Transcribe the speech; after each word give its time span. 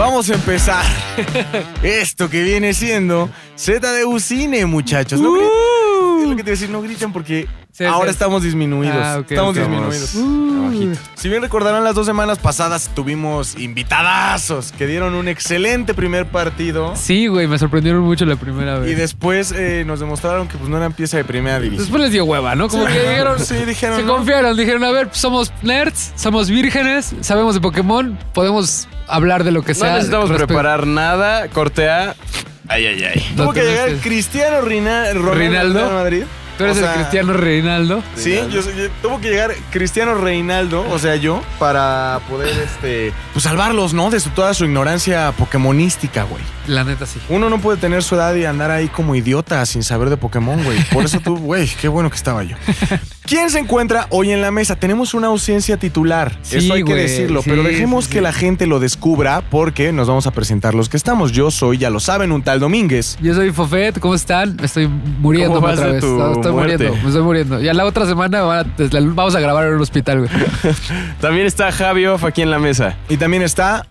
vamos 0.00 0.30
a 0.30 0.34
empezar 0.34 0.82
esto 1.82 2.30
que 2.30 2.42
viene 2.42 2.72
siendo 2.72 3.28
ZDU 3.54 4.18
Cine, 4.18 4.64
muchachos. 4.64 5.20
No 5.20 5.32
griten, 5.32 5.50
es 6.22 6.28
lo 6.28 6.36
que 6.36 6.42
te 6.42 6.48
iba 6.48 6.48
a 6.48 6.56
decir, 6.58 6.70
no 6.70 6.80
griten 6.80 7.12
porque 7.12 7.46
Sí, 7.72 7.84
ahora 7.84 8.06
sí. 8.08 8.12
estamos 8.14 8.42
disminuidos. 8.42 8.96
Ah, 8.96 9.22
estamos 9.28 9.54
disminuidos. 9.54 10.14
Uh. 10.14 10.94
Si 11.14 11.28
bien 11.28 11.42
recordarán, 11.42 11.84
las 11.84 11.94
dos 11.94 12.06
semanas 12.06 12.38
pasadas 12.38 12.90
tuvimos 12.94 13.56
invitadazos 13.58 14.72
que 14.72 14.86
dieron 14.86 15.14
un 15.14 15.28
excelente 15.28 15.92
primer 15.94 16.26
partido. 16.26 16.94
Sí, 16.96 17.26
güey, 17.26 17.46
me 17.46 17.58
sorprendieron 17.58 18.00
mucho 18.02 18.24
la 18.24 18.36
primera 18.36 18.78
Y 18.78 18.80
vez. 18.80 18.96
después 18.98 19.52
eh, 19.52 19.84
nos 19.86 20.00
demostraron 20.00 20.48
que 20.48 20.56
pues, 20.56 20.68
no 20.70 20.78
eran 20.78 20.92
pieza 20.94 21.18
de 21.18 21.24
primera 21.24 21.60
división. 21.60 21.84
Después 21.84 22.02
les 22.02 22.12
dio 22.12 22.24
hueva, 22.24 22.54
¿no? 22.54 22.68
Como 22.68 22.86
que 22.86 22.92
dijeron, 22.92 23.38
Sí, 23.38 23.54
dijeron. 23.66 23.96
se 23.98 24.02
¿no? 24.04 24.16
confiaron, 24.16 24.56
dijeron, 24.56 24.82
a 24.84 24.90
ver, 24.90 25.08
somos 25.12 25.52
nerds, 25.62 26.12
somos 26.16 26.48
vírgenes, 26.50 27.14
sabemos 27.20 27.54
de 27.54 27.60
Pokémon, 27.60 28.18
podemos 28.34 28.88
hablar 29.10 29.44
de 29.44 29.50
lo 29.52 29.62
que 29.62 29.72
No 29.72 29.78
sea. 29.80 29.92
necesitamos 29.94 30.28
respecto- 30.28 30.48
preparar 30.54 30.86
nada. 30.86 31.48
Cortea. 31.48 32.14
Ay, 32.68 32.86
ay, 32.86 33.04
ay. 33.04 33.32
Tuvo 33.36 33.52
que 33.52 33.62
llegar 33.64 33.88
que- 33.88 33.96
Cristiano 33.96 34.60
Rina- 34.62 35.12
Ronaldo. 35.12 35.34
Rinaldo. 35.34 35.86
de 35.88 35.92
Madrid. 35.94 36.22
Tú 36.60 36.64
eres 36.64 36.76
O 36.76 36.80
sea, 36.80 36.90
el 36.92 36.98
Cristiano 37.00 37.32
Reinaldo. 37.32 38.02
Sí, 38.16 38.38
yo, 38.52 38.60
soy- 38.60 38.76
yo- 38.76 38.90
tuvo 39.00 39.18
que 39.18 39.30
llegar 39.30 39.52
Cristiano 39.70 40.14
Reinaldo, 40.14 40.84
o 40.90 40.98
sea, 40.98 41.16
yo, 41.16 41.42
para 41.58 42.20
poder, 42.28 42.50
este, 42.62 43.14
pues 43.32 43.44
salvarlos, 43.44 43.94
¿no? 43.94 44.10
De 44.10 44.20
su, 44.20 44.28
toda 44.28 44.52
su 44.52 44.66
ignorancia 44.66 45.32
pokemonística, 45.38 46.24
güey. 46.24 46.42
La 46.66 46.84
neta, 46.84 47.06
sí. 47.06 47.18
Uno 47.30 47.48
no 47.48 47.58
puede 47.60 47.78
tener 47.78 48.02
su 48.02 48.14
edad 48.14 48.34
y 48.34 48.44
andar 48.44 48.70
ahí 48.70 48.88
como 48.88 49.14
idiota 49.14 49.64
sin 49.64 49.82
saber 49.82 50.10
de 50.10 50.18
Pokémon, 50.18 50.62
güey. 50.62 50.78
Por 50.92 51.04
eso 51.06 51.18
tú, 51.20 51.36
güey, 51.38 51.66
qué 51.80 51.88
bueno 51.88 52.10
que 52.10 52.16
estaba 52.16 52.42
yo. 52.44 52.56
¿Quién 53.24 53.48
se 53.50 53.58
encuentra 53.60 54.06
hoy 54.10 54.30
en 54.32 54.40
la 54.42 54.50
mesa? 54.50 54.76
Tenemos 54.76 55.14
una 55.14 55.28
ausencia 55.28 55.76
titular. 55.78 56.36
Sí, 56.42 56.58
eso 56.58 56.74
hay 56.74 56.84
que 56.84 56.94
decirlo. 56.94 57.42
sí, 57.42 57.50
pero 57.50 57.62
dejemos 57.62 58.04
sí, 58.04 58.10
que 58.12 58.20
la 58.20 58.32
gente 58.32 58.66
lo 58.66 58.78
descubra 58.80 59.40
porque 59.50 59.92
nos 59.92 60.08
vamos 60.08 60.26
a 60.26 60.32
presentar 60.32 60.74
los 60.74 60.88
que 60.88 60.96
estamos. 60.96 61.32
Yo 61.32 61.50
soy, 61.50 61.78
ya 61.78 61.90
lo 61.90 61.98
saben, 62.00 62.30
un 62.32 62.42
tal 62.42 62.60
Domínguez. 62.60 63.16
Yo 63.20 63.34
soy 63.34 63.50
Fofet, 63.52 63.98
¿cómo 63.98 64.14
están? 64.14 64.56
Me 64.56 64.66
estoy 64.66 64.86
muriendo 64.88 65.54
¿Cómo 65.56 65.66
vas 65.66 65.78
otra 65.78 65.92
vez. 65.92 66.00
tu 66.00 66.18
estoy 66.50 66.64
muerte? 66.66 66.84
muriendo, 66.84 67.02
me 67.02 67.08
estoy 67.08 67.22
muriendo. 67.22 67.60
Ya 67.60 67.74
la 67.74 67.84
otra 67.84 68.06
semana 68.06 68.42
vamos 68.42 69.34
a 69.34 69.40
grabar 69.40 69.66
en 69.66 69.74
un 69.74 69.80
hospital, 69.80 70.18
güey. 70.20 70.30
También 71.20 71.46
está 71.46 71.72
Javi 71.72 72.06
Off 72.06 72.24
aquí 72.24 72.42
en 72.42 72.50
la 72.50 72.58
mesa. 72.58 72.96
Y 73.08 73.16
también 73.16 73.42
está. 73.42 73.86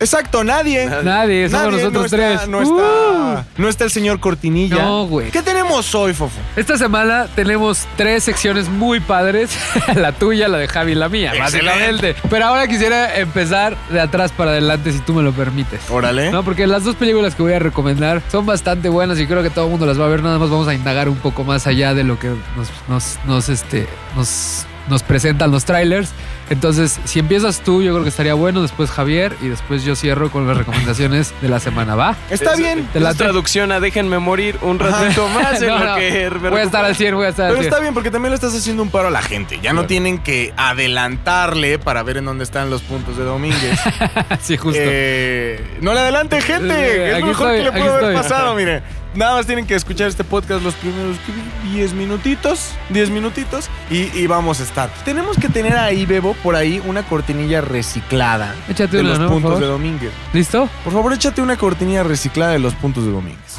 Exacto, 0.00 0.42
nadie. 0.44 0.86
Nadie, 1.04 1.50
somos 1.50 1.64
Nadie, 1.66 1.76
nosotros 1.76 2.10
no 2.10 2.16
tres. 2.16 2.32
Está, 2.32 2.46
no, 2.46 2.62
está, 2.62 3.46
no 3.58 3.68
está 3.68 3.84
el 3.84 3.90
señor 3.90 4.18
Cortinilla. 4.18 4.82
No, 4.82 5.06
güey. 5.06 5.30
¿Qué 5.30 5.42
tenemos 5.42 5.94
hoy, 5.94 6.14
Fofo? 6.14 6.40
Esta 6.56 6.78
semana 6.78 7.28
tenemos 7.34 7.86
tres 7.96 8.24
secciones 8.24 8.70
muy 8.70 9.00
padres. 9.00 9.50
la 9.94 10.12
tuya, 10.12 10.48
la 10.48 10.56
de 10.56 10.68
Javi 10.68 10.92
y 10.92 10.94
la 10.94 11.10
mía, 11.10 11.32
Excelente. 11.34 11.68
básicamente. 11.70 12.16
Pero 12.30 12.46
ahora 12.46 12.66
quisiera 12.66 13.14
empezar 13.16 13.76
de 13.90 14.00
atrás 14.00 14.32
para 14.32 14.52
adelante, 14.52 14.90
si 14.90 15.00
tú 15.00 15.12
me 15.12 15.22
lo 15.22 15.32
permites. 15.32 15.82
Órale. 15.90 16.30
No, 16.30 16.42
porque 16.44 16.66
las 16.66 16.82
dos 16.84 16.96
películas 16.96 17.34
que 17.34 17.42
voy 17.42 17.52
a 17.52 17.58
recomendar 17.58 18.22
son 18.32 18.46
bastante 18.46 18.88
buenas 18.88 19.20
y 19.20 19.26
creo 19.26 19.42
que 19.42 19.50
todo 19.50 19.66
el 19.66 19.70
mundo 19.70 19.84
las 19.84 20.00
va 20.00 20.06
a 20.06 20.08
ver. 20.08 20.22
Nada 20.22 20.38
más 20.38 20.48
vamos 20.48 20.66
a 20.66 20.72
indagar 20.72 21.10
un 21.10 21.16
poco 21.16 21.44
más 21.44 21.66
allá 21.66 21.92
de 21.92 22.04
lo 22.04 22.18
que 22.18 22.28
nos, 22.28 22.70
nos, 22.88 23.18
nos, 23.26 23.50
este, 23.50 23.86
nos, 24.16 24.64
nos 24.88 25.02
presentan 25.02 25.50
los 25.50 25.64
trailers. 25.64 26.10
Entonces, 26.50 26.98
si 27.04 27.20
empiezas 27.20 27.60
tú, 27.60 27.80
yo 27.82 27.92
creo 27.92 28.02
que 28.02 28.08
estaría 28.08 28.34
bueno. 28.34 28.60
Después 28.62 28.90
Javier 28.90 29.36
y 29.40 29.46
después 29.48 29.84
yo 29.84 29.94
cierro 29.94 30.30
con 30.30 30.48
las 30.48 30.56
recomendaciones 30.56 31.32
de 31.40 31.48
la 31.48 31.60
semana. 31.60 31.94
¿Va? 31.94 32.16
Está 32.28 32.52
Es- 32.54 32.58
bien. 32.58 32.88
Te 32.92 32.98
Es 32.98 33.04
late. 33.04 33.18
traducción 33.18 33.70
a 33.70 33.78
déjenme 33.78 34.18
morir 34.18 34.56
un 34.62 34.78
ratito 34.80 35.28
más 35.28 35.62
en 35.62 35.68
No, 35.68 35.78
lo 35.78 35.84
no. 35.84 35.96
que 35.96 36.30
me 36.42 36.50
Voy 36.50 36.60
a 36.60 36.64
estar 36.64 36.84
al 36.84 36.96
100, 36.96 37.14
voy 37.14 37.26
a 37.26 37.28
estar 37.28 37.46
al 37.46 37.50
Pero 37.52 37.62
100. 37.62 37.72
está 37.72 37.80
bien 37.80 37.94
porque 37.94 38.10
también 38.10 38.30
le 38.30 38.34
estás 38.34 38.52
haciendo 38.54 38.82
un 38.82 38.90
paro 38.90 39.08
a 39.08 39.10
la 39.12 39.22
gente. 39.22 39.60
Ya 39.62 39.72
no 39.72 39.86
tienen 39.86 40.18
que 40.18 40.52
adelantarle 40.56 41.78
para 41.78 42.02
ver 42.02 42.16
en 42.16 42.24
dónde 42.24 42.42
están 42.44 42.68
los 42.70 42.82
puntos 42.82 43.16
de 43.16 43.24
Domínguez. 43.24 43.78
Sí, 44.40 44.56
justo. 44.56 44.80
Eh, 44.82 45.78
no 45.82 45.92
le 45.94 46.00
adelante, 46.00 46.40
gente. 46.40 46.72
Eh, 46.74 47.12
es 47.14 47.20
lo 47.20 47.26
mejor 47.26 47.54
estoy, 47.54 47.58
que 47.58 47.64
le 47.64 47.72
pudo 47.84 47.92
haber 47.94 48.04
estoy. 48.10 48.14
pasado, 48.22 48.54
mire. 48.54 48.82
Nada 49.14 49.34
más 49.34 49.46
tienen 49.46 49.66
que 49.66 49.74
escuchar 49.74 50.08
este 50.08 50.22
podcast 50.22 50.62
los 50.62 50.74
primeros 50.74 51.16
¿qué 51.26 51.32
vi? 51.32 51.74
10 51.74 51.94
minutitos. 51.94 52.70
10 52.90 53.10
minutitos. 53.10 53.68
Y, 53.90 54.16
y 54.16 54.26
vamos 54.28 54.60
a 54.60 54.62
estar. 54.62 54.88
Tenemos 55.04 55.36
que 55.36 55.48
tener 55.48 55.76
ahí, 55.76 56.06
Bebo, 56.06 56.34
por 56.34 56.54
ahí 56.54 56.80
una 56.86 57.02
cortinilla 57.02 57.60
reciclada 57.60 58.54
Échate 58.68 58.98
de 58.98 59.02
una, 59.02 59.16
los 59.16 59.30
puntos 59.30 59.58
de 59.58 59.66
Domínguez. 59.66 60.12
¿Listo? 60.32 60.68
Por 60.84 60.92
favor, 60.92 61.12
échate 61.12 61.42
una 61.42 61.56
cortinilla 61.56 62.04
reciclada 62.04 62.52
de 62.52 62.60
los 62.60 62.74
puntos 62.74 63.04
de 63.04 63.10
Domínguez. 63.10 63.58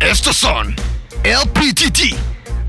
Estos 0.00 0.36
son 0.36 0.74
LPTT, 1.24 2.14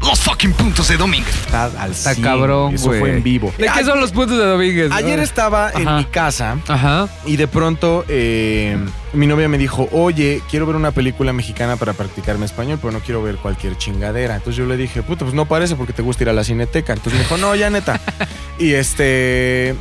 los 0.01 0.19
fucking 0.21 0.53
puntos 0.53 0.87
de 0.87 0.97
Domínguez. 0.97 1.35
Está 1.35 1.65
al 1.65 1.91
Está 1.91 2.13
100. 2.13 2.23
cabrón, 2.23 2.73
Eso 2.75 2.87
güey. 2.87 2.99
fue 2.99 3.11
en 3.17 3.23
vivo. 3.23 3.53
¿De 3.57 3.67
qué 3.73 3.83
son 3.83 3.99
los 3.99 4.11
puntos 4.11 4.37
de 4.37 4.45
Domínguez? 4.45 4.91
Ayer 4.91 5.19
estaba 5.19 5.71
en 5.73 5.87
Ajá. 5.87 5.97
mi 5.97 6.05
casa 6.05 6.57
Ajá. 6.67 7.07
y 7.25 7.35
de 7.37 7.47
pronto 7.47 8.05
eh, 8.07 8.77
mi 9.13 9.27
novia 9.27 9.47
me 9.49 9.57
dijo, 9.57 9.87
oye, 9.91 10.41
quiero 10.49 10.65
ver 10.65 10.75
una 10.75 10.91
película 10.91 11.33
mexicana 11.33 11.75
para 11.75 11.93
practicarme 11.93 12.45
español, 12.45 12.79
pero 12.81 12.91
no 12.91 12.99
quiero 12.99 13.21
ver 13.23 13.35
cualquier 13.37 13.77
chingadera. 13.77 14.35
Entonces 14.35 14.57
yo 14.57 14.65
le 14.65 14.77
dije, 14.77 15.03
puta, 15.03 15.25
pues 15.25 15.33
no 15.35 15.45
parece 15.47 15.75
porque 15.75 15.93
te 15.93 16.01
gusta 16.01 16.23
ir 16.23 16.29
a 16.29 16.33
la 16.33 16.43
cineteca. 16.43 16.93
Entonces 16.93 17.13
me 17.13 17.19
dijo, 17.25 17.37
no, 17.37 17.55
ya 17.55 17.69
neta. 17.69 17.99
y 18.59 18.73
este... 18.73 19.75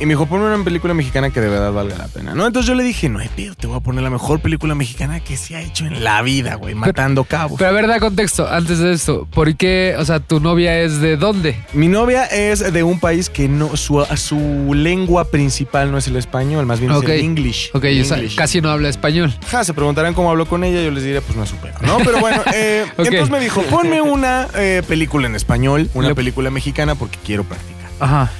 Y 0.00 0.06
me 0.06 0.14
dijo, 0.14 0.26
ponme 0.26 0.52
una 0.52 0.62
película 0.64 0.92
mexicana 0.92 1.30
que 1.30 1.40
de 1.40 1.48
verdad 1.48 1.72
valga 1.72 1.96
la 1.96 2.08
pena, 2.08 2.34
¿no? 2.34 2.46
Entonces 2.46 2.66
yo 2.68 2.74
le 2.74 2.82
dije, 2.82 3.08
no 3.08 3.20
hay 3.20 3.28
pedo, 3.28 3.54
te 3.54 3.68
voy 3.68 3.76
a 3.76 3.80
poner 3.80 4.02
la 4.02 4.10
mejor 4.10 4.40
película 4.40 4.74
mexicana 4.74 5.20
que 5.20 5.36
se 5.36 5.54
ha 5.54 5.60
hecho 5.62 5.86
en 5.86 6.02
la 6.02 6.20
vida, 6.22 6.56
güey, 6.56 6.74
matando 6.74 7.22
cabos. 7.24 7.58
Pero 7.58 7.70
a 7.70 7.72
ver, 7.72 7.86
da 7.86 8.00
contexto 8.00 8.48
antes 8.48 8.80
de 8.80 8.92
esto. 8.92 9.26
¿Por 9.32 9.54
qué? 9.56 9.94
O 9.98 10.04
sea, 10.04 10.18
¿tu 10.18 10.40
novia 10.40 10.80
es 10.80 11.00
de 11.00 11.16
dónde? 11.16 11.56
Mi 11.74 11.86
novia 11.86 12.24
es 12.24 12.72
de 12.72 12.82
un 12.82 12.98
país 12.98 13.30
que 13.30 13.48
no 13.48 13.76
su, 13.76 14.04
su 14.16 14.74
lengua 14.74 15.26
principal 15.30 15.92
no 15.92 15.98
es 15.98 16.08
el 16.08 16.16
español, 16.16 16.66
más 16.66 16.80
bien 16.80 16.90
es 16.90 17.02
el 17.02 17.10
English. 17.20 17.70
Ok, 17.72 17.84
El 17.84 18.02
o 18.02 18.04
sea, 18.04 18.16
English. 18.16 18.34
casi 18.36 18.60
no 18.60 18.70
habla 18.70 18.88
español. 18.88 19.32
Ajá, 19.46 19.62
se 19.62 19.74
preguntarán 19.74 20.12
cómo 20.14 20.28
hablo 20.28 20.46
con 20.46 20.64
ella, 20.64 20.82
yo 20.82 20.90
les 20.90 21.04
diré, 21.04 21.20
pues 21.20 21.36
no 21.36 21.44
es 21.44 21.50
su 21.50 21.56
pedo, 21.56 21.74
¿no? 21.82 21.98
Pero 21.98 22.18
bueno, 22.18 22.42
eh, 22.52 22.84
entonces 22.98 23.30
me 23.30 23.38
dijo, 23.38 23.62
ponme 23.62 24.00
una 24.02 24.48
eh, 24.56 24.82
película 24.88 25.28
en 25.28 25.36
español, 25.36 25.88
una 25.94 26.08
Le- 26.08 26.14
película 26.16 26.50
mexicana 26.50 26.96
porque 26.96 27.16
quiero 27.24 27.44
practicar. 27.44 27.90
Ajá. 28.00 28.30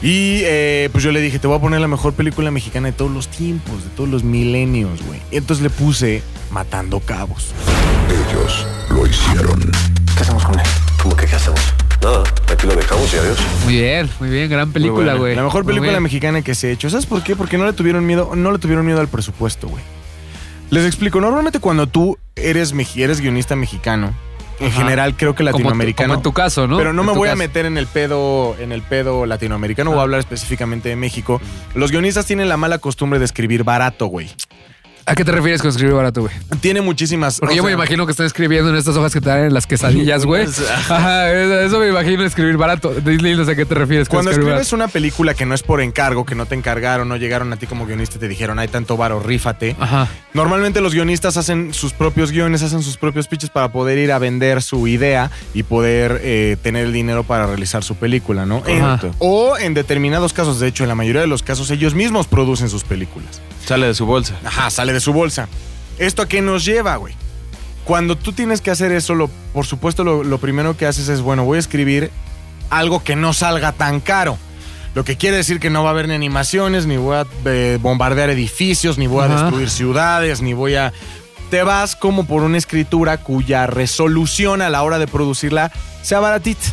Y 0.00 0.42
eh, 0.44 0.88
pues 0.92 1.02
yo 1.02 1.10
le 1.10 1.20
dije, 1.20 1.38
te 1.40 1.46
voy 1.48 1.56
a 1.56 1.60
poner 1.60 1.80
la 1.80 1.88
mejor 1.88 2.12
película 2.14 2.50
mexicana 2.50 2.86
de 2.88 2.92
todos 2.92 3.10
los 3.10 3.28
tiempos, 3.28 3.82
de 3.82 3.90
todos 3.90 4.08
los 4.08 4.22
milenios, 4.22 5.02
güey. 5.04 5.20
Y 5.32 5.36
entonces 5.38 5.62
le 5.62 5.70
puse 5.70 6.22
Matando 6.52 7.00
Cabos. 7.00 7.52
Ellos 8.08 8.66
lo 8.90 9.06
hicieron. 9.06 9.60
¿Qué 10.16 10.22
hacemos 10.22 10.44
con 10.44 10.58
él? 10.58 10.66
¿Cómo 11.02 11.16
que 11.16 11.26
qué 11.26 11.34
hacemos? 11.34 11.60
Nada, 12.00 12.22
aquí 12.52 12.66
lo 12.68 12.76
dejamos 12.76 13.12
y 13.12 13.16
adiós. 13.16 13.38
Muy 13.64 13.74
bien, 13.74 14.08
muy 14.20 14.28
bien. 14.30 14.48
Gran 14.48 14.70
película, 14.72 15.02
buena. 15.14 15.18
güey. 15.18 15.34
La 15.34 15.42
mejor 15.42 15.64
Muy 15.64 15.72
película 15.72 15.90
bien. 15.92 16.02
mexicana 16.04 16.42
que 16.42 16.54
se 16.54 16.68
ha 16.68 16.70
hecho. 16.70 16.88
¿Sabes 16.90 17.06
por 17.06 17.24
qué? 17.24 17.34
Porque 17.34 17.58
no 17.58 17.66
le 17.66 17.72
tuvieron 17.72 18.06
miedo, 18.06 18.30
no 18.36 18.52
le 18.52 18.58
tuvieron 18.60 18.86
miedo 18.86 19.00
al 19.00 19.08
presupuesto, 19.08 19.66
güey. 19.66 19.82
Les 20.70 20.86
explico. 20.86 21.20
Normalmente 21.20 21.58
cuando 21.58 21.88
tú 21.88 22.16
eres, 22.36 22.72
eres 22.94 23.20
guionista 23.20 23.56
mexicano, 23.56 24.14
en 24.60 24.72
general 24.72 25.16
creo 25.16 25.34
que 25.34 25.38
Como 25.44 25.50
tu- 25.50 25.58
latinoamericano. 25.58 26.08
Como 26.08 26.18
en 26.18 26.22
tu 26.22 26.32
caso, 26.32 26.66
¿no? 26.66 26.76
Pero 26.78 26.92
no 26.92 27.02
En 27.02 27.06
me 27.08 27.12
voy 27.14 27.28
a 27.28 27.36
meter 27.36 27.66
en 27.66 27.76
el 27.78 27.86
pedo, 27.86 28.56
en 28.58 28.72
el 28.72 28.82
pedo 28.82 29.26
latinoamericano, 29.26 29.90
voy 29.90 29.98
a 29.98 30.00
Ah. 30.00 30.04
hablar 30.04 30.20
específicamente 30.20 30.88
de 30.88 30.96
México. 30.96 31.40
Los 31.74 31.90
guionistas 31.90 32.26
tienen 32.26 32.48
la 32.48 32.56
mala 32.56 32.78
costumbre 32.78 33.18
de 33.18 33.24
escribir 33.24 33.64
barato, 33.64 34.06
güey. 34.06 34.30
¿A 35.08 35.14
qué 35.14 35.24
te 35.24 35.32
refieres 35.32 35.62
con 35.62 35.70
escribir 35.70 35.94
barato, 35.94 36.20
güey? 36.20 36.32
Tiene 36.60 36.82
muchísimas. 36.82 37.40
Porque 37.40 37.56
yo 37.56 37.62
me 37.64 37.72
imagino 37.72 38.04
que 38.04 38.10
están 38.12 38.26
escribiendo 38.26 38.68
en 38.70 38.76
estas 38.76 38.94
hojas 38.96 39.12
que 39.12 39.20
te 39.20 39.28
dan 39.30 39.44
en 39.44 39.54
las 39.54 39.66
quesadillas, 39.66 40.24
güey. 40.26 40.46
Ajá, 40.90 41.32
eso 41.32 41.78
me 41.78 41.88
imagino 41.88 42.24
escribir 42.24 42.56
barato. 42.58 42.90
Dile 42.92 43.40
a 43.40 43.54
qué 43.54 43.64
te 43.64 43.74
refieres 43.74 44.08
con 44.08 44.16
Cuando 44.18 44.30
escribes 44.32 44.72
una 44.72 44.88
película 44.88 45.32
que 45.34 45.46
no 45.46 45.54
es 45.54 45.62
por 45.62 45.80
encargo, 45.80 46.26
que 46.26 46.34
no 46.34 46.44
te 46.46 46.54
encargaron, 46.54 47.08
no 47.08 47.16
llegaron 47.16 47.52
a 47.52 47.56
ti 47.56 47.66
como 47.66 47.86
guionista 47.86 48.16
y 48.16 48.20
te 48.20 48.28
dijeron, 48.28 48.58
hay 48.58 48.68
tanto 48.68 48.96
varo, 48.96 49.20
rífate. 49.20 49.76
Ajá. 49.80 50.08
Normalmente 50.34 50.80
los 50.82 50.92
guionistas 50.92 51.36
hacen 51.38 51.72
sus 51.72 51.92
propios 51.94 52.30
guiones, 52.30 52.62
hacen 52.62 52.82
sus 52.82 52.96
propios 52.98 53.28
pitches 53.28 53.48
para 53.50 53.72
poder 53.72 53.96
ir 53.98 54.12
a 54.12 54.18
vender 54.18 54.60
su 54.62 54.86
idea 54.88 55.30
y 55.54 55.62
poder 55.62 56.20
eh, 56.22 56.56
tener 56.62 56.84
el 56.86 56.92
dinero 56.92 57.24
para 57.24 57.46
realizar 57.46 57.82
su 57.82 57.94
película, 57.96 58.44
¿no? 58.44 58.62
En- 58.66 58.82
o 59.20 59.56
en 59.58 59.72
determinados 59.74 60.32
casos, 60.32 60.60
de 60.60 60.66
hecho, 60.68 60.82
en 60.84 60.88
la 60.88 60.94
mayoría 60.94 61.20
de 61.22 61.26
los 61.28 61.42
casos, 61.42 61.70
ellos 61.70 61.94
mismos 61.94 62.26
producen 62.26 62.68
sus 62.68 62.84
películas. 62.84 63.40
Sale 63.68 63.86
de 63.86 63.94
su 63.94 64.06
bolsa. 64.06 64.34
Ajá, 64.46 64.70
sale 64.70 64.94
de 64.94 65.00
su 65.00 65.12
bolsa. 65.12 65.46
¿Esto 65.98 66.22
a 66.22 66.26
qué 66.26 66.40
nos 66.40 66.64
lleva, 66.64 66.96
güey? 66.96 67.14
Cuando 67.84 68.16
tú 68.16 68.32
tienes 68.32 68.62
que 68.62 68.70
hacer 68.70 68.92
eso, 68.92 69.14
lo, 69.14 69.28
por 69.52 69.66
supuesto, 69.66 70.04
lo, 70.04 70.24
lo 70.24 70.38
primero 70.38 70.74
que 70.74 70.86
haces 70.86 71.10
es, 71.10 71.20
bueno, 71.20 71.44
voy 71.44 71.56
a 71.56 71.60
escribir 71.60 72.10
algo 72.70 73.04
que 73.04 73.14
no 73.14 73.34
salga 73.34 73.72
tan 73.72 74.00
caro. 74.00 74.38
Lo 74.94 75.04
que 75.04 75.18
quiere 75.18 75.36
decir 75.36 75.60
que 75.60 75.68
no 75.68 75.82
va 75.82 75.90
a 75.90 75.92
haber 75.92 76.08
ni 76.08 76.14
animaciones, 76.14 76.86
ni 76.86 76.96
voy 76.96 77.16
a 77.16 77.26
eh, 77.44 77.78
bombardear 77.80 78.30
edificios, 78.30 78.96
ni 78.96 79.06
voy 79.06 79.22
a 79.22 79.26
Ajá. 79.26 79.42
destruir 79.42 79.68
ciudades, 79.68 80.40
ni 80.40 80.54
voy 80.54 80.74
a... 80.76 80.94
Te 81.50 81.62
vas 81.62 81.94
como 81.94 82.26
por 82.26 82.44
una 82.44 82.56
escritura 82.56 83.18
cuya 83.18 83.66
resolución 83.66 84.62
a 84.62 84.70
la 84.70 84.82
hora 84.82 84.98
de 84.98 85.06
producirla 85.06 85.72
sea 86.02 86.20
baratita. 86.20 86.72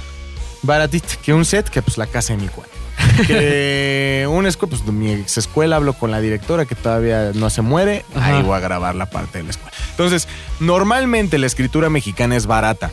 Baratita. 0.62 1.16
Que 1.24 1.34
un 1.34 1.44
set, 1.44 1.68
que 1.68 1.82
pues 1.82 1.98
la 1.98 2.08
casa 2.08 2.34
de 2.34 2.42
mi 2.42 2.48
cuate. 2.48 2.75
Que 3.28 4.28
una 4.30 4.50
escuela, 4.50 4.72
pues 4.72 4.86
de 4.86 4.92
mi 4.92 5.12
ex 5.12 5.38
escuela 5.38 5.78
hablo 5.78 5.94
con 5.94 6.12
la 6.12 6.20
directora 6.20 6.66
que 6.66 6.76
todavía 6.76 7.32
no 7.34 7.50
se 7.50 7.62
muere. 7.62 8.06
Ajá. 8.16 8.38
Ahí 8.38 8.44
voy 8.44 8.56
a 8.56 8.60
grabar 8.60 8.96
la 8.96 9.06
parte 9.06 9.38
de 9.38 9.46
la 9.46 9.52
escuela. 9.52 9.72
Entonces, 9.92 10.28
normalmente 10.60 11.38
la 11.38 11.48
escritura 11.48 11.90
mexicana 11.90 12.36
es 12.36 12.46
barata. 12.46 12.92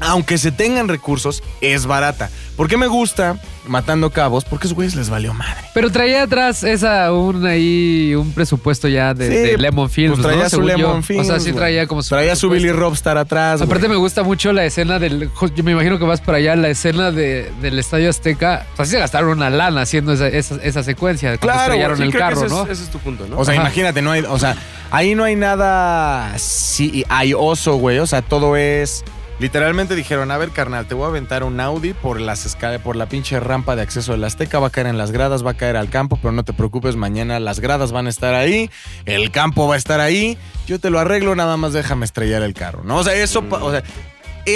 Aunque 0.00 0.38
se 0.38 0.52
tengan 0.52 0.88
recursos, 0.88 1.42
es 1.60 1.86
barata. 1.86 2.30
¿Por 2.56 2.68
qué 2.68 2.76
me 2.76 2.88
gusta 2.88 3.38
Matando 3.68 4.10
Cabos? 4.10 4.44
Porque 4.44 4.64
a 4.64 4.66
esos 4.66 4.74
güeyes 4.74 4.96
les 4.96 5.10
valió 5.10 5.32
madre. 5.32 5.60
Pero 5.74 5.92
traía 5.92 6.24
atrás 6.24 6.64
esa, 6.64 7.12
un 7.12 7.46
ahí, 7.46 8.14
un 8.16 8.32
presupuesto 8.32 8.88
ya 8.88 9.14
de, 9.14 9.28
Sí, 9.28 9.34
de 9.52 9.58
Lemon 9.58 9.88
Films, 9.88 10.16
pues 10.16 10.26
traía 10.26 10.42
¿no? 10.44 10.50
su 10.50 10.56
Según 10.56 10.66
Lemon 10.66 10.96
yo. 10.96 11.02
Films, 11.02 11.28
O 11.28 11.30
sea, 11.30 11.40
sí 11.40 11.52
traía 11.52 11.86
como 11.86 12.02
su 12.02 12.08
Traía 12.08 12.34
su. 12.34 12.50
Billy 12.50 12.72
Robstar 12.72 13.16
atrás. 13.16 13.62
Aparte 13.62 13.88
me 13.88 13.94
gusta 13.96 14.24
mucho 14.24 14.52
la 14.52 14.64
escena 14.64 14.98
del... 14.98 15.30
Yo 15.54 15.62
me 15.62 15.70
imagino 15.72 15.98
que 16.00 16.04
vas 16.04 16.20
para 16.20 16.38
allá, 16.38 16.56
la 16.56 16.68
escena 16.68 17.12
de, 17.12 17.52
del 17.60 17.78
Estadio 17.78 18.10
Azteca. 18.10 18.66
O 18.72 18.76
sea, 18.76 18.84
sí 18.86 18.90
se 18.92 18.98
gastaron 18.98 19.30
una 19.30 19.50
lana 19.50 19.82
haciendo 19.82 20.12
esa, 20.14 20.26
esa, 20.26 20.56
esa 20.56 20.82
secuencia. 20.82 21.36
Cuando 21.38 21.46
Claro, 21.52 21.62
estrellaron 21.74 21.96
Sí, 21.98 22.02
el 22.04 22.10
creo 22.10 22.28
que 22.28 22.34
carro, 22.34 22.46
ese 22.46 22.54
¿no? 22.54 22.62
Es, 22.64 22.70
ese 22.70 22.84
es 22.84 22.90
tu 22.90 22.98
punto, 22.98 23.26
¿no? 23.28 23.38
O 23.38 23.44
sea, 23.44 23.54
Ajá. 23.54 23.62
imagínate, 23.62 24.02
no 24.02 24.10
hay, 24.10 24.22
o 24.22 24.38
sea, 24.38 24.56
ahí 24.90 25.14
no 25.14 25.22
hay 25.24 25.36
nada 25.36 26.32
sí, 26.38 27.04
hay 27.08 27.34
oso, 27.34 27.76
güey. 27.76 27.98
O 28.00 28.06
sea, 28.06 28.22
todo 28.22 28.56
es. 28.56 29.04
Literalmente 29.38 29.94
dijeron, 29.94 30.32
a 30.32 30.38
ver, 30.38 30.50
carnal, 30.50 30.86
te 30.86 30.94
voy 30.94 31.04
a 31.04 31.08
aventar 31.08 31.44
un 31.44 31.60
Audi 31.60 31.92
por 31.92 32.20
las 32.20 32.44
escaleras, 32.44 32.82
por 32.82 32.96
la 32.96 33.06
pinche 33.06 33.38
rampa 33.38 33.76
de 33.76 33.82
acceso 33.82 34.12
del 34.12 34.24
Azteca, 34.24 34.58
va 34.58 34.66
a 34.66 34.70
caer 34.70 34.88
en 34.88 34.98
las 34.98 35.12
gradas, 35.12 35.46
va 35.46 35.52
a 35.52 35.54
caer 35.54 35.76
al 35.76 35.90
campo, 35.90 36.18
pero 36.20 36.32
no 36.32 36.42
te 36.42 36.52
preocupes, 36.52 36.96
mañana 36.96 37.38
las 37.38 37.60
gradas 37.60 37.92
van 37.92 38.06
a 38.06 38.10
estar 38.10 38.34
ahí, 38.34 38.68
el 39.04 39.30
campo 39.30 39.68
va 39.68 39.74
a 39.74 39.78
estar 39.78 40.00
ahí, 40.00 40.36
yo 40.66 40.80
te 40.80 40.90
lo 40.90 40.98
arreglo, 40.98 41.36
nada 41.36 41.56
más 41.56 41.72
déjame 41.72 42.04
estrellar 42.04 42.42
el 42.42 42.54
carro, 42.54 42.82
¿no? 42.82 42.96
O 42.96 43.04
sea, 43.04 43.14
eso, 43.14 43.44
o 43.48 43.70
sea, 43.70 43.84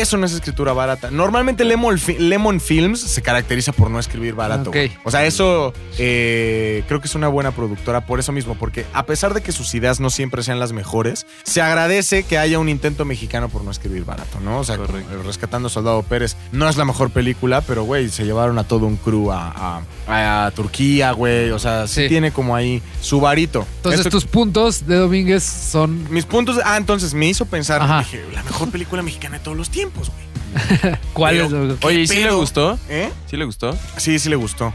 eso 0.00 0.16
no 0.16 0.26
es 0.26 0.32
escritura 0.32 0.72
barata. 0.72 1.10
Normalmente 1.10 1.64
Lemon, 1.64 1.98
Fi- 1.98 2.18
Lemon 2.18 2.60
Films 2.60 3.00
se 3.00 3.22
caracteriza 3.22 3.72
por 3.72 3.90
no 3.90 3.98
escribir 3.98 4.34
barato. 4.34 4.70
Ok. 4.70 4.76
güey. 4.76 4.92
O 5.04 5.10
sea, 5.10 5.24
eso 5.26 5.72
eh, 5.98 6.84
creo 6.88 7.00
que 7.00 7.06
es 7.06 7.14
una 7.14 7.28
buena 7.28 7.50
productora 7.52 8.06
por 8.06 8.18
eso 8.20 8.32
mismo, 8.32 8.54
porque 8.56 8.84
a 8.92 9.04
pesar 9.06 9.34
de 9.34 9.42
que 9.42 9.52
sus 9.52 9.74
ideas 9.74 10.00
no 10.00 10.10
siempre 10.10 10.42
sean 10.42 10.58
las 10.60 10.72
mejores, 10.72 11.26
se 11.44 11.60
agradece 11.62 12.22
que 12.24 12.38
haya 12.38 12.58
un 12.58 12.68
intento 12.68 13.04
mexicano 13.04 13.48
por 13.48 13.64
no 13.64 13.70
escribir 13.70 14.04
barato, 14.04 14.40
¿no? 14.40 14.58
O 14.58 14.64
sea, 14.64 14.76
Correcto. 14.76 15.22
Rescatando 15.24 15.68
a 15.68 15.70
Soldado 15.70 16.02
Pérez 16.02 16.36
no 16.52 16.68
es 16.68 16.76
la 16.76 16.84
mejor 16.84 17.10
película, 17.10 17.60
pero 17.60 17.84
güey, 17.84 18.08
se 18.10 18.24
llevaron 18.24 18.58
a 18.58 18.64
todo 18.64 18.86
un 18.86 18.96
crew 18.96 19.30
a, 19.32 19.80
a- 20.08 20.46
a 20.46 20.50
Turquía, 20.52 21.12
güey. 21.12 21.50
O 21.50 21.58
sea, 21.58 21.86
sí, 21.86 22.02
Sí. 22.02 22.08
tiene 22.08 22.32
como 22.32 22.56
ahí 22.56 22.82
su 23.00 23.20
varito. 23.20 23.66
Entonces 23.76 24.00
Esto- 24.00 24.10
tus 24.10 24.24
puntos 24.24 24.86
de 24.86 24.96
Domínguez 24.96 25.42
son... 25.44 26.10
mis 26.12 26.24
puntos. 26.24 26.58
Ah, 26.64 26.76
entonces 26.76 27.14
me 27.14 27.28
hizo 27.28 27.46
pensar. 27.46 27.80
Dije, 28.00 28.24
la 28.34 28.42
mejor 28.42 28.70
película 28.70 29.02
mexicana 29.02 29.38
de 29.38 29.44
todos 29.44 29.56
los 29.56 29.70
tiempos, 29.70 29.81
güey. 29.90 30.96
¿Cuáles? 31.12 31.48
Pero- 31.50 31.76
Oye, 31.82 32.00
¿y 32.00 32.06
sí 32.06 32.22
le 32.22 32.30
gustó? 32.32 32.78
¿Eh? 32.88 33.10
¿Sí 33.26 33.36
le 33.36 33.44
gustó? 33.44 33.76
Sí, 33.96 34.18
sí 34.18 34.28
le 34.28 34.36
gustó. 34.36 34.72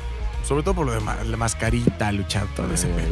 Sobre 0.48 0.63
todo 0.63 0.74
por 0.75 0.86
lo 0.86 0.94
de 0.94 1.00
ma- 1.01 1.18
la 1.24 1.38
mascarita, 1.38 2.12
luchar, 2.12 2.45
todo 2.56 2.74
ese 2.74 2.88
pedo. 2.88 3.07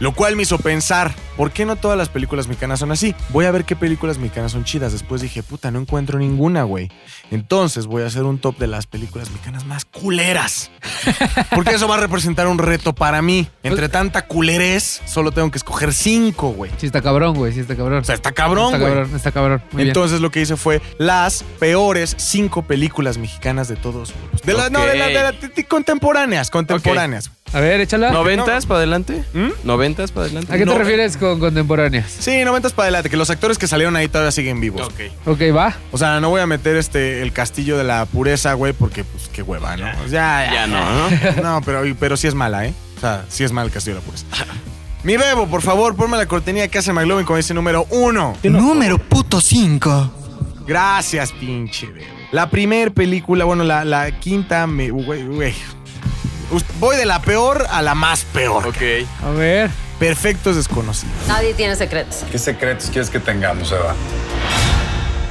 Lo 0.00 0.12
cual 0.12 0.34
me 0.34 0.42
hizo 0.44 0.58
pensar, 0.58 1.14
¿por 1.36 1.50
qué 1.52 1.64
no 1.66 1.76
todas 1.76 1.96
las 1.98 2.08
películas 2.08 2.48
mexicanas 2.48 2.80
son 2.80 2.90
así? 2.90 3.14
Voy 3.28 3.44
a 3.44 3.50
ver 3.50 3.64
qué 3.64 3.76
películas 3.76 4.18
mexicanas 4.18 4.52
son 4.52 4.64
chidas. 4.64 4.92
Después 4.92 5.20
dije, 5.20 5.42
puta, 5.42 5.70
no 5.70 5.78
encuentro 5.78 6.18
ninguna, 6.18 6.62
güey. 6.62 6.90
Entonces 7.30 7.86
voy 7.86 8.02
a 8.02 8.06
hacer 8.06 8.22
un 8.24 8.38
top 8.38 8.58
de 8.58 8.66
las 8.66 8.86
películas 8.86 9.30
mexicanas 9.30 9.64
más 9.66 9.84
culeras. 9.84 10.70
Porque 11.54 11.74
eso 11.74 11.86
va 11.86 11.96
a 11.96 12.00
representar 12.00 12.46
un 12.48 12.58
reto 12.58 12.94
para 12.94 13.20
mí. 13.22 13.48
Entre 13.62 13.88
tanta 13.88 14.26
culerez, 14.26 15.02
solo 15.06 15.32
tengo 15.32 15.50
que 15.50 15.58
escoger 15.58 15.92
cinco, 15.92 16.48
güey. 16.50 16.70
Sí 16.78 16.86
está 16.86 17.02
cabrón, 17.02 17.34
güey, 17.36 17.52
sí 17.52 17.60
está 17.60 17.76
cabrón. 17.76 17.98
O 18.00 18.04
sea, 18.04 18.14
está 18.14 18.32
cabrón, 18.32 18.66
está 18.74 18.78
güey. 18.78 18.92
cabrón, 18.94 19.16
está 19.16 19.32
cabrón. 19.32 19.62
Muy 19.72 19.76
bien. 19.84 19.88
Entonces 19.88 20.20
lo 20.20 20.30
que 20.30 20.40
hice 20.40 20.56
fue 20.56 20.80
las 20.98 21.42
peores 21.58 22.14
cinco 22.18 22.62
películas 22.62 23.18
mexicanas 23.18 23.68
de 23.68 23.76
todos. 23.76 24.12
De 24.44 24.54
las 24.54 24.70
no, 24.70 24.80
de 24.84 24.96
las 24.96 25.08
de 25.08 25.14
la- 25.14 25.32
de- 25.32 25.48
de- 25.48 25.64
contemporáneas, 25.64 26.50
contemporáneas. 26.50 27.30
A 27.52 27.60
ver, 27.60 27.80
échala. 27.80 28.12
¿Noventas 28.12 28.64
para 28.66 28.78
adelante? 28.78 29.24
¿Mm? 29.34 29.48
¿Noventas 29.64 30.12
para 30.12 30.26
adelante? 30.26 30.52
¿A 30.54 30.56
qué 30.58 30.64
no. 30.64 30.72
te 30.72 30.78
refieres 30.78 31.16
con 31.16 31.40
contemporáneas? 31.40 32.10
Sí, 32.10 32.44
noventas 32.44 32.72
para 32.72 32.84
adelante, 32.84 33.10
que 33.10 33.16
los 33.16 33.28
actores 33.30 33.58
que 33.58 33.66
salieron 33.66 33.96
ahí 33.96 34.06
todavía 34.08 34.30
siguen 34.30 34.60
vivos. 34.60 34.88
Ok, 35.26 35.40
va. 35.56 35.74
O 35.90 35.98
sea, 35.98 36.20
no 36.20 36.30
voy 36.30 36.40
a 36.40 36.46
meter 36.46 36.76
este 36.76 37.22
el 37.22 37.32
castillo 37.32 37.76
de 37.76 37.84
la 37.84 38.06
pureza, 38.06 38.52
güey, 38.54 38.72
porque 38.72 39.02
pues 39.04 39.28
qué 39.32 39.42
hueva, 39.42 39.76
¿no? 39.76 39.86
Ya, 40.06 40.44
ya, 40.46 40.52
Ya 40.52 40.66
no, 40.68 40.78
¿no? 40.80 41.42
No, 41.42 41.60
pero, 41.62 41.82
pero 41.98 42.16
sí 42.16 42.28
es 42.28 42.34
mala, 42.34 42.66
¿eh? 42.66 42.74
O 42.96 43.00
sea, 43.00 43.24
sí 43.28 43.42
es 43.44 43.50
mal 43.52 43.66
el 43.66 43.72
castillo 43.72 43.96
de 43.96 44.00
la 44.02 44.06
pureza. 44.06 44.26
Mi 45.02 45.16
bebo, 45.16 45.46
por 45.46 45.62
favor, 45.62 45.96
ponme 45.96 46.18
la 46.18 46.26
cortinilla 46.26 46.68
que 46.68 46.78
hace 46.78 46.92
McLovin 46.92 47.24
con 47.24 47.38
ese 47.38 47.54
número 47.54 47.86
uno. 47.90 48.36
Número 48.42 48.98
puto 48.98 49.40
5. 49.40 50.12
Gracias, 50.66 51.32
pinche 51.32 51.86
bebo. 51.86 52.06
La 52.32 52.48
primer 52.48 52.92
película, 52.92 53.44
bueno, 53.44 53.64
la, 53.64 53.84
la 53.84 54.20
quinta, 54.20 54.66
me, 54.66 54.90
güey, 54.90 55.26
güey. 55.26 55.54
Voy 56.78 56.96
de 56.96 57.06
la 57.06 57.20
peor 57.22 57.66
a 57.70 57.82
la 57.82 57.94
más 57.94 58.24
peor. 58.24 58.66
Ok. 58.66 58.82
A 59.24 59.30
ver. 59.30 59.70
Perfectos 59.98 60.56
desconocidos. 60.56 61.12
Nadie 61.28 61.52
tiene 61.54 61.76
secretos. 61.76 62.24
¿Qué 62.32 62.38
secretos 62.38 62.88
quieres 62.90 63.10
que 63.10 63.20
tengamos, 63.20 63.70
Eva? 63.70 63.94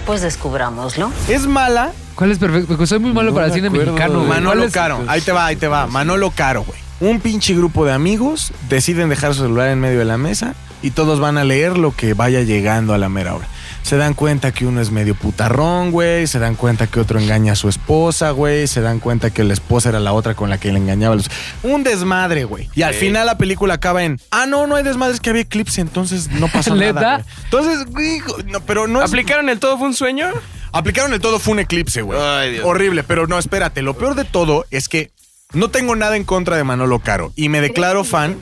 Pues 0.05 0.21
descubrámoslo. 0.21 1.11
Es 1.27 1.45
mala, 1.45 1.91
¿Cuál 2.15 2.31
es 2.31 2.37
perfecto? 2.37 2.67
Porque 2.67 2.85
soy 2.85 2.99
muy 2.99 3.13
malo 3.13 3.29
No 3.29 3.35
para 3.35 3.47
el 3.47 3.53
cine 3.53 3.67
acuerdo 3.67 3.93
mexicano, 3.93 4.11
de- 4.13 4.17
güey. 4.19 4.27
¿Cuál 4.29 4.41
Manolo 4.43 4.63
es? 4.65 4.73
Caro. 4.73 5.03
Ahí 5.07 5.21
te 5.21 5.31
va, 5.31 5.45
ahí 5.45 5.55
te 5.55 5.67
va. 5.69 5.87
Manolo 5.87 6.31
Caro, 6.31 6.63
güey. 6.63 6.77
Un 6.99 7.21
pinche 7.21 7.53
grupo 7.55 7.85
de 7.85 7.93
amigos 7.93 8.51
deciden 8.67 9.07
dejar 9.07 9.33
su 9.33 9.41
celular 9.43 9.69
en 9.69 9.79
medio 9.79 9.99
de 9.99 10.05
la 10.05 10.17
mesa 10.17 10.53
y 10.81 10.91
todos 10.91 11.19
van 11.21 11.37
a 11.37 11.45
leer 11.45 11.77
lo 11.77 11.95
que 11.95 12.13
vaya 12.13 12.41
llegando 12.41 12.93
a 12.93 12.97
la 12.97 13.07
mera 13.07 13.35
hora. 13.35 13.47
Se 13.89 13.97
dan 13.97 14.13
cuenta 14.13 14.51
que 14.51 14.67
uno 14.67 14.81
es 14.81 14.91
medio 14.91 15.15
putarrón, 15.15 15.89
güey. 15.89 16.27
Se 16.27 16.37
dan 16.37 16.53
cuenta 16.53 16.85
que 16.85 16.99
otro 16.99 17.17
engaña 17.19 17.53
a 17.53 17.55
su 17.55 17.69
esposa, 17.69 18.29
güey. 18.29 18.67
Se 18.67 18.81
dan 18.81 18.99
cuenta 18.99 19.31
que 19.31 19.43
la 19.43 19.53
esposa 19.53 19.89
era 19.89 19.99
la 19.99 20.13
otra 20.13 20.35
con 20.35 20.47
la 20.51 20.59
que 20.59 20.71
le 20.71 20.77
engañaba. 20.77 21.13
a 21.13 21.17
los- 21.17 21.31
Un 21.63 21.81
desmadre, 21.81 22.43
güey. 22.43 22.69
Y 22.75 22.83
al 22.83 22.93
Sí. 22.93 22.99
final 23.07 23.25
la 23.25 23.39
película 23.39 23.73
acaba 23.73 24.03
en, 24.03 24.19
ah, 24.29 24.45
no, 24.45 24.67
no 24.67 24.75
hay 24.75 24.83
desmadres 24.83 25.19
que 25.19 25.31
había 25.31 25.41
eclipse, 25.41 25.81
entonces 25.81 26.29
no 26.29 26.47
pasó 26.49 26.75
nada. 26.75 27.15
güey". 27.15 27.25
Entonces, 27.45 27.85
güey, 27.87 28.21
no, 28.45 28.59
pero 28.59 28.85
no 28.87 28.99
es... 29.01 29.09
¿Aplicaron 29.09 29.49
el 29.49 29.57
todo 29.57 29.79
fue 29.79 29.87
un 29.87 29.95
sueño? 29.95 30.27
Aplicaron 30.71 31.11
el 31.11 31.19
todo 31.19 31.39
fue 31.39 31.53
un 31.53 31.59
eclipse, 31.61 32.03
güey. 32.03 32.19
Horrible, 32.59 33.01
pero 33.03 33.25
no, 33.25 33.39
espérate. 33.39 33.81
Lo 33.81 33.95
peor 33.95 34.13
de 34.13 34.23
todo 34.23 34.67
es 34.69 34.87
que 34.87 35.09
no 35.53 35.69
tengo 35.71 35.95
nada 35.95 36.15
en 36.15 36.25
contra 36.25 36.57
de 36.57 36.63
Manolo 36.63 36.99
Caro 36.99 37.33
y 37.35 37.49
me 37.49 37.59
declaro 37.59 38.03
fan. 38.03 38.37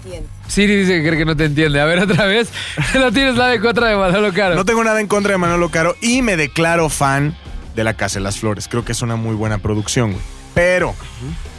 Siri 0.47 0.75
dice 0.75 0.93
que 0.93 1.07
cree 1.07 1.19
que 1.19 1.25
no 1.25 1.35
te 1.35 1.45
entiende. 1.45 1.79
A 1.79 1.85
ver, 1.85 1.99
otra 1.99 2.25
vez. 2.25 2.49
No 2.95 3.11
tienes 3.11 3.35
nada 3.35 3.53
en 3.53 3.61
contra 3.61 3.87
de 3.87 3.95
Manolo 3.95 4.33
Caro. 4.33 4.55
No 4.55 4.65
tengo 4.65 4.83
nada 4.83 4.99
en 4.99 5.07
contra 5.07 5.31
de 5.33 5.37
Manolo 5.37 5.69
Caro 5.69 5.95
y 6.01 6.21
me 6.21 6.35
declaro 6.37 6.89
fan 6.89 7.35
de 7.75 7.83
La 7.83 7.93
Casa 7.95 8.19
de 8.19 8.23
las 8.23 8.39
Flores. 8.39 8.67
Creo 8.67 8.83
que 8.83 8.91
es 8.91 9.01
una 9.01 9.15
muy 9.15 9.35
buena 9.35 9.59
producción, 9.59 10.11
güey. 10.13 10.23
Pero 10.53 10.95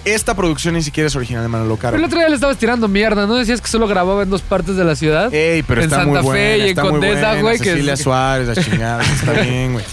esta 0.04 0.34
producción 0.34 0.74
ni 0.74 0.82
siquiera 0.82 1.06
es 1.06 1.14
original 1.14 1.42
de 1.42 1.48
Manolo 1.48 1.76
Caro. 1.76 1.92
Pero 1.92 1.98
el 1.98 2.06
otro 2.06 2.18
día 2.18 2.28
le 2.28 2.34
estabas 2.34 2.56
tirando 2.56 2.88
mierda, 2.88 3.26
¿no? 3.26 3.36
Decías 3.36 3.60
que 3.60 3.68
solo 3.68 3.86
grababa 3.86 4.22
en 4.22 4.30
dos 4.30 4.42
partes 4.42 4.76
de 4.76 4.84
la 4.84 4.96
ciudad. 4.96 5.32
Ey, 5.32 5.62
pero 5.62 5.82
en 5.82 5.84
está 5.84 6.04
Santa 6.04 6.22
muy 6.22 6.36
Fe 6.36 6.58
y 6.58 6.60
en 6.62 6.68
está 6.68 6.82
Condesa, 6.82 7.40
güey. 7.40 7.58
Cecilia 7.58 7.96
Suárez, 7.96 8.48
la 8.48 8.56
chingada. 8.56 9.02
está 9.14 9.32
bien, 9.32 9.74
güey. 9.74 9.84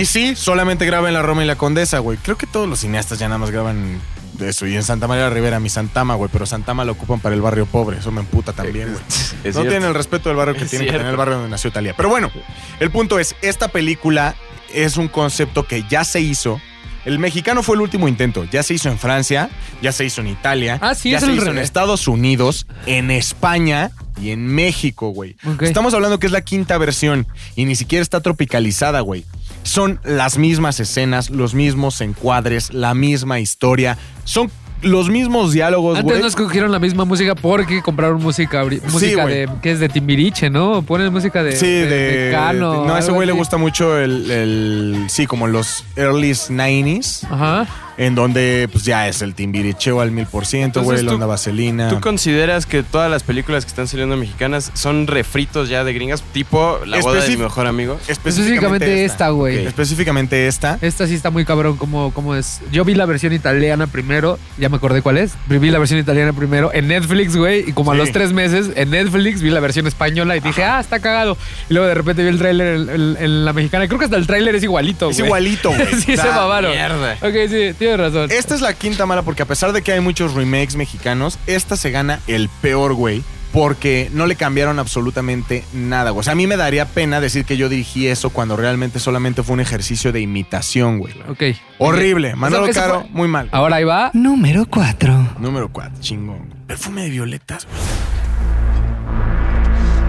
Y 0.00 0.04
sí, 0.04 0.36
solamente 0.36 0.86
graba 0.86 1.08
en 1.08 1.14
la 1.14 1.22
Roma 1.22 1.42
y 1.42 1.46
la 1.46 1.56
Condesa, 1.56 1.98
güey. 1.98 2.18
Creo 2.22 2.36
que 2.36 2.46
todos 2.46 2.68
los 2.68 2.80
cineastas 2.80 3.18
ya 3.18 3.28
nada 3.28 3.38
más 3.38 3.50
graban 3.50 4.00
de 4.42 4.50
eso. 4.50 4.66
Y 4.66 4.76
en 4.76 4.82
Santa 4.82 5.06
María 5.08 5.24
la 5.24 5.30
Rivera, 5.30 5.58
mi 5.60 5.68
Santama, 5.70 6.14
güey. 6.16 6.28
Pero 6.32 6.44
Santama 6.44 6.84
lo 6.84 6.92
ocupan 6.92 7.20
para 7.20 7.34
el 7.34 7.40
barrio 7.40 7.64
pobre. 7.66 7.98
Eso 7.98 8.10
me 8.10 8.20
emputa 8.20 8.52
también, 8.52 8.88
güey. 8.92 9.02
No 9.44 9.50
cierto. 9.52 9.62
tienen 9.62 9.84
el 9.88 9.94
respeto 9.94 10.28
del 10.28 10.36
barrio 10.36 10.54
que 10.54 10.64
Es 10.64 10.70
tiene 10.70 10.84
que 10.86 10.92
tener 10.92 11.06
el 11.06 11.16
barrio 11.16 11.34
donde 11.36 11.50
nació 11.50 11.72
Talía. 11.72 11.94
Pero 11.96 12.08
bueno, 12.08 12.30
el 12.78 12.90
punto 12.90 13.18
es, 13.18 13.34
esta 13.42 13.68
película 13.68 14.36
es 14.72 14.96
un 14.98 15.08
concepto 15.08 15.66
que 15.66 15.84
ya 15.88 16.04
se 16.04 16.20
hizo. 16.20 16.60
El 17.04 17.18
mexicano 17.18 17.64
fue 17.64 17.74
el 17.74 17.80
último 17.80 18.06
intento. 18.06 18.44
Ya 18.44 18.62
se 18.62 18.74
hizo 18.74 18.88
en 18.88 18.98
Francia, 18.98 19.50
ya 19.82 19.90
se 19.90 20.04
hizo 20.04 20.20
en 20.20 20.28
Italia, 20.28 20.78
Ah, 20.80 20.94
sí, 20.94 21.10
ya 21.10 21.18
es 21.18 21.24
se 21.24 21.30
el 21.30 21.36
hizo 21.36 21.50
en 21.50 21.58
Estados 21.58 22.06
Unidos, 22.06 22.66
en 22.86 23.10
España 23.10 23.90
y 24.20 24.30
en 24.30 24.46
México, 24.46 25.08
güey. 25.08 25.34
Estamos 25.60 25.94
hablando 25.94 26.20
que 26.20 26.26
es 26.26 26.32
la 26.32 26.42
quinta 26.42 26.78
versión 26.78 27.26
y 27.56 27.64
ni 27.64 27.74
siquiera 27.74 28.02
está 28.02 28.20
tropicalizada, 28.20 29.00
güey. 29.00 29.24
Son 29.62 30.00
las 30.04 30.38
mismas 30.38 30.80
escenas, 30.80 31.30
los 31.30 31.54
mismos 31.54 32.00
encuadres, 32.00 32.72
la 32.72 32.94
misma 32.94 33.40
historia. 33.40 33.96
Son 34.24 34.50
los 34.82 35.08
mismos 35.08 35.52
diálogos, 35.52 35.98
Antes 35.98 36.20
no 36.20 36.26
escogieron 36.26 36.72
la 36.72 36.78
misma 36.78 37.04
música 37.04 37.34
porque 37.34 37.82
compraron 37.82 38.20
música, 38.20 38.64
música 38.90 39.26
de 39.26 39.48
que 39.62 39.70
es 39.70 39.80
de 39.80 39.88
Timbiriche, 39.88 40.50
¿no? 40.50 40.82
Ponen 40.82 41.12
música 41.12 41.42
de, 41.42 41.56
Sí, 41.56 41.66
de, 41.66 42.30
Cano. 42.32 42.84
No, 42.84 42.94
a 42.94 42.98
ese 42.98 43.12
güey 43.12 43.26
le 43.26 43.32
gusta 43.32 43.56
mucho 43.56 43.96
el, 43.98 44.30
el- 44.30 45.04
Sí, 45.08 45.26
como 45.26 45.46
los 45.46 45.84
early 45.96 46.32
90s, 46.32 47.24
Ajá. 47.30 47.66
En 47.96 48.14
donde 48.14 48.68
pues 48.72 48.84
ya 48.84 49.08
es 49.08 49.22
el 49.22 49.34
timbiricheo 49.34 50.00
al 50.00 50.10
mil 50.10 50.26
por 50.26 50.46
ciento, 50.46 50.82
güey, 50.82 51.02
la 51.02 51.08
tú- 51.10 51.14
onda 51.14 51.26
vaselina. 51.26 51.88
¿Tú 51.88 52.00
consideras 52.00 52.66
que 52.66 52.82
todas 52.82 53.10
las 53.10 53.22
películas 53.22 53.64
que 53.64 53.68
están 53.70 53.88
saliendo 53.88 54.16
mexicanas 54.16 54.70
son 54.74 55.06
refritos 55.06 55.68
ya 55.68 55.84
de 55.84 55.92
gringas? 55.92 56.22
Tipo 56.32 56.78
La 56.86 56.98
boda 57.00 57.22
de 57.22 57.28
mi 57.30 57.36
mejor 57.36 57.66
amigo. 57.66 57.98
Específicamente 58.08 59.04
esta, 59.04 59.28
güey. 59.30 59.66
Específicamente 59.66 60.46
esta. 60.46 60.78
Esta 60.80 61.06
sí 61.06 61.14
está 61.14 61.30
muy 61.30 61.44
cabrón 61.44 61.76
como, 61.76 62.12
como 62.12 62.34
es. 62.34 62.60
Yo 62.72 62.84
vi 62.84 62.94
la 62.94 63.06
versión 63.06 63.32
italiana 63.32 63.86
primero, 63.86 64.38
ya 64.58 64.68
me 64.68 64.76
acordé 64.76 65.02
cuál 65.02 65.18
es. 65.18 65.32
Vi 65.48 65.70
la 65.70 65.78
versión 65.78 66.00
italiana 66.00 66.32
primero 66.32 66.70
en 66.72 66.88
Netflix, 66.88 67.36
güey, 67.36 67.68
y 67.68 67.72
como 67.72 67.92
a 67.92 67.94
los 67.94 68.10
tres 68.12 68.32
meses 68.32 68.70
en 68.74 68.90
Netflix 68.90 69.42
vi 69.42 69.50
la 69.50 69.60
versión 69.60 69.86
española 69.86 70.36
y 70.36 70.40
dije, 70.40 70.64
ah, 70.64 70.80
está 70.80 70.98
cagado. 71.00 71.36
Y 71.68 71.74
luego 71.74 71.88
de 71.88 71.94
repente 71.94 72.22
vi 72.22 72.28
el 72.28 72.38
tráiler 72.38 72.76
en, 72.76 72.88
en- 72.90 73.16
en 73.20 73.44
la 73.44 73.52
mexicana. 73.52 73.86
Creo 73.86 73.98
que 73.98 74.06
hasta 74.06 74.16
el 74.16 74.26
tráiler 74.26 74.54
es 74.54 74.62
igualito, 74.62 75.10
Es 75.10 75.18
igualito, 75.18 75.70
güey. 75.70 75.86
sí, 76.00 76.16
se 76.16 76.28
mamaron. 76.28 76.70
mierda. 76.70 77.16
Ok, 77.20 77.34
sí, 77.48 77.74
tienes 77.96 78.12
razón. 78.12 78.30
Esta 78.30 78.54
es 78.54 78.60
la 78.60 78.74
quinta 78.74 79.06
mala 79.06 79.22
porque 79.22 79.42
a 79.42 79.46
pesar 79.46 79.72
de 79.72 79.82
que 79.82 79.92
hay 79.92 80.00
muchos 80.00 80.34
remakes 80.34 80.76
mexicanos, 80.76 81.38
esta 81.46 81.76
se 81.76 81.90
gana 81.90 82.20
el 82.26 82.48
peor, 82.60 82.94
güey. 82.94 83.22
porque 83.52 84.08
no 84.14 84.24
le 84.26 84.34
cambiaron 84.34 84.78
absolutamente 84.78 85.62
nada, 85.74 86.08
güey. 86.08 86.20
O 86.20 86.22
sea, 86.22 86.32
a 86.32 86.36
mí 86.36 86.46
me 86.46 86.56
daría 86.56 86.86
pena 86.86 87.20
decir 87.20 87.44
que 87.44 87.58
yo 87.58 87.68
dirigí 87.68 88.06
eso 88.06 88.30
cuando 88.30 88.56
realmente 88.56 88.98
solamente 88.98 89.42
fue 89.42 89.52
un 89.52 89.60
ejercicio 89.60 90.10
de 90.10 90.22
imitación, 90.22 90.98
güey. 90.98 91.12
Ok. 91.28 91.42
Horrible. 91.76 92.34
Manolo 92.34 92.62
Eso- 92.64 92.70
eso 92.70 92.80
Caro, 92.80 93.00
fue- 93.02 93.10
muy 93.10 93.28
mal. 93.28 93.50
Ahora 93.52 93.76
ahí 93.76 93.84
va. 93.84 94.10
Número 94.14 94.64
4. 94.64 95.34
Número 95.38 95.68
4, 95.70 96.00
chingón. 96.00 96.48
Perfume 96.66 97.02
de 97.02 97.10
violetas, 97.10 97.66
güey. 97.66 97.78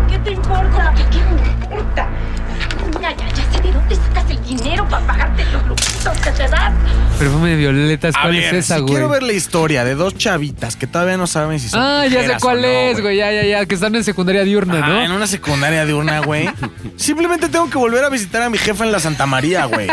¿Qué 0.10 0.20
te 0.20 0.32
importa? 0.32 0.94
¿Qué 1.12 1.20
me 1.20 1.52
importa? 1.52 2.08
De 3.63 3.72
dónde 3.72 3.96
sacas 3.96 4.29
el 4.29 4.43
dinero 4.43 4.88
para 4.89 5.05
pagarte 5.08 5.46
los 5.46 5.65
lujitos 5.67 6.17
que 6.20 6.32
te 6.32 6.48
das. 6.50 6.74
Perfume 7.17 7.51
de 7.51 7.55
violetas. 7.55 8.15
A 8.17 8.22
¿Cuál 8.22 8.34
ver, 8.34 8.43
es 8.43 8.53
esa, 8.65 8.75
si 8.75 8.82
güey? 8.82 8.93
quiero 8.93 9.10
ver 9.10 9.24
la 9.24 9.34
historia 9.34 9.84
de 9.86 9.96
dos 9.96 10.17
chavitas 10.17 10.75
que 10.75 10.86
todavía 10.88 11.15
no 11.17 11.27
saben 11.27 11.60
si 11.60 11.70
son 11.70 11.79
Ah, 11.82 12.05
ya 12.08 12.25
sé 12.25 12.36
cuál 12.41 12.65
es, 12.65 13.00
güey. 13.01 13.17
Ya, 13.17 13.32
ya, 13.32 13.43
ya. 13.43 13.65
Que 13.65 13.75
están 13.75 13.96
en 13.96 14.03
secundaria 14.03 14.43
diurna, 14.43 14.79
¿no? 14.86 15.01
en 15.01 15.12
una 15.12 15.27
secundaria 15.27 15.86
de 15.86 15.93
una, 15.93 16.20
güey. 16.20 16.50
Simplemente 16.98 17.48
tengo 17.50 17.70
que 17.70 17.77
volver 17.77 18.03
a 18.03 18.10
visitar 18.10 18.41
a 18.41 18.50
mi 18.50 18.58
jefa 18.58 18.84
en 18.84 18.91
la 18.91 19.00
Santa 19.00 19.25
María, 19.25 19.65
güey. 19.65 19.88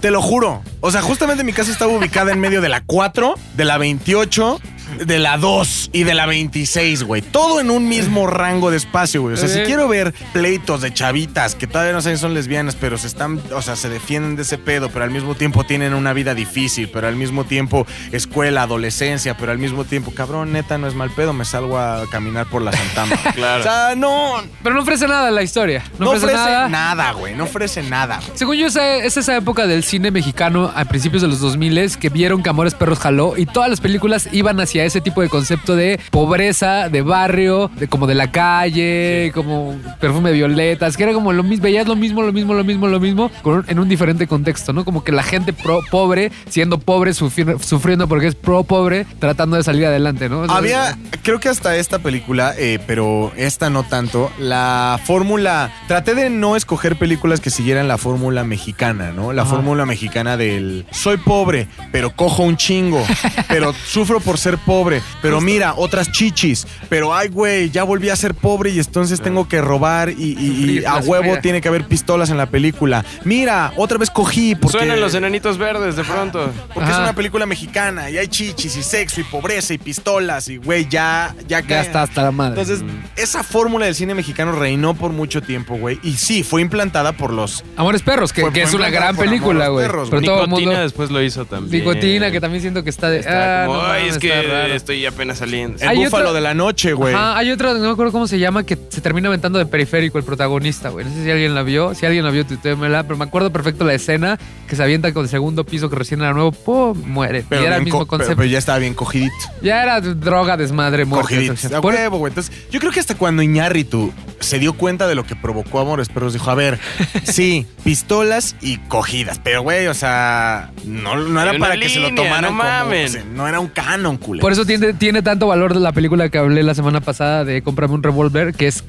Te 0.00 0.10
lo 0.10 0.20
juro. 0.20 0.62
O 0.80 0.90
sea, 0.90 1.00
justamente 1.00 1.44
mi 1.44 1.52
casa 1.52 1.70
estaba 1.70 1.92
ubicada 1.92 2.32
en 2.32 2.40
medio 2.40 2.60
de 2.60 2.68
la 2.68 2.82
4, 2.84 3.34
de 3.56 3.64
la 3.64 3.78
28, 3.78 4.60
de 4.98 5.18
la 5.18 5.36
2 5.38 5.90
y 5.92 6.04
de 6.04 6.14
la 6.14 6.26
26, 6.26 7.02
güey. 7.04 7.22
Todo 7.22 7.60
en 7.60 7.70
un 7.70 7.88
mismo 7.88 8.26
rango 8.26 8.70
de 8.70 8.76
espacio, 8.76 9.22
güey. 9.22 9.34
O 9.34 9.36
sea, 9.36 9.48
si 9.48 9.58
Eh. 9.60 9.64
quiero 9.64 9.88
ver 9.88 10.14
pleitos 10.32 10.80
de 10.82 10.92
chavitas 10.92 11.54
que 11.54 11.66
todavía 11.66 11.92
no 11.92 12.00
saben 12.02 12.18
si 12.18 12.22
son 12.22 12.34
lesbianas, 12.34 12.76
pero 12.76 12.98
se 12.98 13.06
están, 13.06 13.40
o 13.54 13.62
sea, 13.62 13.76
se 13.76 13.88
defienden 13.88 14.36
de 14.36 14.42
ese 14.42 14.58
pedo, 14.58 14.88
pero 14.90 15.04
al 15.04 15.10
mismo 15.10 15.34
tiempo 15.34 15.64
tienen 15.64 15.94
una 15.94 16.12
vida 16.12 16.34
difícil, 16.34 16.88
pero 16.88 17.08
al 17.08 17.16
mismo 17.16 17.44
tiempo 17.44 17.86
escuela, 18.12 18.62
adolescencia, 18.62 19.36
pero 19.36 19.52
al 19.52 19.58
mismo 19.58 19.84
tiempo, 19.84 20.12
cabrón, 20.12 20.52
neta, 20.52 20.78
no 20.78 20.86
es 20.86 20.94
mal 20.94 21.10
pedo, 21.10 21.32
me 21.32 21.44
salgo 21.44 21.78
a 21.78 22.04
caminar 22.10 22.46
por 22.46 22.62
la 22.62 22.72
Santama. 22.72 23.16
Claro. 23.34 23.60
O 23.60 23.62
sea, 23.64 23.94
no, 23.96 24.34
Pero 24.62 24.74
no 24.76 24.82
ofrece 24.82 25.08
nada 25.08 25.30
la 25.30 25.42
historia. 25.42 25.82
No, 25.98 26.06
no 26.06 26.10
ofrece, 26.12 26.26
ofrece 26.36 26.68
nada. 26.70 27.12
güey. 27.12 27.34
No 27.34 27.44
ofrece 27.44 27.82
nada. 27.82 28.20
Según 28.34 28.56
yo, 28.56 28.66
esa- 28.68 28.96
es 28.98 29.16
esa 29.16 29.36
época 29.36 29.66
del 29.66 29.82
cine 29.82 30.10
mexicano 30.10 30.70
a 30.74 30.84
principios 30.84 31.22
de 31.22 31.28
los 31.28 31.40
2000 31.40 31.96
que 31.98 32.10
vieron 32.10 32.42
que 32.42 32.50
Amores 32.50 32.74
Perros 32.74 32.98
jaló 33.00 33.34
y 33.36 33.46
todas 33.46 33.68
las 33.70 33.80
películas 33.80 34.28
iban 34.32 34.60
hacia 34.60 34.83
ese 34.84 35.00
tipo 35.00 35.20
de 35.22 35.28
concepto 35.28 35.76
de 35.76 35.98
pobreza, 36.10 36.88
de 36.88 37.02
barrio, 37.02 37.70
de 37.76 37.88
como 37.88 38.06
de 38.06 38.14
la 38.14 38.30
calle, 38.30 39.30
como 39.34 39.74
perfume 40.00 40.30
de 40.30 40.36
violetas, 40.36 40.96
que 40.96 41.02
era 41.02 41.12
como 41.12 41.32
lo 41.32 41.42
mismo, 41.42 41.64
veías 41.64 41.86
lo 41.86 41.96
mismo, 41.96 42.22
lo 42.22 42.32
mismo, 42.32 42.54
lo 42.54 42.64
mismo, 42.64 42.86
lo 42.88 43.00
mismo, 43.00 43.30
con 43.42 43.64
en 43.68 43.78
un 43.78 43.88
diferente 43.88 44.26
contexto, 44.26 44.72
¿no? 44.72 44.84
Como 44.84 45.04
que 45.04 45.12
la 45.12 45.22
gente 45.22 45.52
pro 45.52 45.80
pobre, 45.90 46.30
siendo 46.48 46.78
pobre, 46.78 47.12
sufri- 47.12 47.58
sufriendo 47.60 48.08
porque 48.08 48.26
es 48.28 48.34
pro 48.34 48.64
pobre, 48.64 49.06
tratando 49.18 49.56
de 49.56 49.62
salir 49.62 49.86
adelante, 49.86 50.28
¿no? 50.28 50.40
O 50.40 50.46
sea, 50.46 50.56
Había, 50.56 50.98
creo 51.22 51.40
que 51.40 51.48
hasta 51.48 51.76
esta 51.76 51.98
película, 51.98 52.54
eh, 52.58 52.78
pero 52.86 53.32
esta 53.36 53.70
no 53.70 53.82
tanto, 53.84 54.30
la 54.38 54.98
fórmula. 55.04 55.70
Traté 55.88 56.14
de 56.14 56.30
no 56.30 56.56
escoger 56.56 56.96
películas 56.96 57.40
que 57.40 57.50
siguieran 57.50 57.88
la 57.88 57.98
fórmula 57.98 58.44
mexicana, 58.44 59.12
¿no? 59.12 59.32
La 59.32 59.42
Ajá. 59.42 59.52
fórmula 59.52 59.86
mexicana 59.86 60.36
del 60.36 60.86
soy 60.90 61.16
pobre, 61.16 61.68
pero 61.92 62.10
cojo 62.14 62.42
un 62.42 62.56
chingo, 62.56 63.04
pero 63.48 63.72
sufro 63.72 64.20
por 64.20 64.38
ser 64.38 64.58
pobre, 64.58 64.73
pero 65.22 65.40
mira, 65.40 65.74
otras 65.76 66.10
chichis, 66.12 66.66
pero 66.88 67.14
ay, 67.14 67.28
güey, 67.28 67.70
ya 67.70 67.84
volví 67.84 68.10
a 68.10 68.16
ser 68.16 68.34
pobre 68.34 68.70
y 68.70 68.78
entonces 68.78 69.20
tengo 69.20 69.48
que 69.48 69.60
robar 69.60 70.10
y, 70.10 70.14
y- 70.14 70.34
y 70.34 70.60
Sufrir, 70.64 70.88
a 70.88 70.96
huevo 70.98 71.38
tiene 71.40 71.60
que 71.60 71.68
haber 71.68 71.86
pistolas 71.86 72.30
en 72.30 72.36
la 72.36 72.46
película. 72.46 73.04
Mira, 73.24 73.72
otra 73.76 73.98
vez 73.98 74.10
cogí 74.10 74.54
porque. 74.54 74.78
Suenan 74.78 75.00
los 75.00 75.14
enanitos 75.14 75.58
verdes 75.58 75.96
de 75.96 76.04
pronto. 76.04 76.50
Porque 76.72 76.90
es 76.90 76.96
una 76.98 77.14
película 77.14 77.46
mexicana 77.46 78.10
y 78.10 78.18
hay 78.18 78.28
chichis 78.28 78.76
y 78.76 78.82
sexo 78.82 79.20
y 79.20 79.24
pobreza 79.24 79.74
y 79.74 79.78
pistolas 79.78 80.48
y 80.48 80.56
güey, 80.56 80.88
ya, 80.88 81.34
ya, 81.48 81.60
Ya 81.60 81.80
está 81.80 82.02
hasta 82.02 82.22
la 82.22 82.30
madre. 82.30 82.60
Entonces, 82.60 82.84
esa 83.16 83.42
fórmula 83.42 83.86
del 83.86 83.94
cine 83.94 84.14
mexicano 84.14 84.52
reinó 84.52 84.94
por 84.94 85.12
mucho 85.12 85.42
tiempo, 85.42 85.76
güey. 85.76 85.98
Y 86.02 86.12
sí, 86.14 86.42
fue 86.42 86.60
implantada 86.62 87.12
por 87.12 87.32
los. 87.32 87.64
Amores 87.76 88.02
Perros, 88.02 88.32
que, 88.32 88.42
Fue- 88.42 88.52
que 88.52 88.60
fue 88.62 88.68
es 88.68 88.74
una 88.74 88.90
gran 88.90 89.16
película, 89.16 89.66
Amores 89.66 89.72
güey. 89.72 89.86
Perros, 89.86 90.08
Pero 90.10 90.20
güey. 90.20 90.26
todo 90.26 90.44
el 90.44 90.50
Nicotina 90.50 90.70
mundo... 90.70 90.82
después 90.82 91.10
lo 91.10 91.22
hizo 91.22 91.44
también. 91.44 91.84
Nicotina, 91.84 92.30
que 92.30 92.40
también 92.40 92.60
siento 92.62 92.82
que 92.84 92.90
está 92.90 93.10
de. 93.10 93.20
Está 93.20 93.64
ah, 93.64 93.66
como, 93.66 93.78
no 93.82 93.86
"Ay, 93.86 94.00
mames, 94.02 94.14
es 94.14 94.18
que 94.20 94.28
está 94.40 94.40
raro". 94.62 94.74
estoy 94.74 95.06
apenas 95.06 95.38
saliendo. 95.38 95.78
El 95.82 95.88
Hay 95.88 95.96
búfalo 95.98 96.32
de 96.32 96.40
la 96.40 96.54
noche, 96.54 96.92
güey. 96.92 97.14
Ajá, 97.14 97.36
hay 97.38 97.50
otra, 97.50 97.72
no 97.74 97.80
me 97.80 97.90
acuerdo 97.90 98.12
cómo 98.12 98.26
se 98.26 98.38
llama, 98.38 98.64
que 98.64 98.78
se 98.88 99.00
termina 99.00 99.28
aventando 99.28 99.58
de 99.58 99.66
periférico 99.66 100.18
el 100.18 100.24
protagonista, 100.24 100.88
güey. 100.90 101.04
No 101.06 101.12
sé 101.12 101.24
si 101.24 101.30
alguien 101.30 101.54
la 101.54 101.62
vio. 101.62 101.94
Si 101.94 102.06
alguien 102.06 102.24
la 102.24 102.30
vio, 102.30 102.44
tuitémela. 102.46 103.02
Pero 103.04 103.16
me 103.16 103.24
acuerdo 103.24 103.50
perfecto 103.52 103.84
la 103.84 103.94
escena 103.94 104.38
que 104.68 104.76
se 104.76 104.82
avienta 104.82 105.12
con 105.12 105.24
el 105.24 105.28
segundo 105.28 105.64
piso 105.64 105.90
que 105.90 105.96
recién 105.96 106.20
era 106.20 106.32
nuevo, 106.32 106.52
¡pum! 106.52 107.00
muere. 107.06 107.44
Pero, 107.48 107.62
y 107.62 107.66
era 107.66 107.76
el 107.76 107.80
bien 107.82 107.84
mismo 107.86 107.98
co- 108.00 108.04
pero- 108.06 108.18
concepto. 108.18 108.36
pero 108.36 108.48
ya 108.48 108.58
estaba 108.58 108.78
bien 108.78 108.94
cogidito. 108.94 109.34
Ya 109.62 109.82
era 109.82 110.00
droga, 110.00 110.56
desmadre, 110.56 111.04
muerte. 111.04 111.34
Cogidito. 111.34 111.52
o 111.52 111.56
sea, 111.56 111.78
A 111.78 111.80
por- 111.80 111.94
huevo, 111.94 112.18
güey. 112.18 112.30
Entonces, 112.30 112.52
yo 112.70 112.80
creo 112.80 112.92
que 112.92 113.00
hasta 113.00 113.14
cuando 113.16 113.42
Iñárritu 113.42 114.12
se 114.40 114.58
dio 114.58 114.72
cuenta 114.74 115.06
de 115.06 115.14
lo 115.14 115.24
que 115.24 115.36
provocó 115.36 115.80
Amores 115.80 116.08
Perros, 116.08 116.32
dijo, 116.32 116.50
a 116.50 116.54
ver, 116.54 116.78
sí, 117.24 117.66
pistolas 117.84 118.56
y 118.60 118.78
cogidas. 118.78 119.40
Pero, 119.42 119.62
güey, 119.62 119.86
o 119.86 119.94
sea, 119.94 120.70
no, 120.84 121.16
no 121.16 121.40
era 121.40 121.50
Hay 121.52 121.56
una 121.56 121.66
para 121.68 121.80
que 121.80 121.88
se 121.88 122.00
lo 122.00 122.08
línea, 122.08 122.24
tomaran 122.24 122.42
no 122.42 122.48
como... 122.58 122.62
mamen. 122.62 123.04
o 123.06 123.08
sea, 123.08 123.24
no 123.24 123.48
era 123.48 123.60
un 123.60 123.68
canon, 123.68 124.16
culero. 124.16 124.43
Por 124.44 124.52
eso 124.52 124.66
tiene, 124.66 124.92
tiene 124.92 125.22
tanto 125.22 125.46
valor 125.46 125.74
la 125.74 125.92
película 125.92 126.28
que 126.28 126.36
hablé 126.36 126.62
la 126.62 126.74
semana 126.74 127.00
pasada 127.00 127.46
de 127.46 127.62
Cómprame 127.62 127.94
un 127.94 128.02
revólver, 128.02 128.52
que 128.52 128.66
es, 128.66 128.84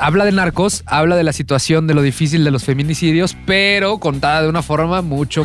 habla 0.00 0.24
de 0.24 0.32
narcos, 0.32 0.84
habla 0.86 1.16
de 1.16 1.22
la 1.22 1.34
situación 1.34 1.86
de 1.86 1.92
lo 1.92 2.00
difícil 2.00 2.44
de 2.44 2.50
los 2.50 2.64
feminicidios, 2.64 3.36
pero 3.44 3.98
contada 3.98 4.40
de 4.40 4.48
una 4.48 4.62
forma 4.62 5.02
mucho 5.02 5.44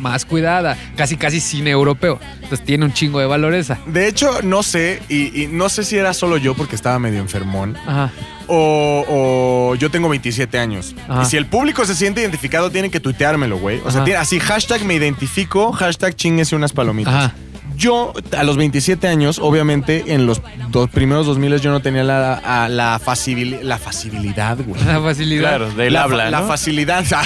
más 0.00 0.26
cuidada, 0.26 0.76
casi 0.96 1.16
casi 1.16 1.40
cine 1.40 1.70
europeo. 1.70 2.20
Entonces 2.42 2.60
tiene 2.62 2.84
un 2.84 2.92
chingo 2.92 3.20
de 3.20 3.24
valor 3.24 3.54
esa. 3.54 3.78
De 3.86 4.06
hecho, 4.06 4.42
no 4.42 4.62
sé, 4.62 5.00
y, 5.08 5.44
y 5.44 5.46
no 5.46 5.70
sé 5.70 5.82
si 5.84 5.96
era 5.96 6.12
solo 6.12 6.36
yo 6.36 6.52
porque 6.54 6.76
estaba 6.76 6.98
medio 6.98 7.20
enfermón, 7.20 7.78
Ajá. 7.86 8.10
o, 8.48 9.06
o 9.08 9.74
yo 9.76 9.90
tengo 9.90 10.10
27 10.10 10.58
años. 10.58 10.94
Ajá. 11.08 11.22
Y 11.22 11.24
si 11.24 11.38
el 11.38 11.46
público 11.46 11.86
se 11.86 11.94
siente 11.94 12.20
identificado, 12.20 12.70
tienen 12.70 12.90
que 12.90 13.00
tuiteármelo, 13.00 13.56
güey. 13.58 13.80
O 13.82 13.90
sea, 13.90 14.04
tiene- 14.04 14.18
así, 14.20 14.38
hashtag 14.40 14.84
me 14.84 14.92
identifico, 14.92 15.72
hashtag 15.72 16.14
chinguese 16.16 16.54
unas 16.54 16.74
palomitas. 16.74 17.14
Ajá. 17.14 17.34
Yo, 17.80 18.12
a 18.36 18.42
los 18.44 18.58
27 18.58 19.08
años, 19.08 19.38
obviamente, 19.38 20.12
en 20.12 20.26
los 20.26 20.42
dos 20.68 20.90
primeros 20.90 21.24
2000 21.24 21.60
yo 21.60 21.70
no 21.70 21.80
tenía 21.80 22.04
la, 22.04 22.34
a- 22.34 22.68
la, 22.68 23.00
facibili- 23.00 23.62
la 23.62 23.78
facilidad, 23.78 24.58
güey. 24.62 24.84
La 24.84 25.00
facilidad. 25.00 25.48
Claro, 25.48 25.70
del 25.70 25.94
la, 25.94 26.02
habla, 26.02 26.28
La 26.30 26.40
¿no? 26.42 26.46
facilidad. 26.46 27.02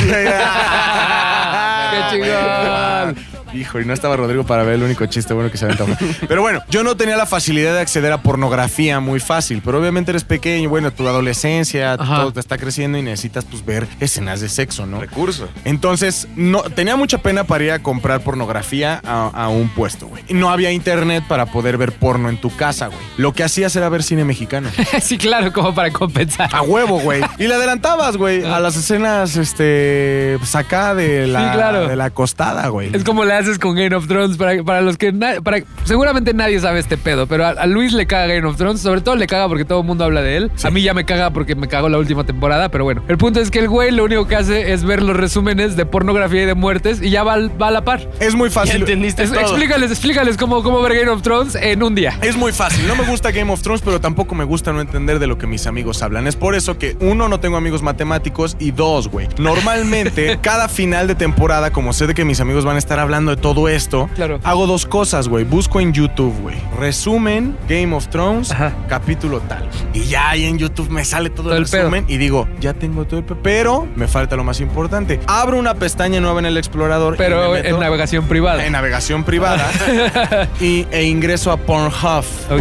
¡Qué 1.91 1.99
chingón! 2.11 3.34
Hijo, 3.57 3.81
y 3.81 3.85
no 3.85 3.93
estaba 3.95 4.17
Rodrigo 4.17 4.45
para 4.45 4.63
ver 4.63 4.75
el 4.75 4.83
único 4.83 5.07
chiste 5.07 5.35
bueno 5.35 5.51
que 5.51 5.59
se 5.59 5.65
aventó. 5.67 5.87
Pero 6.29 6.43
bueno, 6.43 6.61
yo 6.69 6.83
no 6.85 6.97
tenía 6.97 7.17
la 7.17 7.27
facilidad 7.27 7.75
de 7.75 7.81
acceder 7.81 8.13
a 8.13 8.23
pornografía 8.23 9.01
muy 9.01 9.21
fácil, 9.21 9.63
pero 9.65 9.79
obviamente 9.79 10.11
eres 10.11 10.25
pequeño, 10.25 10.69
bueno, 10.69 10.91
tu 10.93 11.07
adolescencia, 11.09 11.95
Ajá. 11.95 12.17
todo 12.17 12.33
te 12.33 12.41
está 12.41 12.59
creciendo 12.59 12.99
y 12.99 13.03
necesitas 13.03 13.45
pues 13.45 13.65
ver 13.65 13.87
escenas 14.01 14.41
de 14.41 14.49
sexo, 14.49 14.87
¿no? 14.87 15.01
Recurso. 15.01 15.49
Entonces, 15.65 16.29
no, 16.37 16.63
tenía 16.63 16.97
mucha 16.97 17.19
pena 17.19 17.45
para 17.45 17.65
ir 17.65 17.71
a 17.73 17.79
comprar 17.81 18.21
pornografía 18.23 19.01
a, 19.05 19.29
a 19.29 19.49
un 19.49 19.69
puesto, 19.69 20.07
güey. 20.07 20.23
No 20.31 20.51
había 20.51 20.73
internet 20.73 21.25
para 21.29 21.47
poder 21.47 21.77
ver 21.79 21.93
porno 21.93 22.29
en 22.29 22.37
tu 22.41 22.55
casa, 22.55 22.87
güey. 22.89 22.99
Lo 23.17 23.33
que 23.33 23.45
hacías 23.45 23.75
era 23.77 23.89
ver 23.89 24.03
cine 24.03 24.25
mexicano. 24.25 24.69
sí, 25.03 25.19
claro, 25.19 25.53
como 25.53 25.75
para 25.75 25.91
compensar. 25.93 26.49
A 26.55 26.63
huevo, 26.63 26.99
güey. 27.01 27.23
Y 27.39 27.47
le 27.47 27.55
adelantabas, 27.55 28.17
güey, 28.17 28.45
a 28.45 28.61
las 28.61 28.77
escenas, 28.77 29.37
este, 29.37 30.37
pues 30.39 30.55
acá 30.55 30.95
de 30.95 31.27
la, 31.27 31.53
Sí, 31.53 31.57
claro. 31.59 31.89
de 31.89 31.97
la 31.97 32.11
costada, 32.11 32.69
güey. 32.69 32.91
Es 32.95 33.05
como 33.05 33.25
le 33.25 33.35
haces 33.45 33.59
con 33.59 33.75
Game 33.77 33.95
of 33.95 34.07
Thrones. 34.09 34.37
Para, 34.37 34.63
para 34.63 34.81
los 34.81 34.97
que. 34.97 35.13
na- 35.13 35.41
para, 35.43 35.59
seguramente 35.85 36.35
nadie 36.35 36.59
sabe 36.61 36.81
este 36.81 36.97
pedo, 36.97 37.27
pero 37.27 37.47
a, 37.47 37.51
a 37.51 37.67
Luis 37.67 37.93
le 37.93 38.07
caga 38.07 38.27
Game 38.35 38.47
of 38.47 38.57
Thrones. 38.57 38.81
Sobre 38.81 39.01
todo 39.01 39.17
le 39.17 39.27
caga 39.27 39.49
porque 39.49 39.65
todo 39.65 39.81
el 39.81 39.87
mundo 39.87 40.05
habla 40.05 40.23
de 40.23 40.37
él. 40.37 40.51
A 40.63 40.71
mí 40.71 40.83
ya 40.83 40.95
me 40.95 41.05
caga 41.05 41.31
porque 41.31 41.55
me 41.55 41.69
cagó 41.69 41.89
la 41.89 41.99
última 41.99 42.25
temporada, 42.25 42.69
pero 42.71 42.85
bueno. 42.85 43.03
El 43.09 43.19
punto 43.19 43.41
es 43.41 43.51
que 43.51 43.59
el 43.61 43.69
güey 43.69 43.91
lo 43.91 44.05
único 44.05 44.27
que 44.27 44.37
hace 44.37 44.73
es 44.73 44.85
ver 44.85 45.03
los 45.03 45.17
resúmenes 45.17 45.77
de 45.77 45.87
pornografía 45.87 46.43
y 46.43 46.47
de 46.47 46.55
muertes 46.55 47.01
y 47.03 47.11
ya 47.11 47.23
va, 47.23 47.37
va 47.61 47.69
a 47.69 47.71
la 47.71 47.85
par. 47.85 48.09
Es 48.21 48.35
muy 48.35 48.49
Ya 48.49 48.55
fácil. 48.55 48.77
entendiste 48.81 49.23
Es- 49.23 49.31
todo. 49.33 49.41
explícales, 49.41 49.91
explícales 49.91 50.37
cómo, 50.37 50.63
cómo 50.63 50.81
ver 50.83 50.95
Game 50.97 51.11
of 51.11 51.23
Thrones 51.23 51.55
en 51.55 51.83
un 51.83 51.95
día. 51.95 52.19
Es 52.23 52.37
muy 52.37 52.53
fácil. 52.53 52.87
No 52.87 52.97
me 52.97 53.05
gusta 53.05 53.31
Game 53.31 53.53
of 53.53 53.63
Thrones, 53.63 53.83
pero 53.83 54.01
tampoco 54.01 54.35
me 54.35 54.45
gusta 54.45 54.73
no 54.73 54.81
entender 54.81 55.19
de 55.19 55.27
lo 55.27 55.39
que 55.39 55.47
mis 55.47 55.67
amigos 55.67 56.03
hablan. 56.03 56.27
Es 56.27 56.37
por 56.37 56.55
eso 56.55 56.79
que, 56.79 56.97
uno, 57.01 57.29
no 57.29 57.41
tengo 57.41 57.57
amigos 57.57 57.83
matemáticos 57.83 58.57
y 58.59 58.71
dos, 58.71 59.09
güey. 59.09 59.29
Normalmente, 59.39 60.39
cada 60.43 60.69
final 60.69 61.07
de 61.07 61.15
temporada, 61.15 61.71
como 61.73 61.93
sé 61.93 62.07
de 62.07 62.15
que 62.15 62.25
mis 62.25 62.41
amigos 62.41 62.65
van 62.65 62.77
a 62.77 62.79
estar 62.79 62.99
hablando 63.01 63.34
de 63.35 63.41
todo 63.41 63.69
esto, 63.69 64.09
Claro. 64.15 64.41
hago 64.45 64.67
dos 64.67 64.87
cosas, 64.87 65.29
güey. 65.29 65.45
Busco 65.45 65.81
en 65.81 65.93
YouTube, 65.93 66.35
güey. 66.43 66.57
Resumen 66.79 67.57
Game 67.69 67.95
of 67.95 68.09
Thrones, 68.09 68.51
Ajá. 68.53 68.73
capítulo 68.89 69.41
tal. 69.41 69.69
Y 69.93 70.05
ya 70.05 70.31
ahí 70.31 70.45
en 70.45 70.59
YouTube 70.59 70.91
me 70.91 71.05
sale 71.05 71.31
todo, 71.31 71.45
Todo 71.49 71.57
el 71.57 71.65
pedo. 71.67 71.83
resumen 71.85 72.05
y 72.09 72.17
digo, 72.17 72.49
ya 72.61 72.75
tengo 72.75 73.05
todo 73.07 73.21
el 73.21 73.25
pe- 73.27 73.35
Pero 73.43 73.87
me 73.97 74.09
falta 74.09 74.37
lo 74.37 74.45
más 74.45 74.61
importante. 74.61 75.21
Abro 75.27 75.59
una 75.59 75.75
pestaña 75.75 76.21
nueva 76.21 76.39
en 76.41 76.47
el 76.47 76.57
explorador. 76.57 77.17
Pero 77.17 77.53
me 77.53 77.61
en 77.69 77.79
navegación 77.81 78.27
privada. 78.27 78.65
en 78.67 78.73
navegación 78.73 79.25
privada 79.25 79.69
y, 80.61 80.87
e 80.91 81.05
ingreso 81.05 81.51
a 81.53 81.57
Pornhub, 81.57 82.25
Ok. 82.51 82.59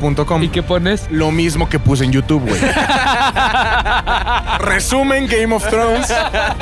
pornhub.com. 0.00 0.42
¿Y 0.42 0.48
qué 0.48 0.62
pones? 0.62 1.06
Lo 1.10 1.30
mismo 1.30 1.68
que 1.68 1.78
puse 1.78 2.04
en 2.04 2.12
YouTube, 2.12 2.42
güey. 2.46 2.60
Resumen 4.60 5.26
Game 5.26 5.54
of 5.54 5.66
Thrones, 5.68 6.12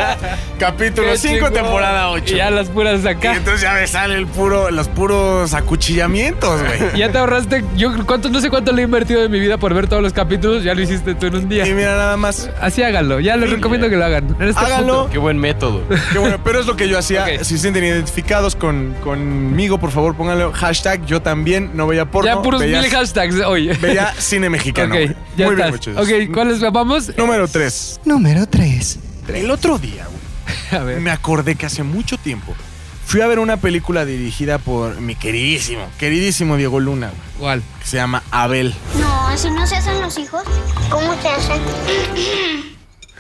capítulo 0.58 1.08
Qué 1.12 1.18
5, 1.18 1.34
chingón. 1.36 1.52
temporada 1.52 2.10
8. 2.10 2.34
Y 2.34 2.36
ya 2.38 2.50
las 2.50 2.68
puras 2.68 3.02
de 3.02 3.10
Y 3.10 3.12
acá. 3.12 3.36
entonces 3.36 3.44
entonces 3.44 3.62
ya 3.62 3.74
me 3.74 3.86
sale 3.86 4.14
el 4.16 4.26
puro, 4.26 4.70
los 4.70 4.88
puros 4.88 5.52
acuchillamientos, 5.54 6.60
güey. 6.62 6.80
Ya 6.98 7.10
te 7.12 7.18
ahorraste, 7.18 7.64
yo 7.76 7.92
cuánto, 8.06 8.28
no 8.30 8.40
sé 8.40 8.50
cuánto 8.50 8.72
le 8.72 8.82
he 8.82 8.84
invertido 8.84 9.20
de 9.20 9.28
mi 9.28 9.38
vida 9.40 9.58
por 9.58 9.74
ver 9.74 9.88
todos 9.88 10.02
los 10.02 10.12
capítulos, 10.12 10.64
ya 10.64 10.74
lo 10.74 10.80
hiciste 10.82 11.14
tú 11.14 11.26
en 11.26 11.36
un 11.36 11.48
día. 11.48 11.66
Y 11.66 11.72
mira 11.74 11.96
nada 11.96 12.16
más. 12.16 12.48
Así 12.60 12.82
háganlo, 12.82 13.20
ya 13.20 13.36
les 13.36 13.50
recomiendo 13.50 13.88
que 13.90 13.96
lo 13.96 14.04
hagan. 14.04 14.36
Este 14.40 14.58
Háganlo. 14.60 14.94
punto. 15.00 15.10
Qué 15.12 15.18
buen 15.18 15.38
método. 15.38 15.82
Qué 16.12 16.18
bueno, 16.18 16.38
pero 16.42 16.60
es 16.60 16.66
lo 16.66 16.76
que 16.76 16.88
yo 16.88 16.98
hacía. 16.98 17.26
Si 17.44 17.54
se 17.56 17.58
sienten 17.58 17.84
identificados 17.84 18.56
con, 18.56 18.94
conmigo, 19.04 19.78
por 19.78 19.90
favor, 19.90 20.14
pónganle 20.16 20.50
hashtag 20.52 21.04
yo 21.06 21.20
también 21.22 21.70
no 21.74 21.86
veía 21.86 22.04
porno. 22.06 22.30
ya 22.34 22.42
puros 22.42 22.60
veía, 22.60 22.80
mil 22.80 22.90
hashtags 22.90 23.36
hoy. 23.46 23.68
veía 23.80 24.12
cine 24.18 24.48
mexicano. 24.50 24.94
ya 25.36 25.46
Muy 25.46 25.56
bien, 25.56 25.70
muchachos. 25.70 25.96
Ok, 25.96 26.32
¿cuáles 26.32 26.60
vamos? 26.72 27.12
Número 27.16 27.46
3. 27.48 28.00
Número 28.04 28.46
3. 28.46 28.98
El 29.28 29.50
otro 29.50 29.78
día, 29.78 30.04
güey, 30.06 30.23
A 30.76 30.78
ver. 30.78 31.00
me 31.00 31.10
acordé 31.10 31.54
que 31.56 31.66
hace 31.66 31.82
mucho 31.82 32.16
tiempo 32.18 32.54
fui 33.06 33.20
a 33.20 33.26
ver 33.26 33.38
una 33.38 33.58
película 33.58 34.04
dirigida 34.04 34.58
por 34.58 35.00
mi 35.00 35.14
queridísimo, 35.14 35.86
queridísimo 35.98 36.56
Diego 36.56 36.80
Luna, 36.80 37.08
güey, 37.08 37.20
¿Cuál? 37.38 37.62
que 37.80 37.86
se 37.86 37.96
llama 37.98 38.22
Abel. 38.30 38.74
No, 38.98 39.28
así 39.28 39.50
no 39.50 39.66
se 39.66 39.76
hacen 39.76 40.00
los 40.00 40.18
hijos. 40.18 40.42
¿Cómo 40.90 41.14
se 41.20 41.28
hacen? 41.28 41.60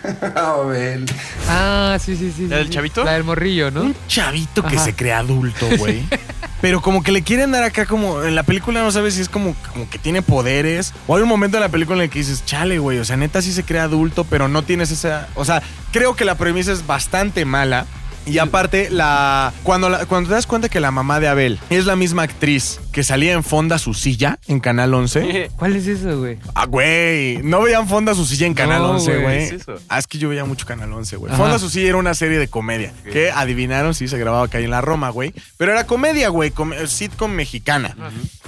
Abel. 0.34 1.06
Ah, 1.48 1.96
sí, 2.00 2.16
sí, 2.16 2.32
sí. 2.36 2.46
¿La 2.48 2.56
del 2.56 2.66
sí. 2.66 2.72
chavito? 2.74 3.04
La 3.04 3.12
del 3.12 3.24
morrillo, 3.24 3.70
¿no? 3.70 3.82
Un 3.82 3.96
chavito 4.08 4.62
que 4.62 4.78
se 4.78 4.94
cree 4.94 5.12
adulto, 5.12 5.66
güey. 5.78 6.04
Pero 6.60 6.80
como 6.80 7.02
que 7.02 7.12
le 7.12 7.22
quieren 7.22 7.52
dar 7.52 7.62
acá 7.62 7.84
como... 7.84 8.22
En 8.22 8.34
la 8.34 8.42
película 8.42 8.80
no 8.82 8.90
sabes 8.90 9.14
si 9.14 9.20
es 9.20 9.28
como, 9.28 9.54
como 9.72 9.88
que 9.90 9.98
tiene 9.98 10.22
poderes. 10.22 10.94
O 11.06 11.14
hay 11.14 11.22
un 11.22 11.28
momento 11.28 11.58
en 11.58 11.62
la 11.62 11.68
película 11.68 11.98
en 11.98 12.04
el 12.04 12.10
que 12.10 12.20
dices, 12.20 12.42
chale, 12.46 12.78
güey. 12.78 12.98
O 13.00 13.04
sea, 13.04 13.18
neta 13.18 13.42
sí 13.42 13.52
se 13.52 13.64
cree 13.64 13.80
adulto, 13.82 14.24
pero 14.24 14.48
no 14.48 14.62
tienes 14.62 14.90
esa... 14.90 15.28
O 15.34 15.44
sea, 15.44 15.62
creo 15.92 16.16
que 16.16 16.24
la 16.24 16.36
premisa 16.36 16.72
es 16.72 16.86
bastante 16.86 17.44
mala. 17.44 17.84
Y 18.26 18.38
aparte, 18.38 18.88
la 18.90 19.52
cuando, 19.62 19.90
la- 19.90 20.06
cuando 20.06 20.28
te 20.30 20.34
das 20.36 20.46
cuenta 20.46 20.70
que 20.70 20.80
la 20.80 20.90
mamá 20.90 21.20
de 21.20 21.28
Abel 21.28 21.58
es 21.68 21.84
la 21.84 21.96
misma 21.96 22.22
actriz 22.22 22.80
que 22.94 23.02
salía 23.02 23.32
en 23.32 23.42
Fonda 23.42 23.78
su 23.78 23.92
silla 23.92 24.38
en 24.46 24.60
Canal 24.60 24.94
11. 24.94 25.50
¿Cuál 25.56 25.74
es 25.74 25.86
eso, 25.88 26.16
güey? 26.20 26.38
Ah, 26.54 26.64
güey. 26.66 27.38
No 27.42 27.60
veían 27.62 27.88
Fonda 27.88 28.14
su 28.14 28.24
silla 28.24 28.46
en 28.46 28.54
Canal 28.54 28.82
No, 28.82 28.90
11, 28.92 29.10
güey, 29.10 29.22
güey. 29.22 29.38
¿qué 29.38 29.44
es 29.56 29.62
eso? 29.62 29.74
Ah, 29.88 29.98
es 29.98 30.06
que 30.06 30.16
yo 30.16 30.28
veía 30.28 30.44
mucho 30.44 30.64
Canal 30.64 30.92
11, 30.92 31.16
güey. 31.16 31.32
Ajá. 31.32 31.42
Fonda 31.42 31.58
su 31.58 31.68
silla 31.68 31.88
era 31.88 31.96
una 31.98 32.14
serie 32.14 32.38
de 32.38 32.46
comedia. 32.46 32.92
Que 33.12 33.32
adivinaron, 33.32 33.94
sí, 33.94 34.06
se 34.06 34.16
grababa 34.16 34.44
acá 34.46 34.60
en 34.60 34.70
la 34.70 34.80
Roma, 34.80 35.10
güey. 35.10 35.34
Pero 35.56 35.72
era 35.72 35.84
comedia, 35.86 36.28
güey. 36.28 36.52
com- 36.52 36.72
sitcom 36.86 37.32
mexicana. 37.32 37.96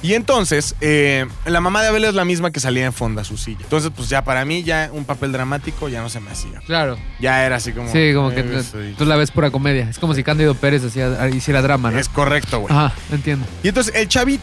Y 0.00 0.14
entonces, 0.14 0.76
eh, 0.80 1.26
la 1.44 1.60
mamá 1.60 1.82
de 1.82 1.88
Abel 1.88 2.04
es 2.04 2.14
la 2.14 2.24
misma 2.24 2.52
que 2.52 2.60
salía 2.60 2.86
en 2.86 2.92
Fonda 2.92 3.24
su 3.24 3.36
silla. 3.36 3.58
Entonces, 3.62 3.90
pues 3.96 4.08
ya 4.08 4.22
para 4.22 4.44
mí, 4.44 4.62
ya 4.62 4.90
un 4.92 5.04
papel 5.04 5.32
dramático 5.32 5.88
ya 5.88 6.02
no 6.02 6.08
se 6.08 6.20
me 6.20 6.30
hacía. 6.30 6.60
Claro. 6.66 6.96
Ya 7.18 7.44
era 7.44 7.56
así 7.56 7.72
como. 7.72 7.90
Sí, 7.90 8.12
como 8.14 8.30
que 8.30 8.40
eh, 8.40 8.42
tú- 8.44 8.62
soy- 8.62 8.92
tú 8.96 9.06
la 9.06 9.16
ves 9.16 9.32
pura 9.32 9.50
comedia. 9.50 9.88
Es 9.90 9.98
como 9.98 10.14
si 10.14 10.22
Cándido 10.22 10.54
Pérez 10.54 10.84
hacía, 10.84 11.28
hiciera 11.30 11.62
drama, 11.62 11.90
¿no? 11.90 11.98
Es 11.98 12.08
correcto, 12.08 12.60
güey. 12.60 12.72
Ajá, 12.72 12.94
entiendo. 13.10 13.44
Y 13.64 13.68
entonces 13.68 13.92
el 13.96 14.06
chavito, 14.06 14.35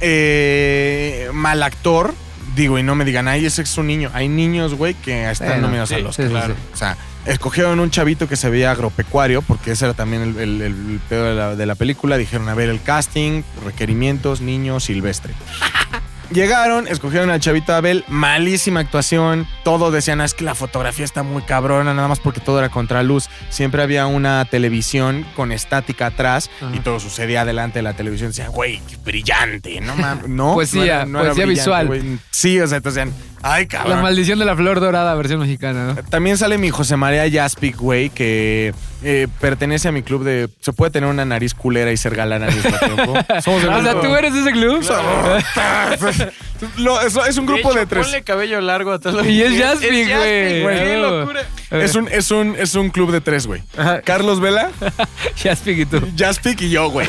eh, 0.00 1.28
mal 1.32 1.62
actor, 1.62 2.14
digo, 2.54 2.78
y 2.78 2.82
no 2.82 2.94
me 2.94 3.04
digan, 3.04 3.28
ay, 3.28 3.46
ese 3.46 3.62
es 3.62 3.78
un 3.78 3.86
niño. 3.86 4.10
Hay 4.14 4.28
niños, 4.28 4.74
güey, 4.74 4.94
que 4.94 5.30
están 5.30 5.48
Bueno, 5.48 5.62
nominados 5.62 5.88
sí, 5.90 5.94
a 5.96 5.98
los 5.98 6.16
sí, 6.16 6.22
sí, 6.24 6.28
claro. 6.28 6.54
sí. 6.54 6.60
O 6.72 6.76
sea, 6.76 6.96
escogieron 7.26 7.80
un 7.80 7.90
chavito 7.90 8.28
que 8.28 8.36
se 8.36 8.48
veía 8.50 8.70
agropecuario, 8.70 9.42
porque 9.42 9.72
ese 9.72 9.84
era 9.86 9.94
también 9.94 10.22
el, 10.22 10.36
el- 10.38 10.62
el 10.62 11.00
pedo 11.08 11.24
de 11.24 11.34
la, 11.34 11.54
de 11.56 11.66
la 11.66 11.74
película. 11.74 12.16
Dijeron, 12.16 12.48
a 12.48 12.54
ver, 12.54 12.68
el 12.68 12.82
casting, 12.82 13.42
requerimientos, 13.64 14.40
niño, 14.40 14.80
silvestre. 14.80 15.34
Llegaron, 16.30 16.88
escogieron 16.88 17.30
al 17.30 17.38
chavito 17.40 17.72
Abel, 17.72 18.04
malísima 18.08 18.80
actuación, 18.80 19.46
todos 19.66 19.92
decían, 19.92 20.20
"Ah, 20.20 20.24
es 20.24 20.32
que 20.32 20.44
la 20.44 20.54
fotografía 20.54 21.04
está 21.04 21.24
muy 21.24 21.42
cabrona, 21.42 21.92
nada 21.92 22.06
más 22.06 22.20
porque 22.20 22.38
todo 22.40 22.60
era 22.60 22.68
contraluz. 22.68 23.28
Siempre 23.48 23.82
había 23.82 24.06
una 24.06 24.44
televisión 24.44 25.26
con 25.34 25.50
estática 25.50 26.06
atrás 26.06 26.48
Ajá. 26.62 26.70
y 26.72 26.78
todo 26.78 27.00
sucedía 27.00 27.44
delante 27.44 27.80
de 27.80 27.82
la 27.82 27.94
televisión. 27.94 28.30
Decían, 28.30 28.52
güey, 28.52 28.80
brillante, 29.04 29.80
no 29.80 29.96
mames. 29.96 30.28
No, 30.28 30.54
Poesía, 30.54 31.04
no 31.04 31.18
era- 31.20 31.30
no 31.30 31.34
poesía 31.34 31.46
brillante, 31.46 31.82
visual. 31.98 32.18
Sí, 32.30 32.60
o 32.60 32.66
sea, 32.68 32.76
entonces 32.76 33.04
decían, 33.06 33.22
ay, 33.42 33.64
La 33.64 33.68
cabrón. 33.68 34.02
maldición 34.02 34.38
de 34.38 34.44
la 34.44 34.54
flor 34.54 34.78
dorada, 34.78 35.12
versión 35.16 35.40
mexicana, 35.40 35.94
¿no? 35.94 36.02
También 36.04 36.38
sale 36.38 36.58
mi 36.58 36.70
José 36.70 36.96
María 36.96 37.28
Jaspic, 37.28 37.76
güey, 37.76 38.10
que 38.10 38.72
eh, 39.02 39.26
pertenece 39.40 39.88
a 39.88 39.92
mi 39.92 40.02
club 40.02 40.22
de. 40.22 40.48
Se 40.60 40.72
puede 40.72 40.90
tener 40.92 41.08
una 41.10 41.24
nariz 41.24 41.54
culera 41.54 41.90
y 41.90 41.96
ser 41.96 42.14
galán 42.14 42.44
al 42.44 42.54
mismo 42.54 42.70
tiempo. 42.78 43.14
Somos 43.44 43.62
el 43.64 43.68
O 43.70 43.82
sea, 43.82 44.00
¿tú 44.00 44.14
eres 44.14 44.32
de 44.32 44.40
ese 44.42 44.52
club? 44.52 44.80
Lo- 46.78 47.00
es, 47.00 47.14
es 47.28 47.36
un 47.36 47.46
grupo 47.46 47.72
de, 47.74 47.80
hecho, 47.80 47.88
tres. 47.88 48.06
Ponle 48.06 48.22
cabello 48.22 48.60
largo 48.60 48.92
a 48.92 48.98
todos 48.98 49.16
los 49.16 49.26
Y 49.26 49.42
es 49.42 49.55
Es 49.56 49.80
Jasmine, 49.80 50.62
güey. 50.62 50.78
¡Qué 50.78 50.96
locura! 51.00 51.42
Es 51.70 51.94
un, 51.94 52.08
es, 52.08 52.30
un, 52.30 52.54
es 52.58 52.74
un 52.74 52.90
club 52.90 53.10
de 53.10 53.20
tres, 53.20 53.46
güey. 53.46 53.62
Carlos 54.04 54.40
Vela, 54.40 54.70
Jaspic 55.36 55.78
y 55.78 55.86
tú. 55.86 56.00
Jaspic 56.16 56.60
y 56.62 56.70
yo, 56.70 56.90
güey. 56.90 57.08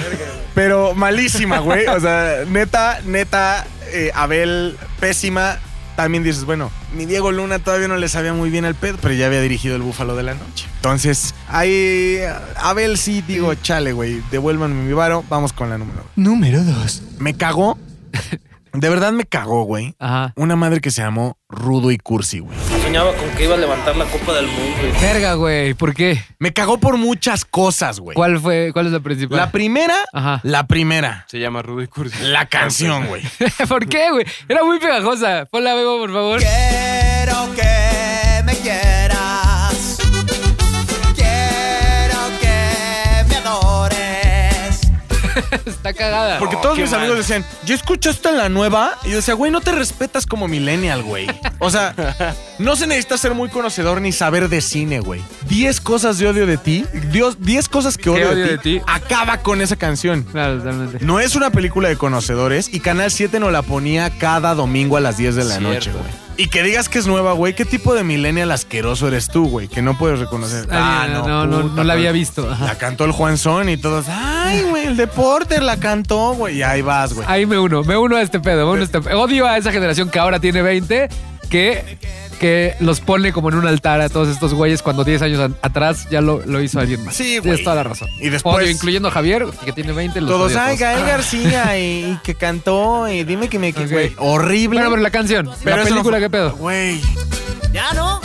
Pero 0.55 0.95
malísima, 0.95 1.59
güey. 1.59 1.85
O 1.87 1.99
sea, 1.99 2.43
neta, 2.47 2.99
neta, 3.05 3.65
eh, 3.91 4.11
Abel, 4.15 4.75
pésima. 4.99 5.59
También 5.95 6.23
dices, 6.23 6.45
bueno, 6.45 6.69
mi 6.93 7.07
Diego 7.07 7.31
Luna 7.31 7.57
todavía 7.57 7.87
no 7.87 7.97
le 7.97 8.07
sabía 8.07 8.31
muy 8.31 8.51
bien 8.51 8.65
el 8.65 8.75
pedo, 8.75 8.99
pero 9.01 9.15
ya 9.15 9.25
había 9.25 9.41
dirigido 9.41 9.75
el 9.75 9.81
Búfalo 9.81 10.15
de 10.15 10.21
la 10.21 10.35
Noche. 10.35 10.67
Entonces, 10.75 11.33
ahí, 11.47 12.19
Abel 12.55 12.99
sí, 12.99 13.23
digo, 13.27 13.55
chale, 13.55 13.93
güey, 13.93 14.21
devuélvanme 14.29 14.83
mi 14.83 14.93
varo, 14.93 15.23
vamos 15.27 15.53
con 15.53 15.71
la 15.71 15.79
número. 15.79 16.05
Número 16.15 16.63
2. 16.63 17.01
Me 17.17 17.35
cagó, 17.35 17.79
de 18.73 18.89
verdad 18.89 19.11
me 19.11 19.25
cagó, 19.25 19.63
güey. 19.63 19.95
Ajá. 19.99 20.33
Una 20.35 20.55
madre 20.55 20.79
que 20.81 20.91
se 20.91 21.01
llamó 21.01 21.37
Rudo 21.49 21.91
y 21.91 21.97
Cursi, 21.97 22.39
güey. 22.39 22.57
Soñaba 22.83 23.13
con 23.15 23.29
que 23.31 23.43
iba 23.45 23.55
a 23.55 23.57
levantar 23.57 23.95
la 23.97 24.05
Copa 24.05 24.33
del 24.33 24.47
Mundo. 24.47 24.77
Verga, 25.01 25.33
güey. 25.35 25.73
¿Por 25.73 25.93
qué? 25.93 26.21
Me 26.39 26.53
cagó 26.53 26.77
por 26.79 26.97
muchas 26.97 27.45
cosas, 27.45 27.99
güey. 27.99 28.15
¿Cuál 28.15 28.39
fue? 28.39 28.71
¿Cuál 28.73 28.87
es 28.87 28.91
la 28.91 28.99
principal? 28.99 29.37
La 29.37 29.51
primera, 29.51 29.95
Ajá. 30.13 30.39
la 30.43 30.67
primera, 30.67 31.25
Se 31.29 31.39
llama 31.39 31.61
Rudy 31.61 31.87
Cursi. 31.87 32.23
la 32.23 32.45
canción, 32.47 33.07
güey. 33.07 33.21
¿Por 33.67 33.87
qué, 33.87 34.11
güey? 34.11 34.25
Era 34.47 34.63
muy 34.63 34.79
pegajosa. 34.79 35.45
Ponla, 35.51 35.73
Bebo, 35.75 35.97
por 35.99 36.11
favor. 36.13 36.39
Quiero 36.39 37.53
que 37.55 37.96
Está 45.89 46.03
cagada. 46.03 46.39
Porque 46.39 46.55
todos 46.57 46.75
qué 46.75 46.81
mis 46.81 46.91
mal. 46.91 47.01
amigos 47.01 47.17
decían, 47.19 47.45
¿ya 47.65 47.75
escuchaste 47.75 48.31
la 48.31 48.49
nueva? 48.49 48.97
Y 49.03 49.09
yo 49.11 49.15
decía, 49.17 49.33
güey, 49.33 49.51
no 49.51 49.61
te 49.61 49.71
respetas 49.71 50.25
como 50.25 50.47
millennial, 50.47 51.03
güey. 51.03 51.27
O 51.59 51.69
sea, 51.69 51.93
no 52.59 52.75
se 52.75 52.87
necesita 52.87 53.17
ser 53.17 53.33
muy 53.33 53.49
conocedor 53.49 54.01
ni 54.01 54.11
saber 54.11 54.49
de 54.49 54.61
cine, 54.61 54.99
güey. 54.99 55.21
Diez 55.47 55.79
cosas 55.81 56.17
de 56.17 56.27
odio 56.27 56.45
de 56.45 56.57
ti, 56.57 56.85
Dios, 57.11 57.37
diez 57.39 57.69
cosas 57.69 57.97
que 57.97 58.09
odio, 58.09 58.29
odio 58.29 58.35
de, 58.37 58.47
de 58.51 58.57
ti, 58.57 58.79
ti? 58.79 58.81
acaba 58.87 59.37
con 59.39 59.61
esa 59.61 59.75
canción. 59.75 60.23
Claro, 60.23 60.57
totalmente. 60.57 61.05
No 61.05 61.19
es 61.19 61.35
una 61.35 61.49
película 61.51 61.89
de 61.89 61.97
conocedores 61.97 62.73
y 62.73 62.79
Canal 62.79 63.11
7 63.11 63.39
nos 63.39 63.51
la 63.51 63.61
ponía 63.61 64.09
cada 64.17 64.53
domingo 64.55 64.97
a 64.97 65.01
las 65.01 65.17
10 65.17 65.35
de 65.35 65.43
la 65.43 65.57
Cierto. 65.57 65.73
noche, 65.73 65.91
güey. 65.91 66.26
Y 66.39 66.49
que 66.49 66.61
digas 66.61 66.87
que 66.87 66.99
es 66.99 67.07
nueva, 67.07 67.33
güey. 67.33 67.55
¿Qué 67.55 67.65
tipo 67.65 67.95
de 67.95 68.03
millennial 68.03 68.51
asqueroso 68.51 69.07
eres 69.07 69.27
tú, 69.27 69.49
güey? 69.49 69.67
Que 69.67 69.81
no 69.81 69.97
puedes 69.97 70.19
reconocer. 70.19 70.67
Ah, 70.71 71.07
no, 71.11 71.47
no, 71.47 71.63
no 71.63 71.83
la 71.83 71.93
había 71.93 72.11
visto. 72.11 72.47
Ajá. 72.49 72.65
La 72.65 72.77
cantó 72.77 73.05
el 73.05 73.11
Juan 73.11 73.39
Son 73.39 73.69
y 73.69 73.77
todos. 73.77 74.05
Ay, 74.07 74.61
güey, 74.69 74.85
el 74.85 74.97
deporte 74.97 75.59
la 75.61 75.77
cantó, 75.77 76.33
güey. 76.35 76.57
Y 76.57 76.63
ahí 76.63 76.83
vas, 76.83 77.13
güey. 77.13 77.27
Ahí 77.27 77.47
me 77.47 77.57
uno, 77.57 77.83
me 77.83 77.97
uno 77.97 78.17
a 78.17 78.21
este 78.21 78.39
pedo. 78.39 78.67
me 78.67 78.71
uno 78.73 78.81
a 78.81 78.85
este 78.85 79.01
pedo. 79.01 79.19
Odio 79.19 79.47
a 79.47 79.57
esa 79.57 79.71
generación 79.71 80.11
que 80.11 80.19
ahora 80.19 80.39
tiene 80.39 80.61
20, 80.61 81.09
que, 81.47 81.97
que 82.39 82.75
los 82.79 82.99
pone 83.01 83.31
como 83.33 83.49
en 83.49 83.55
un 83.55 83.67
altar 83.67 84.01
a 84.01 84.09
todos 84.09 84.27
estos 84.29 84.53
güeyes 84.53 84.81
cuando 84.81 85.03
10 85.03 85.21
años 85.21 85.51
atrás 85.61 86.07
ya 86.09 86.21
lo, 86.21 86.41
lo 86.45 86.61
hizo 86.61 86.79
alguien 86.79 87.03
más. 87.05 87.15
Sí, 87.15 87.31
güey. 87.37 87.41
Tienes 87.41 87.63
toda 87.63 87.75
la 87.77 87.83
razón. 87.83 88.07
Y 88.19 88.29
después- 88.29 88.55
Odio, 88.57 88.69
incluyendo 88.69 89.07
a 89.07 89.11
Javier, 89.11 89.45
que 89.65 89.71
tiene 89.73 89.91
20. 89.93 90.21
Los 90.21 90.29
Todos, 90.29 90.51
odio 90.51 90.61
ay. 90.61 90.77
Gael 90.77 91.05
García 91.07 91.77
y, 91.79 92.11
y 92.13 92.19
que 92.23 92.35
cantó 92.35 93.07
y 93.07 93.23
dime 93.23 93.47
que 93.49 93.59
me... 93.59 93.73
que- 93.73 93.83
Ok. 93.85 93.91
Güey, 93.91 94.13
horrible. 94.17 94.77
Bueno, 94.79 94.91
pero 94.91 95.01
la 95.01 95.11
canción, 95.11 95.49
Pero 95.63 95.77
la 95.77 95.83
no 95.83 95.89
película, 95.89 96.17
fue- 96.17 96.25
¿qué 96.25 96.29
pedo? 96.29 96.51
Güey, 96.55 97.01
¿Ya 97.73 97.91
no? 97.93 98.19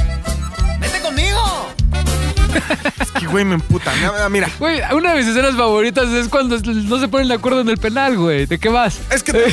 ¡Vete 0.80 1.00
conmigo! 1.00 1.68
es 3.00 3.10
que 3.12 3.26
güey 3.26 3.44
me 3.44 3.54
emputa. 3.54 3.92
Mira, 3.98 4.28
Mira, 4.28 4.50
Güey, 4.58 4.80
una 4.94 5.12
de 5.14 5.20
mis 5.20 5.26
escenas 5.28 5.54
favoritas 5.56 6.08
es 6.10 6.28
cuando 6.28 6.58
no 6.58 7.00
se 7.00 7.08
ponen 7.08 7.28
de 7.28 7.34
acuerdo 7.34 7.60
en 7.62 7.68
el 7.68 7.78
penal, 7.78 8.16
güey. 8.18 8.46
¿De 8.46 8.58
qué 8.58 8.68
vas? 8.68 8.98
es 9.10 9.22
que... 9.22 9.32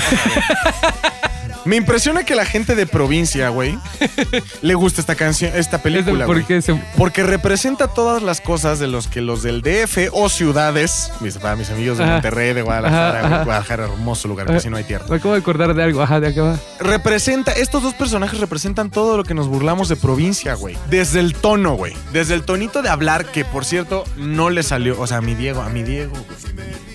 Me 1.70 1.76
impresiona 1.76 2.24
que 2.24 2.34
la 2.34 2.46
gente 2.46 2.74
de 2.74 2.88
provincia, 2.88 3.50
güey, 3.50 3.78
le 4.64 4.74
gusta 4.74 5.02
esta 5.02 5.14
canción, 5.14 5.52
esta 5.54 5.84
película, 5.84 6.26
güey. 6.26 6.40
Porque 6.40 6.64
se... 6.64 6.74
Porque 6.98 7.22
representa 7.22 7.88
todas 7.88 8.24
las 8.24 8.42
cosas 8.42 8.80
de 8.80 8.88
los 8.88 9.06
que 9.06 9.22
los 9.22 9.44
del 9.44 9.62
DF 9.62 10.10
o 10.12 10.30
ciudades, 10.30 11.12
mis, 11.22 11.38
para 11.38 11.56
mis 11.56 11.70
amigos 11.70 12.00
de 12.00 12.06
Ajá. 12.06 12.14
Monterrey, 12.14 12.54
de 12.54 12.64
Guadalajara, 12.64 13.20
Ajá, 13.20 13.28
ajá. 13.28 13.44
Guadalajara, 13.44 13.84
hermoso 13.84 14.28
lugar, 14.28 14.48
casi 14.48 14.68
no 14.72 14.78
hay 14.78 14.84
tierra. 14.84 15.06
Me 15.10 15.18
acabo 15.18 15.36
de 15.36 15.42
acordar 15.42 15.76
de 15.76 15.84
algo. 15.84 16.02
Ajá, 16.02 16.20
¿de 16.20 16.34
qué 16.34 16.42
va? 16.42 16.58
Representa, 16.80 17.52
estos 17.52 17.84
dos 17.84 17.94
personajes 17.94 18.40
representan 18.40 18.90
todo 18.90 19.16
lo 19.16 19.24
que 19.24 19.36
nos 19.36 19.48
burlamos 19.48 19.90
de 19.90 19.96
provincia, 19.96 20.56
güey. 20.56 20.76
Desde 20.90 21.20
el 21.20 21.36
tono, 21.36 21.76
güey. 21.76 21.94
Desde 22.12 22.34
el 22.34 22.46
tonito 22.46 22.82
de 22.82 22.90
hablar, 22.90 23.26
que 23.26 23.46
por 23.46 23.64
cierto, 23.64 24.06
no 24.18 24.50
le 24.50 24.64
salió, 24.64 25.00
o 25.00 25.06
sea, 25.06 25.18
a 25.18 25.22
mi 25.22 25.36
Diego, 25.36 25.62
a 25.62 25.70
mi 25.70 25.84
Diego, 25.84 26.14
güey, 26.14 26.89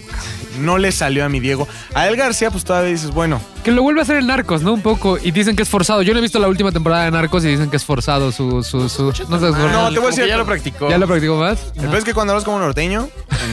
No 0.59 0.79
le 0.79 0.93
salió 0.93 1.25
a 1.25 1.29
mi 1.29 1.41
Diego. 1.41 1.67
A 1.95 2.07
él 2.09 2.17
García, 2.17 2.51
pues 2.51 2.65
todavía 2.65 2.91
dices, 2.91 3.11
bueno, 3.11 3.41
Que 3.65 3.73
lo 3.73 3.83
vuelve 3.83 4.01
a 4.01 4.03
hacer 4.05 4.17
en 4.17 4.27
Narcos, 4.27 4.63
¿no? 4.63 4.73
Un 4.73 4.83
poco. 4.83 5.19
Y 5.23 5.31
dicen 5.31 5.57
que 5.57 5.63
es 5.63 5.69
forzado. 5.69 6.03
Yo 6.03 6.13
no 6.13 6.19
he 6.19 6.23
visto 6.23 6.39
la 6.39 6.49
última 6.49 6.71
temporada 6.73 7.05
de 7.05 7.11
Narcos 7.11 7.45
y 7.45 7.49
dicen 7.49 7.71
que 7.71 7.77
es 7.77 7.85
forzado 7.85 8.31
su... 8.33 8.63
su, 8.63 8.89
su 8.89 9.05
no 9.29 9.39
sé, 9.41 9.51
No, 9.51 9.91
te 9.93 9.99
voy 9.99 10.09
a 10.09 10.11
decir- 10.11 10.27
ya 10.27 10.37
lo 10.37 10.45
practicó. 10.47 10.89
¿Ya 10.91 10.99
lo 10.99 11.07
practicó 11.07 11.37
más? 11.37 11.59
el 11.77 11.83
peor 11.83 11.97
es 11.97 12.05
que 12.05 12.15
cuando 12.15 12.33
hablas 12.33 12.45
como 12.45 12.59
norteño, 12.59 13.09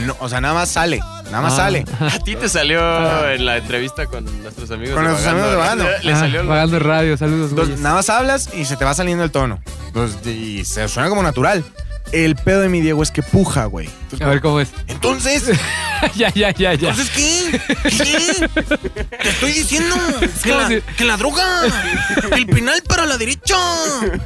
no, 0.06 0.16
o 0.20 0.28
sea, 0.28 0.40
nada 0.40 0.54
más 0.54 0.68
sale. 0.68 1.00
Nada 1.30 1.40
más 1.42 1.54
Ah. 1.54 1.56
sale. 1.56 1.84
A 2.00 2.18
ti 2.18 2.36
te 2.36 2.48
salió 2.48 2.80
en 3.30 3.46
la 3.46 3.56
entrevista 3.56 4.04
con 4.06 4.24
nuestros 4.42 4.70
amigos 4.70 4.94
Con 4.94 5.04
de 5.04 5.10
nuestros 5.10 5.32
Vagando. 5.34 5.48
amigos 5.48 5.50
de 5.50 5.56
Vagando. 5.56 5.84
Le 6.04 6.12
Ah, 6.12 6.18
salió 6.18 6.40
el- 6.42 6.46
Pagando 6.48 6.78
radio, 6.78 7.16
saludos, 7.16 7.50
Entonces, 7.50 7.80
nada 7.80 7.94
más 7.96 8.10
hablas 8.10 8.50
y 8.54 8.64
se 8.66 8.76
te 8.76 8.84
va 8.84 8.92
saliendo 8.92 9.24
el 9.24 9.30
tono. 9.30 9.60
Entonces, 9.86 10.26
y 10.26 10.64
se 10.66 10.86
suena 10.88 11.08
como 11.08 11.22
natural. 11.22 11.64
El 12.10 12.36
pedo 12.36 12.60
de 12.60 12.68
mi 12.68 12.80
Diego 12.80 13.02
es 13.02 13.10
que 13.10 13.22
puja, 13.22 13.64
güey. 13.66 13.88
A 14.20 14.26
ver 14.26 14.40
cómo 14.42 14.60
es. 14.60 14.68
Entonces, 14.88 15.44
ya, 16.14 16.28
ya, 16.34 16.50
ya, 16.50 16.74
ya. 16.74 16.90
¿entonces 16.90 17.10
qué? 17.10 17.60
¿Qué? 17.84 18.48
Te 19.22 19.28
estoy 19.30 19.52
diciendo 19.52 19.94
que 20.42 20.50
¿Cómo 20.50 20.60
la, 20.60 20.80
que 20.96 21.04
la 21.04 21.16
droga, 21.16 21.62
el 22.36 22.46
penal 22.46 22.82
para 22.86 23.06
la 23.06 23.16
derecha. 23.16 23.56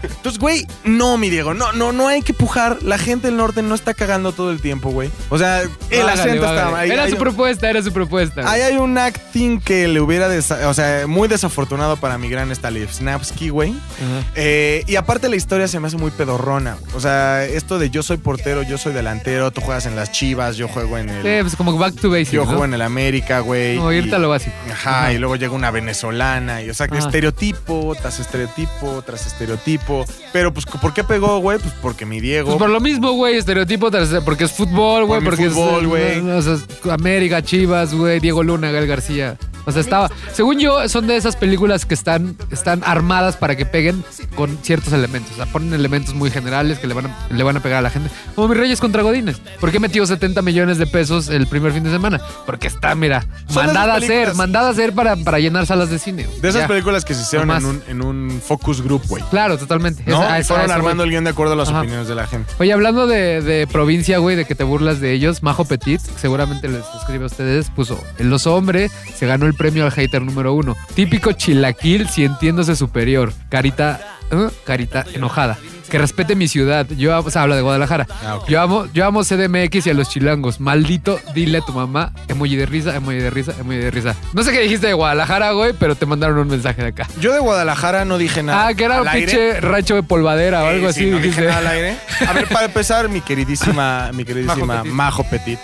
Entonces, 0.03 0.41
güey, 0.41 0.67
no, 0.85 1.17
mi 1.19 1.31
Diego, 1.31 1.55
no, 1.55 1.73
no, 1.73 1.93
no 1.93 2.09
hay 2.09 2.23
que 2.23 2.35
pujar. 2.35 2.83
La 2.83 2.99
gente 2.99 3.29
del 3.29 3.37
norte 3.37 3.62
no 3.62 3.75
está 3.77 3.95
cagando 3.95 4.33
todo 4.33 4.51
el 4.51 4.61
tiempo, 4.61 4.91
güey. 4.91 5.11
O 5.29 5.39
sea, 5.39 5.62
el 5.91 6.09
acento 6.09 6.45
está 6.47 6.77
ahí. 6.79 6.91
Era 6.91 7.05
hay 7.05 7.11
su 7.11 7.17
un- 7.17 7.23
propuesta, 7.23 7.71
era 7.71 7.81
su 7.83 7.93
propuesta. 7.93 8.43
güey. 8.43 8.53
Ahí 8.55 8.62
hay 8.62 8.77
un 8.79 8.99
acting 8.99 9.61
que 9.61 9.87
le 9.87 10.01
hubiera, 10.01 10.29
desa- 10.29 10.67
o 10.67 10.75
sea, 10.75 11.07
muy 11.07 11.29
desafortunado 11.29 11.97
para 11.97 12.19
mi 12.19 12.29
gran 12.29 12.51
Snapsky, 12.55 13.51
güey. 13.51 13.71
Ajá. 13.71 14.27
Eh, 14.35 14.83
y 14.89 14.97
aparte 14.97 15.29
la 15.29 15.37
historia 15.37 15.69
se 15.69 15.79
me 15.79 15.87
hace 15.87 15.97
muy 15.97 16.11
pedorrona. 16.11 16.77
O 16.95 17.01
sea, 17.01 17.45
esto 17.66 17.81
de 17.81 17.90
yo 17.90 18.05
soy 18.05 18.18
portero, 18.18 18.62
yo 18.62 18.79
soy 18.79 18.92
delantero, 18.92 19.50
tú 19.50 19.61
juegas 19.61 19.87
en 19.87 19.96
las 19.96 20.12
Chivas, 20.12 20.57
yo 20.57 20.68
juego 20.68 20.98
en 20.98 21.09
el... 21.09 21.22
Sí, 21.24 21.42
pues 21.42 21.57
como 21.57 21.76
back 21.76 22.00
to 22.00 22.09
basics, 22.11 22.31
yo 22.31 22.42
¿no? 22.42 22.46
juego 22.46 22.64
en 22.64 22.74
el 22.74 22.81
América, 22.83 23.40
güey. 23.40 23.74
No, 23.76 23.92
y- 23.92 23.96
irte 23.96 24.14
a 24.14 24.20
lo 24.20 24.29
básico. 24.29 24.55
Ajá, 24.70 25.00
Ajá. 25.00 25.12
y 25.12 25.18
luego 25.18 25.35
llega 25.35 25.52
una 25.52 25.72
venezolana, 25.72 26.62
y 26.62 26.70
o 26.70 26.74
sea, 26.74 26.87
que 26.87 26.96
Ajá. 26.98 27.07
estereotipo 27.07 27.96
tras 28.00 28.20
estereotipo 28.20 29.02
tras 29.05 29.26
estereotipo. 29.26 30.05
Pero 30.33 30.55
pues, 30.55 30.64
¿por 30.64 30.94
qué 30.94 31.02
pegó, 31.02 31.38
güey? 31.40 31.59
Pues 31.59 31.74
porque 31.83 32.07
mi 32.07 32.20
Diego... 32.20 32.50
Pues 32.50 32.59
por 32.59 32.70
lo 32.70 32.79
mismo, 32.81 33.11
güey, 33.14 33.37
estereotipo, 33.37 33.90
tras- 33.90 34.22
porque 34.24 34.44
es 34.44 34.52
fútbol, 34.52 35.05
güey, 35.07 35.20
porque 35.24 35.50
fútbol, 35.50 35.83
es... 35.83 35.88
güey. 36.22 36.31
O 36.31 36.42
sea, 36.42 36.57
América, 36.94 37.42
Chivas, 37.42 37.92
güey, 37.94 38.20
Diego 38.20 38.44
Luna, 38.44 38.70
Gael 38.70 38.87
García. 38.87 39.37
O 39.66 39.72
sea, 39.72 39.81
estaba... 39.81 40.11
Según 40.33 40.59
yo, 40.59 40.88
son 40.88 41.07
de 41.07 41.16
esas 41.16 41.37
películas 41.37 41.85
que 41.85 41.94
están, 41.94 42.37
están 42.50 42.83
armadas 42.85 43.37
para 43.37 43.57
que 43.57 43.66
peguen 43.66 44.02
con 44.35 44.57
ciertos 44.62 44.92
elementos. 44.92 45.33
O 45.33 45.37
sea, 45.37 45.46
ponen 45.46 45.74
elementos 45.74 46.14
muy 46.14 46.31
generales 46.31 46.79
que 46.79 46.87
le 46.87 46.94
van 46.94 47.07
a, 47.07 47.16
le 47.31 47.42
van 47.42 47.57
a 47.57 47.61
pegar 47.61 47.79
a 47.79 47.83
la 47.83 47.90
gente. 47.90 48.11
Como 48.35 48.48
mis 48.48 48.57
Reyes 48.59 48.81
contra 48.81 49.02
Godines. 49.02 49.37
¿Por 49.61 49.70
qué 49.72 49.81
metió 49.81 50.07
70 50.07 50.40
millones 50.42 50.79
de 50.79 50.87
pesos 50.87 51.29
el 51.29 51.46
primer 51.46 51.72
fin 51.72 51.83
de 51.85 51.90
semana? 51.90 52.20
Porque 52.46 52.66
está, 52.68 52.94
mira, 52.94 53.26
Son 53.48 53.66
mandada 53.66 53.94
a 53.94 53.96
hacer, 53.98 54.35
mandada 54.35 54.68
a 54.68 54.70
hacer 54.70 54.92
para, 54.92 55.16
para 55.16 55.38
llenar 55.38 55.66
salas 55.66 55.90
de 55.90 55.98
cine. 55.98 56.26
de 56.40 56.48
esas 56.48 56.62
Ya. 56.62 56.68
películas 56.68 57.05
que 57.05 57.14
se 57.14 57.22
hicieron 57.22 57.50
en 57.50 57.64
un, 57.64 57.83
en 57.88 58.02
un 58.02 58.40
focus 58.44 58.83
group, 58.83 59.02
güey. 59.09 59.22
Claro, 59.31 59.59
totalmente. 59.59 60.02
¿No? 60.07 60.22
Esa- 60.22 60.38
Y 60.38 60.40
esa- 60.42 60.48
fueron 60.48 60.66
esa, 60.66 60.74
armando 60.76 61.02
güey. 61.02 61.09
el 61.09 61.11
guion 61.11 61.24
de 61.24 61.31
acuerdo 61.31 61.55
a 61.55 61.57
las 61.57 61.68
Ajá. 61.68 61.81
opiniones 61.81 62.09
de 62.09 62.14
la 62.14 62.26
gente. 62.26 62.52
Oye, 62.59 62.72
hablando 62.72 63.07
de, 63.07 63.42
de 63.42 63.66
provincia, 63.66 64.18
güey, 64.18 64.37
de 64.37 64.44
que 64.44 64.55
te 64.55 64.64
burlas 64.64 65.00
de 65.00 65.12
ellos, 65.12 65.42
Majo 65.42 65.64
Petit, 65.64 66.00
seguramente 66.20 66.68
les 66.68 66.85
escribe 67.00 67.24
a 67.24 67.26
ustedes, 67.26 67.70
puso, 67.70 67.98
el 68.18 68.33
oso 68.33 68.55
hombre 68.55 68.90
se 69.16 69.26
ganó 69.26 69.46
el 69.46 69.55
premio 69.57 69.85
al 69.85 69.90
hater 69.92 70.23
número 70.23 70.53
uno. 70.53 70.77
Típico 70.95 71.33
chilaquil 71.33 72.09
sintiéndose 72.09 72.77
superior. 72.77 73.33
Carita, 73.49 74.01
¿eh? 74.31 74.49
carita 74.64 75.05
enojada. 75.14 75.57
Que 75.90 75.99
respete 75.99 76.35
mi 76.35 76.49
ciudad. 76.49 76.85
Yo 76.97 77.14
amo, 77.14 77.29
o 77.29 77.31
sea, 77.31 77.42
habla 77.42 77.55
de 77.55 77.62
Guadalajara. 77.62 78.09
Ah. 78.25 78.40
Yo 78.49 78.61
amo, 78.61 78.87
yo 78.92 79.07
amo 79.07 79.23
CDMX 79.23 79.87
y 79.87 79.90
a 79.90 79.95
los 79.95 80.09
chilangos. 80.09 80.59
Maldito, 80.59 81.21
dile 81.33 81.59
a 81.59 81.61
tu 81.61 81.73
mamá. 81.73 82.12
Emoji 82.27 82.57
de 82.57 82.66
risa, 82.66 82.97
emoji 82.97 83.19
de 83.19 83.31
risa, 83.31 83.53
emoji 83.61 83.79
de 83.79 83.90
risa. 83.92 84.16
No 84.33 84.42
sé 84.42 84.51
qué 84.51 84.59
dijiste 84.62 84.88
de 84.88 84.95
Guadalajara, 84.95 85.53
güey, 85.53 85.75
pero 85.79 85.95
te 85.95 86.05
mandaron 86.05 86.38
un 86.38 86.49
mensaje 86.49 86.83
de 86.83 86.88
acá. 86.88 87.07
Yo 87.21 87.33
de 87.33 87.38
Guadalajara 87.38 88.05
no 88.05 88.19
dije 88.19 88.42
nada. 88.42 88.66
Ah, 88.66 88.75
que 88.75 88.83
era 88.83 89.01
un 89.01 89.09
pinche 89.09 89.61
rancho 89.61 89.95
de 89.95 90.03
polvadera 90.03 90.64
o 90.64 90.66
Eh, 90.66 90.71
algo 90.75 90.92
sí, 90.92 91.03
así. 91.03 91.11
no 91.11 91.19
dije 91.19 91.29
dijiste. 91.29 91.47
nada 91.47 91.59
al 91.59 91.66
aire. 91.69 91.97
A 92.29 92.33
ver, 92.33 92.49
para 92.49 92.66
empezar, 92.66 93.09
mi 93.09 93.21
queridísima, 93.21 94.11
mi 94.12 94.25
queridísima 94.25 94.83
Majo 94.83 94.83
Petit. 94.83 94.92
Majo 94.92 95.25
Petit. 95.31 95.59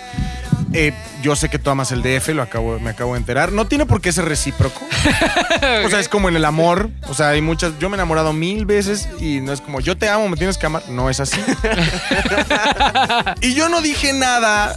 Eh, 0.73 0.93
yo 1.23 1.37
sé 1.37 1.49
que 1.49 1.59
tú 1.59 1.71
amas 1.71 1.93
el 1.93 2.03
DF, 2.03 2.29
lo 2.31 2.43
acabo, 2.43 2.79
me 2.79 2.91
acabo 2.91 3.13
de 3.13 3.19
enterar. 3.19 3.53
No 3.53 3.67
tiene 3.67 3.87
por 3.87 4.01
qué 4.01 4.13
ser 4.13 4.27
recíproco. 4.27 4.87
O 5.85 5.89
sea, 5.89 6.01
es 6.01 6.09
como 6.09 6.29
en 6.29 6.37
el 6.37 6.45
amor. 6.45 6.91
O 7.09 7.15
sea, 7.15 7.31
hay 7.31 7.41
muchas. 7.41 7.79
Yo 7.79 7.89
me 7.89 7.97
he 7.97 7.99
enamorado 7.99 8.33
mil 8.33 8.67
veces 8.67 9.09
y 9.21 9.41
no 9.41 9.53
es 9.53 9.61
como 9.61 9.81
yo 9.81 9.97
te 9.97 10.09
amo, 10.09 10.29
me 10.29 10.37
tienes 10.37 10.59
que 10.59 10.67
amar. 10.67 10.83
No 10.89 11.09
es 11.09 11.21
así. 11.21 11.41
y 13.41 13.55
yo 13.55 13.69
no 13.69 13.81
dije 13.81 14.13
nada 14.13 14.77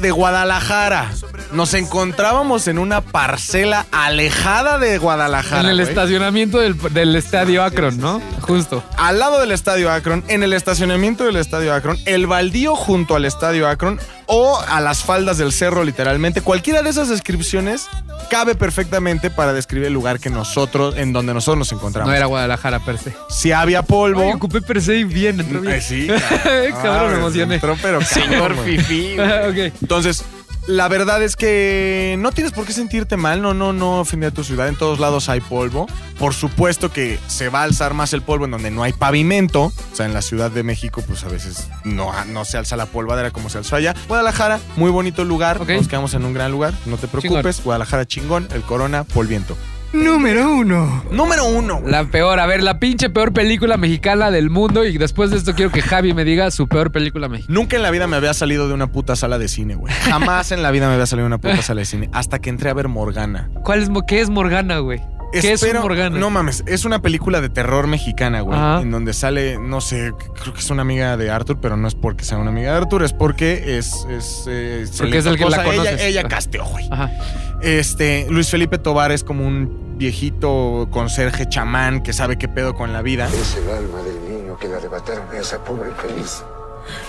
de 0.00 0.10
Guadalajara. 0.10 1.10
Nos 1.52 1.74
encontrábamos 1.74 2.66
en 2.68 2.78
una 2.78 3.00
parcela 3.00 3.86
alejada 3.92 4.78
de 4.78 4.98
Guadalajara. 4.98 5.62
En 5.62 5.68
el 5.68 5.76
güey. 5.76 5.88
estacionamiento 5.88 6.58
del, 6.58 6.76
del 6.92 7.14
estadio 7.16 7.62
Akron, 7.62 7.98
¿no? 7.98 8.20
Justo. 8.42 8.82
al 8.96 9.18
lado 9.18 9.40
del 9.40 9.52
estadio 9.52 9.90
Akron, 9.90 10.24
en 10.28 10.42
el 10.42 10.52
estacionamiento 10.52 11.24
del 11.24 11.36
estadio 11.36 11.72
Akron, 11.74 11.98
el 12.04 12.26
baldío 12.26 12.74
junto 12.76 13.16
al 13.16 13.24
estadio 13.24 13.68
Akron 13.68 13.98
o 14.26 14.60
a 14.68 14.80
las 14.80 15.04
faldas 15.04 15.38
del 15.38 15.52
cerro, 15.52 15.84
literalmente. 15.84 16.40
Cualquiera 16.40 16.82
de 16.82 16.90
esas 16.90 17.08
descripciones 17.08 17.86
cabe 18.28 18.56
perfectamente 18.56 19.30
para 19.30 19.52
describir 19.52 19.86
el 19.86 19.92
lugar 19.92 20.18
que 20.18 20.30
nosotros, 20.30 20.96
en 20.96 21.12
donde 21.12 21.32
nosotros 21.32 21.58
nos 21.58 21.72
encontramos. 21.72 22.10
No 22.10 22.16
era 22.16 22.26
Guadalajara 22.26 22.80
per 22.84 22.98
se. 22.98 23.14
Si 23.30 23.52
había 23.52 23.82
polvo. 23.82 24.22
Ay, 24.22 24.32
ocupé 24.32 24.60
per 24.62 24.82
se 24.82 24.96
y 24.96 25.04
bien, 25.04 25.38
entró 25.40 25.60
bien. 25.60 25.74
Eh, 25.74 25.80
sí. 25.80 26.08
Cabrón, 26.82 27.10
me 27.10 27.14
Ah, 27.16 27.18
emocioné. 27.20 27.54
entró, 27.54 27.76
pero 27.80 28.02
Señor 28.02 28.48
cabrón. 28.48 28.64
Fifi. 28.64 29.16
Entonces, 29.80 30.24
la 30.66 30.88
verdad 30.88 31.22
es 31.22 31.36
que 31.36 32.16
no 32.18 32.32
tienes 32.32 32.52
por 32.52 32.66
qué 32.66 32.72
sentirte 32.72 33.16
mal, 33.16 33.40
no, 33.40 33.54
no, 33.54 33.72
no 33.72 34.00
ofender 34.00 34.30
a 34.30 34.34
tu 34.34 34.44
ciudad. 34.44 34.68
En 34.68 34.76
todos 34.76 34.98
lados 34.98 35.28
hay 35.28 35.40
polvo. 35.40 35.86
Por 36.18 36.34
supuesto 36.34 36.92
que 36.92 37.18
se 37.28 37.48
va 37.48 37.60
a 37.60 37.64
alzar 37.64 37.94
más 37.94 38.12
el 38.12 38.22
polvo 38.22 38.46
en 38.46 38.50
donde 38.50 38.70
no 38.70 38.82
hay 38.82 38.92
pavimento. 38.92 39.64
O 39.64 39.94
sea, 39.96 40.06
en 40.06 40.14
la 40.14 40.22
Ciudad 40.22 40.50
de 40.50 40.62
México, 40.62 41.02
pues 41.06 41.24
a 41.24 41.28
veces 41.28 41.68
no, 41.84 42.12
no 42.26 42.44
se 42.44 42.58
alza 42.58 42.76
la 42.76 42.86
polvadera 42.86 43.30
como 43.30 43.48
se 43.48 43.58
alzó 43.58 43.76
allá. 43.76 43.94
Guadalajara, 44.08 44.60
muy 44.76 44.90
bonito 44.90 45.24
lugar. 45.24 45.66
Nos 45.66 45.88
quedamos 45.88 46.14
en 46.14 46.24
un 46.24 46.32
gran 46.32 46.50
lugar, 46.50 46.74
no 46.86 46.96
te 46.96 47.08
preocupes. 47.08 47.62
Guadalajara 47.62 48.06
chingón, 48.06 48.48
el 48.52 48.62
corona, 48.62 49.04
polviento. 49.04 49.56
Número 49.92 50.50
uno. 50.52 51.04
Número 51.10 51.44
uno. 51.46 51.80
La 51.84 52.04
peor, 52.04 52.40
a 52.40 52.46
ver, 52.46 52.62
la 52.62 52.78
pinche 52.78 53.08
peor 53.08 53.32
película 53.32 53.76
mexicana 53.76 54.30
del 54.30 54.50
mundo. 54.50 54.84
Y 54.84 54.98
después 54.98 55.30
de 55.30 55.36
esto 55.36 55.54
quiero 55.54 55.70
que 55.70 55.82
Javi 55.82 56.12
me 56.12 56.24
diga 56.24 56.50
su 56.50 56.68
peor 56.68 56.92
película 56.92 57.28
mexicana. 57.28 57.54
Nunca 57.58 57.76
en 57.76 57.82
la 57.82 57.90
vida 57.90 58.06
me 58.06 58.16
había 58.16 58.34
salido 58.34 58.68
de 58.68 58.74
una 58.74 58.88
puta 58.88 59.16
sala 59.16 59.38
de 59.38 59.48
cine, 59.48 59.74
güey. 59.74 59.92
Jamás 60.02 60.52
en 60.52 60.62
la 60.62 60.70
vida 60.70 60.88
me 60.88 60.94
había 60.94 61.06
salido 61.06 61.24
de 61.24 61.34
una 61.34 61.38
puta 61.38 61.62
sala 61.62 61.80
de 61.80 61.84
cine. 61.86 62.10
Hasta 62.12 62.38
que 62.38 62.50
entré 62.50 62.70
a 62.70 62.74
ver 62.74 62.88
Morgana. 62.88 63.50
¿Cuál 63.62 63.82
es, 63.82 63.90
¿Qué 64.06 64.20
es 64.20 64.28
Morgana, 64.28 64.78
güey? 64.78 65.00
¿Qué 65.32 65.38
es 65.52 65.62
Espero- 65.62 65.80
un 65.80 65.88
Morgana? 65.88 66.18
No 66.18 66.30
mames, 66.30 66.62
es 66.66 66.84
una 66.84 67.00
película 67.02 67.40
de 67.40 67.48
terror 67.48 67.86
mexicana, 67.86 68.40
güey. 68.40 68.58
Ajá. 68.58 68.80
En 68.82 68.90
donde 68.90 69.12
sale, 69.12 69.58
no 69.58 69.80
sé, 69.80 70.12
creo 70.40 70.54
que 70.54 70.60
es 70.60 70.70
una 70.70 70.82
amiga 70.82 71.16
de 71.16 71.30
Arthur, 71.30 71.58
pero 71.60 71.76
no 71.76 71.88
es 71.88 71.94
porque 71.94 72.24
sea 72.24 72.38
una 72.38 72.50
amiga 72.50 72.72
de 72.72 72.78
Arthur, 72.78 73.02
es 73.04 73.12
porque 73.12 73.78
es. 73.78 74.06
es 74.10 74.44
eh, 74.48 74.86
Porque 74.98 75.18
es 75.18 75.26
el 75.26 75.36
que 75.36 75.44
la 75.44 75.64
conoces. 75.64 75.92
Ella, 75.94 76.06
ella 76.06 76.22
casteó, 76.24 76.64
güey. 76.64 76.88
Ajá. 76.90 77.10
Este, 77.62 78.26
Luis 78.30 78.50
Felipe 78.50 78.78
Tobar 78.78 79.12
es 79.12 79.24
como 79.24 79.46
un 79.46 79.96
viejito 79.98 80.88
conserje 80.90 81.48
chamán 81.48 82.02
que 82.02 82.12
sabe 82.12 82.36
qué 82.36 82.48
pedo 82.48 82.74
con 82.74 82.92
la 82.92 83.02
vida. 83.02 83.28
Es 83.28 83.56
el 83.56 83.70
alma 83.70 84.02
del 84.02 84.28
niño 84.38 84.56
que 84.58 84.68
le 84.68 84.76
arrebataron 84.76 85.24
a 85.34 85.38
esa 85.38 85.64
pobre 85.64 85.90
feliz. 85.92 86.42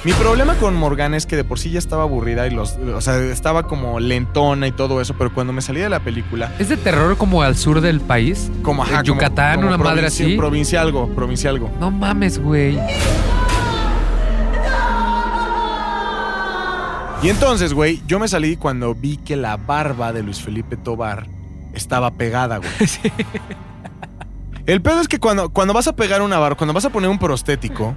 Mi 0.04 0.12
problema 0.14 0.56
con 0.56 0.76
Morgana 0.76 1.18
es 1.18 1.26
que 1.26 1.36
de 1.36 1.44
por 1.44 1.60
sí 1.60 1.70
ya 1.72 1.80
estaba 1.80 2.04
aburrida 2.04 2.48
y 2.48 2.52
los. 2.52 2.78
O 2.96 3.02
sea, 3.02 3.18
estaba 3.18 3.64
como 3.64 4.00
lentona 4.00 4.68
y 4.68 4.72
todo 4.72 5.02
eso, 5.02 5.14
pero 5.18 5.34
cuando 5.34 5.54
me 5.54 5.62
salí 5.62 5.80
de 5.82 5.90
la 5.90 6.00
película. 6.00 6.52
¿Es 6.60 6.70
de 6.70 6.78
terror 6.78 7.18
como 7.18 7.42
al 7.42 7.56
sur 7.56 7.82
del 7.82 8.00
país? 8.02 8.50
Como 8.64 8.84
ajá, 8.84 9.00
¿En 9.00 9.06
como- 9.06 9.06
Yucatán, 9.22 9.56
como 9.58 9.68
una 9.68 9.78
madre 9.78 10.08
así? 10.08 10.36
Provincialgo, 10.38 11.08
provincialgo. 11.10 11.70
No 11.80 11.92
mames, 11.92 12.40
güey. 12.40 12.80
Y 17.24 17.30
entonces, 17.30 17.74
güey, 17.74 18.02
yo 18.06 18.20
me 18.20 18.28
salí 18.28 18.58
cuando 18.58 18.94
vi 18.94 19.18
que 19.18 19.36
la 19.36 19.58
barba 19.58 20.14
de 20.14 20.22
Luis 20.22 20.40
Felipe 20.40 20.78
Tobar 20.78 21.28
estaba 21.74 22.12
pegada, 22.12 22.58
güey. 22.58 22.70
El 24.68 24.82
pedo 24.82 25.00
es 25.02 25.08
que 25.08 25.18
cuando, 25.18 25.50
cuando 25.50 25.74
vas 25.74 25.88
a 25.88 25.96
pegar 25.96 26.22
una 26.22 26.38
barba, 26.38 26.58
cuando 26.58 26.74
vas 26.74 26.86
a 26.86 26.90
poner 26.92 27.10
un 27.10 27.18
prostético, 27.18 27.96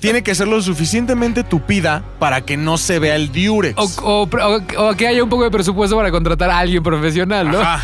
tiene 0.00 0.22
que 0.22 0.34
ser 0.34 0.48
lo 0.48 0.60
suficientemente 0.62 1.42
tupida 1.44 2.02
para 2.18 2.40
que 2.42 2.56
no 2.56 2.78
se 2.78 2.98
vea 2.98 3.16
el 3.16 3.32
diurex. 3.32 3.76
O, 3.78 4.28
o- 4.28 4.94
que 4.96 5.06
haya 5.06 5.22
un 5.22 5.28
poco 5.30 5.44
de 5.44 5.50
presupuesto 5.50 5.96
para 5.96 6.10
contratar 6.10 6.50
a 6.50 6.58
alguien 6.58 6.82
profesional, 6.82 7.50
¿no? 7.50 7.60
Ajá. 7.60 7.82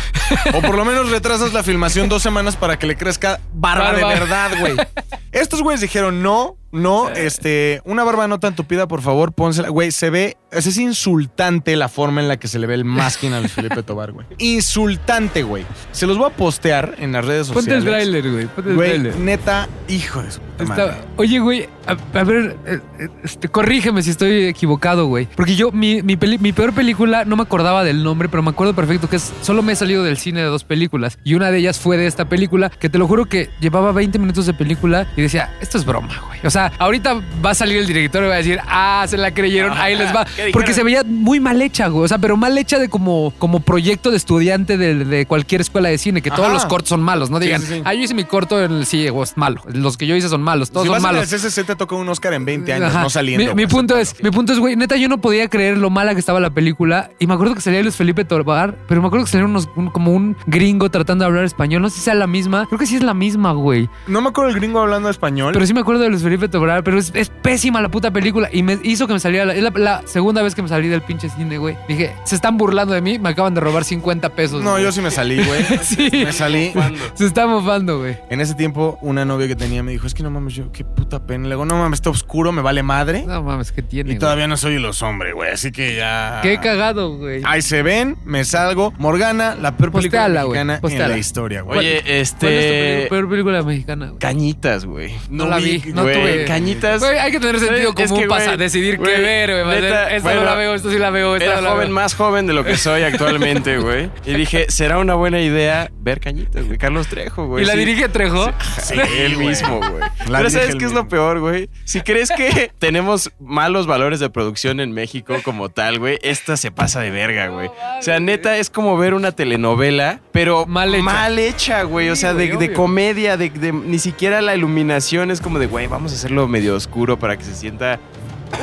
O 0.53 0.61
por 0.61 0.75
lo 0.75 0.85
menos 0.85 1.09
retrasas 1.09 1.53
la 1.53 1.63
filmación 1.63 2.09
dos 2.09 2.21
semanas 2.21 2.55
para 2.55 2.77
que 2.79 2.87
le 2.87 2.95
crezca 2.95 3.39
barba, 3.53 3.93
de 3.93 4.03
Barba. 4.03 4.19
verdad, 4.19 4.51
güey. 4.59 4.75
Estos 5.31 5.61
güeyes 5.61 5.81
dijeron, 5.81 6.21
no, 6.21 6.57
no, 6.73 7.09
este, 7.09 7.81
una 7.85 8.03
barba 8.03 8.27
no 8.27 8.39
tan 8.39 8.55
tupida, 8.55 8.87
por 8.87 9.01
favor, 9.01 9.33
pónsela. 9.33 9.69
Güey, 9.69 9.91
se 9.91 10.09
ve, 10.09 10.37
es, 10.51 10.77
insultante 10.77 11.75
la 11.75 11.89
forma 11.89 12.21
en 12.21 12.27
la 12.27 12.37
que 12.37 12.47
se 12.47 12.59
le 12.59 12.67
ve 12.67 12.73
el 12.75 12.85
masking 12.85 13.33
a 13.33 13.39
Luis 13.39 13.51
Felipe 13.53 13.81
Tobar, 13.83 14.11
güey. 14.11 14.25
Insultante, 14.37 15.43
güey. 15.43 15.65
Se 15.91 16.07
los 16.07 16.17
voy 16.17 16.27
a 16.31 16.35
postear 16.35 16.95
en 16.99 17.11
las 17.11 17.25
redes 17.25 17.47
Ponte 17.47 17.71
sociales. 17.71 17.83
el 17.85 17.89
tráiler, 17.91 18.31
güey. 18.31 18.45
Ponte 18.47 18.69
el 18.69 18.75
Güey, 18.75 18.99
neta, 19.19 19.67
hijo 19.89 20.21
de 20.21 20.31
su 20.31 20.39
puta 20.39 20.63
Está- 20.63 20.75
madre. 20.87 20.97
oye, 21.17 21.39
güey, 21.39 21.67
a, 21.87 22.19
a 22.19 22.23
ver, 22.23 22.55
eh, 22.65 22.79
eh, 22.99 23.07
este, 23.23 23.47
corrígeme 23.49 24.01
si 24.03 24.11
estoy 24.11 24.45
equivocado, 24.45 25.07
güey. 25.07 25.27
Porque 25.35 25.55
yo, 25.55 25.71
mi, 25.71 26.01
mi, 26.03 26.15
peli- 26.15 26.37
mi 26.37 26.53
peor 26.53 26.73
película, 26.73 27.25
no 27.25 27.35
me 27.35 27.43
acordaba 27.43 27.83
del 27.83 28.03
nombre, 28.03 28.29
pero 28.29 28.43
me 28.43 28.49
acuerdo 28.51 28.73
perfecto 28.75 29.09
que 29.09 29.15
es, 29.17 29.33
solo 29.41 29.61
me 29.61 29.73
he 29.73 29.75
salido 29.75 30.03
del 30.03 30.17
cine 30.17 30.39
de 30.41 30.45
dos 30.47 30.63
películas. 30.63 31.17
Y 31.23 31.33
una 31.33 31.51
de 31.51 31.57
ellas 31.57 31.79
fue 31.79 31.97
de 31.97 32.07
esta 32.07 32.29
película, 32.29 32.69
que 32.69 32.89
te 32.89 32.97
lo 32.97 33.07
juro 33.07 33.25
que 33.25 33.49
llevaba 33.59 33.91
20 33.91 34.19
minutos 34.19 34.45
de 34.45 34.53
película 34.53 35.07
y 35.17 35.20
decía, 35.23 35.53
esto 35.61 35.77
es 35.77 35.85
broma, 35.85 36.13
güey. 36.27 36.39
O 36.43 36.49
sea, 36.49 36.71
ahorita 36.79 37.21
va 37.45 37.51
a 37.51 37.55
salir 37.55 37.77
el 37.77 37.85
director 37.87 38.23
y 38.23 38.27
va 38.27 38.33
a 38.33 38.37
decir, 38.37 38.59
ah, 38.67 39.05
se 39.07 39.17
la 39.17 39.31
creyeron, 39.33 39.77
ahí 39.77 39.95
les 39.95 40.13
va. 40.15 40.25
Porque 40.53 40.73
se 40.73 40.83
veía 40.83 41.03
muy 41.03 41.39
mal 41.39 41.61
hecha, 41.61 41.87
güey. 41.87 42.05
O 42.05 42.07
sea, 42.07 42.17
pero 42.17 42.35
mal 42.37 42.57
hecha 42.57 42.79
de 42.79 42.89
como, 42.89 43.31
como 43.37 43.59
proyecto 43.59 44.11
de 44.11 44.17
estudiante 44.17 44.77
de, 44.77 45.05
de 45.05 45.25
cualquier 45.25 45.61
escuela 45.61 45.89
de 45.89 45.97
cine, 45.97 46.21
que 46.21 46.31
todos 46.31 46.51
los 46.51 46.65
cortos 46.65 46.89
son 46.89 47.01
malos. 47.01 47.29
No 47.29 47.39
digan, 47.39 47.61
sí, 47.61 47.67
sí. 47.67 47.81
ah, 47.85 47.93
yo 47.93 48.01
hice 48.01 48.13
mi 48.13 48.23
corto 48.23 48.61
en 48.63 48.71
el 48.71 48.85
sí, 48.85 49.07
güey, 49.09 49.23
es 49.23 49.37
malo. 49.37 49.61
Los 49.71 49.97
que 49.97 50.07
yo 50.07 50.15
hice 50.15 50.29
son 50.29 50.41
malos, 50.41 50.71
todos 50.71 50.83
si 50.83 50.87
son 50.87 50.93
vas 50.95 51.01
malos. 51.03 51.31
en 51.31 51.39
el 51.39 51.41
CCC 51.41 51.65
te 51.65 51.75
tocó 51.75 51.97
un 51.97 52.09
Oscar 52.09 52.33
en 52.33 52.45
20 52.45 52.73
años, 52.73 52.89
Ajá. 52.89 53.01
no 53.03 53.09
saliendo. 53.09 53.53
Mi, 53.55 53.67
punto 53.67 53.97
es, 53.97 54.15
mi 54.23 54.31
punto 54.31 54.53
es, 54.53 54.59
güey, 54.59 54.75
neta, 54.75 54.95
yo 54.97 55.07
no 55.07 55.19
podía 55.19 55.47
creer 55.49 55.77
lo 55.77 55.89
mala 55.89 56.13
que 56.13 56.19
estaba 56.19 56.39
la 56.39 56.49
película. 56.49 57.11
Y 57.19 57.27
me 57.27 57.33
acuerdo 57.35 57.53
que 57.55 57.61
salía 57.61 57.81
Luis 57.81 57.95
Felipe 57.95 58.25
Tobar, 58.25 58.75
pero 58.87 59.01
me 59.01 59.07
acuerdo 59.07 59.25
que 59.25 59.31
salía 59.31 59.45
unos, 59.45 59.69
un- 59.75 59.89
como 59.89 60.11
un 60.11 60.35
gringo 60.47 60.89
tratando 60.89 61.23
de 61.23 61.27
hablar 61.27 61.43
español. 61.45 61.81
No 61.81 61.89
sé 61.89 61.97
si 61.97 62.01
sea 62.01 62.15
la 62.15 62.27
misma. 62.27 62.65
Creo 62.67 62.79
que 62.79 62.85
sí 62.87 62.95
es 62.95 63.03
la 63.03 63.13
misma, 63.13 63.51
güey. 63.53 63.89
No 64.07 64.21
me 64.21 64.29
acuerdo 64.29 64.49
el 64.49 64.55
gringo 64.55 64.79
hablando 64.79 65.07
español. 65.11 65.53
Pero 65.53 65.65
sí 65.65 65.73
me 65.73 65.81
acuerdo 65.81 66.01
de 66.03 66.09
Luis 66.09 66.23
Felipe 66.23 66.47
Tobar, 66.49 66.83
pero 66.83 66.97
es, 66.97 67.11
es 67.15 67.29
pésima 67.29 67.81
la 67.81 67.89
puta 67.89 68.11
película. 68.11 68.49
Y 68.51 68.63
me 68.63 68.79
hizo 68.83 69.07
que 69.07 69.13
me 69.13 69.19
saliera. 69.19 69.45
La, 69.45 69.53
es 69.53 69.61
la, 69.63 69.71
la 69.75 70.01
segunda 70.05 70.41
vez 70.41 70.55
que 70.55 70.61
me 70.61 70.67
salí 70.67 70.87
del 70.87 71.01
pinche 71.01 71.29
cine, 71.29 71.57
güey. 71.57 71.77
Dije, 71.87 72.13
se 72.25 72.35
están 72.35 72.57
burlando 72.57 72.93
de 72.93 73.01
mí, 73.01 73.19
me 73.19 73.29
acaban 73.29 73.53
de 73.53 73.61
robar 73.61 73.83
50 73.83 74.29
pesos. 74.29 74.63
no, 74.63 74.71
güey. 74.71 74.83
yo 74.83 74.91
sí 74.91 75.01
me 75.01 75.11
salí, 75.11 75.43
güey. 75.43 75.61
Sí. 75.81 76.09
Me 76.13 76.31
salí. 76.31 76.71
Se 77.15 77.25
está 77.25 77.47
mofando, 77.47 77.99
güey. 77.99 78.17
En 78.29 78.39
ese 78.41 78.55
tiempo, 78.55 78.97
una 79.01 79.25
novia 79.25 79.47
que 79.47 79.55
tenía 79.55 79.83
me 79.83 79.91
dijo, 79.91 80.07
es 80.07 80.13
que 80.13 80.23
no 80.23 80.29
mames, 80.31 80.53
yo 80.53 80.71
qué 80.71 80.83
puta 80.85 81.25
pena. 81.25 81.47
Le 81.47 81.55
digo, 81.55 81.65
no 81.65 81.75
mames, 81.77 81.97
está 81.97 82.09
oscuro, 82.09 82.51
me 82.51 82.61
vale 82.61 82.83
madre. 82.83 83.23
No 83.25 83.43
mames, 83.43 83.71
¿qué 83.71 83.81
tiene? 83.81 84.09
y 84.11 84.13
güey? 84.13 84.19
todavía 84.19 84.47
no 84.47 84.57
soy 84.57 84.79
los 84.79 85.01
hombres, 85.01 85.33
güey. 85.33 85.51
Así 85.51 85.71
que 85.71 85.95
ya... 85.95 86.39
Qué 86.43 86.59
cagado, 86.59 87.17
güey. 87.17 87.41
Ahí 87.45 87.61
se 87.61 87.81
ven, 87.83 88.17
me 88.25 88.45
salgo. 88.45 88.93
Morgana, 88.97 89.55
la 89.55 89.75
peor 89.77 89.91
película 89.91 90.21
Posteala, 90.21 90.43
güey, 90.43 90.63
mexicana 90.63 90.81
en 91.05 91.11
la 91.11 91.17
historia, 91.17 91.61
güey. 91.61 91.79
Oye, 91.79 92.01
¿Cuál 92.01 92.13
es 92.15 92.29
tu 92.35 92.47
este. 92.47 92.97
peli- 92.97 93.09
peor 93.09 93.29
película 93.29 93.63
mexicana, 93.63 94.05
güey? 94.07 94.19
Cañitas, 94.19 94.85
güey. 94.85 95.00
No 95.29 95.47
la 95.47 95.57
vi, 95.57 95.81
no 95.93 96.03
güey. 96.03 96.15
tuve- 96.15 96.45
Cañitas. 96.45 96.99
Güey, 97.01 97.17
hay 97.17 97.31
que 97.31 97.39
tener 97.39 97.59
sentido 97.59 97.93
Es 97.97 98.07
común 98.09 98.21
que, 98.23 98.27
para 98.27 98.45
güey, 98.45 98.57
decidir 98.57 98.97
qué 98.97 99.03
güey, 99.03 99.21
ver, 99.21 99.63
güey. 99.65 99.81
neta, 99.81 100.09
Esta 100.11 100.23
bueno, 100.23 100.39
no 100.41 100.45
la 100.45 100.55
veo, 100.55 100.75
esto 100.75 100.91
sí 100.91 100.97
la 100.97 101.09
veo, 101.09 101.35
esta 101.35 101.45
Era 101.45 101.55
no 101.57 101.61
la 101.61 101.69
joven, 101.71 101.87
veo. 101.87 101.95
más 101.95 102.13
joven 102.15 102.47
de 102.47 102.53
lo 102.53 102.63
que 102.63 102.77
soy 102.77 103.03
actualmente, 103.03 103.77
güey. 103.79 104.09
Y 104.25 104.33
dije, 104.33 104.65
será 104.69 104.97
una 104.97 105.15
buena 105.15 105.41
idea 105.41 105.89
ver 105.99 106.19
Cañitas, 106.19 106.65
güey. 106.65 106.77
Carlos 106.77 107.07
Trejo, 107.07 107.47
güey. 107.47 107.63
¿Y 107.63 107.67
la 107.67 107.73
Sí. 107.73 107.79
dirige 107.79 108.09
Trejo? 108.09 108.51
Sí, 108.81 108.95
él 109.17 109.35
güey. 109.35 109.47
mismo, 109.47 109.77
güey. 109.79 110.01
La 110.29 110.39
Pero 110.39 110.49
¿sabes 110.49 110.69
él 110.69 110.77
qué 110.77 110.85
es 110.85 110.93
lo 110.93 111.07
peor, 111.07 111.39
güey? 111.39 111.69
Si 111.85 112.01
crees 112.01 112.29
que 112.35 112.71
tenemos 112.79 113.31
malos 113.39 113.87
valores 113.87 114.19
de 114.19 114.29
producción 114.29 114.79
en 114.79 114.91
México 114.91 115.35
como 115.43 115.69
tal, 115.69 115.99
güey, 115.99 116.19
esta 116.21 116.57
se 116.57 116.71
pasa 116.71 117.01
de 117.01 117.11
verga, 117.11 117.47
güey. 117.47 117.67
O 117.67 118.01
sea, 118.01 118.19
neta, 118.19 118.57
es 118.57 118.69
como 118.69 118.97
ver 118.97 119.13
una 119.13 119.31
telenovela, 119.31 120.19
pero 120.31 120.65
Mal 120.65 120.93
hecha. 120.95 121.03
mal 121.03 121.39
hecha, 121.39 121.83
güey. 121.83 122.09
O 122.09 122.15
Sí, 122.15 122.21
sea, 122.21 122.33
de, 122.33 122.71
comedia, 122.73 123.37
de, 123.37 123.49
de- 123.49 123.71
ni 123.71 123.99
siquiera 123.99 124.41
la 124.41 124.55
iluminación 124.55 124.90
es 124.97 125.41
como 125.41 125.59
de, 125.59 125.67
güey, 125.67 125.87
vamos 125.87 126.11
a 126.11 126.15
hacerlo 126.15 126.47
medio 126.47 126.75
oscuro 126.75 127.17
para 127.17 127.37
que 127.37 127.43
se 127.43 127.55
sienta 127.55 127.99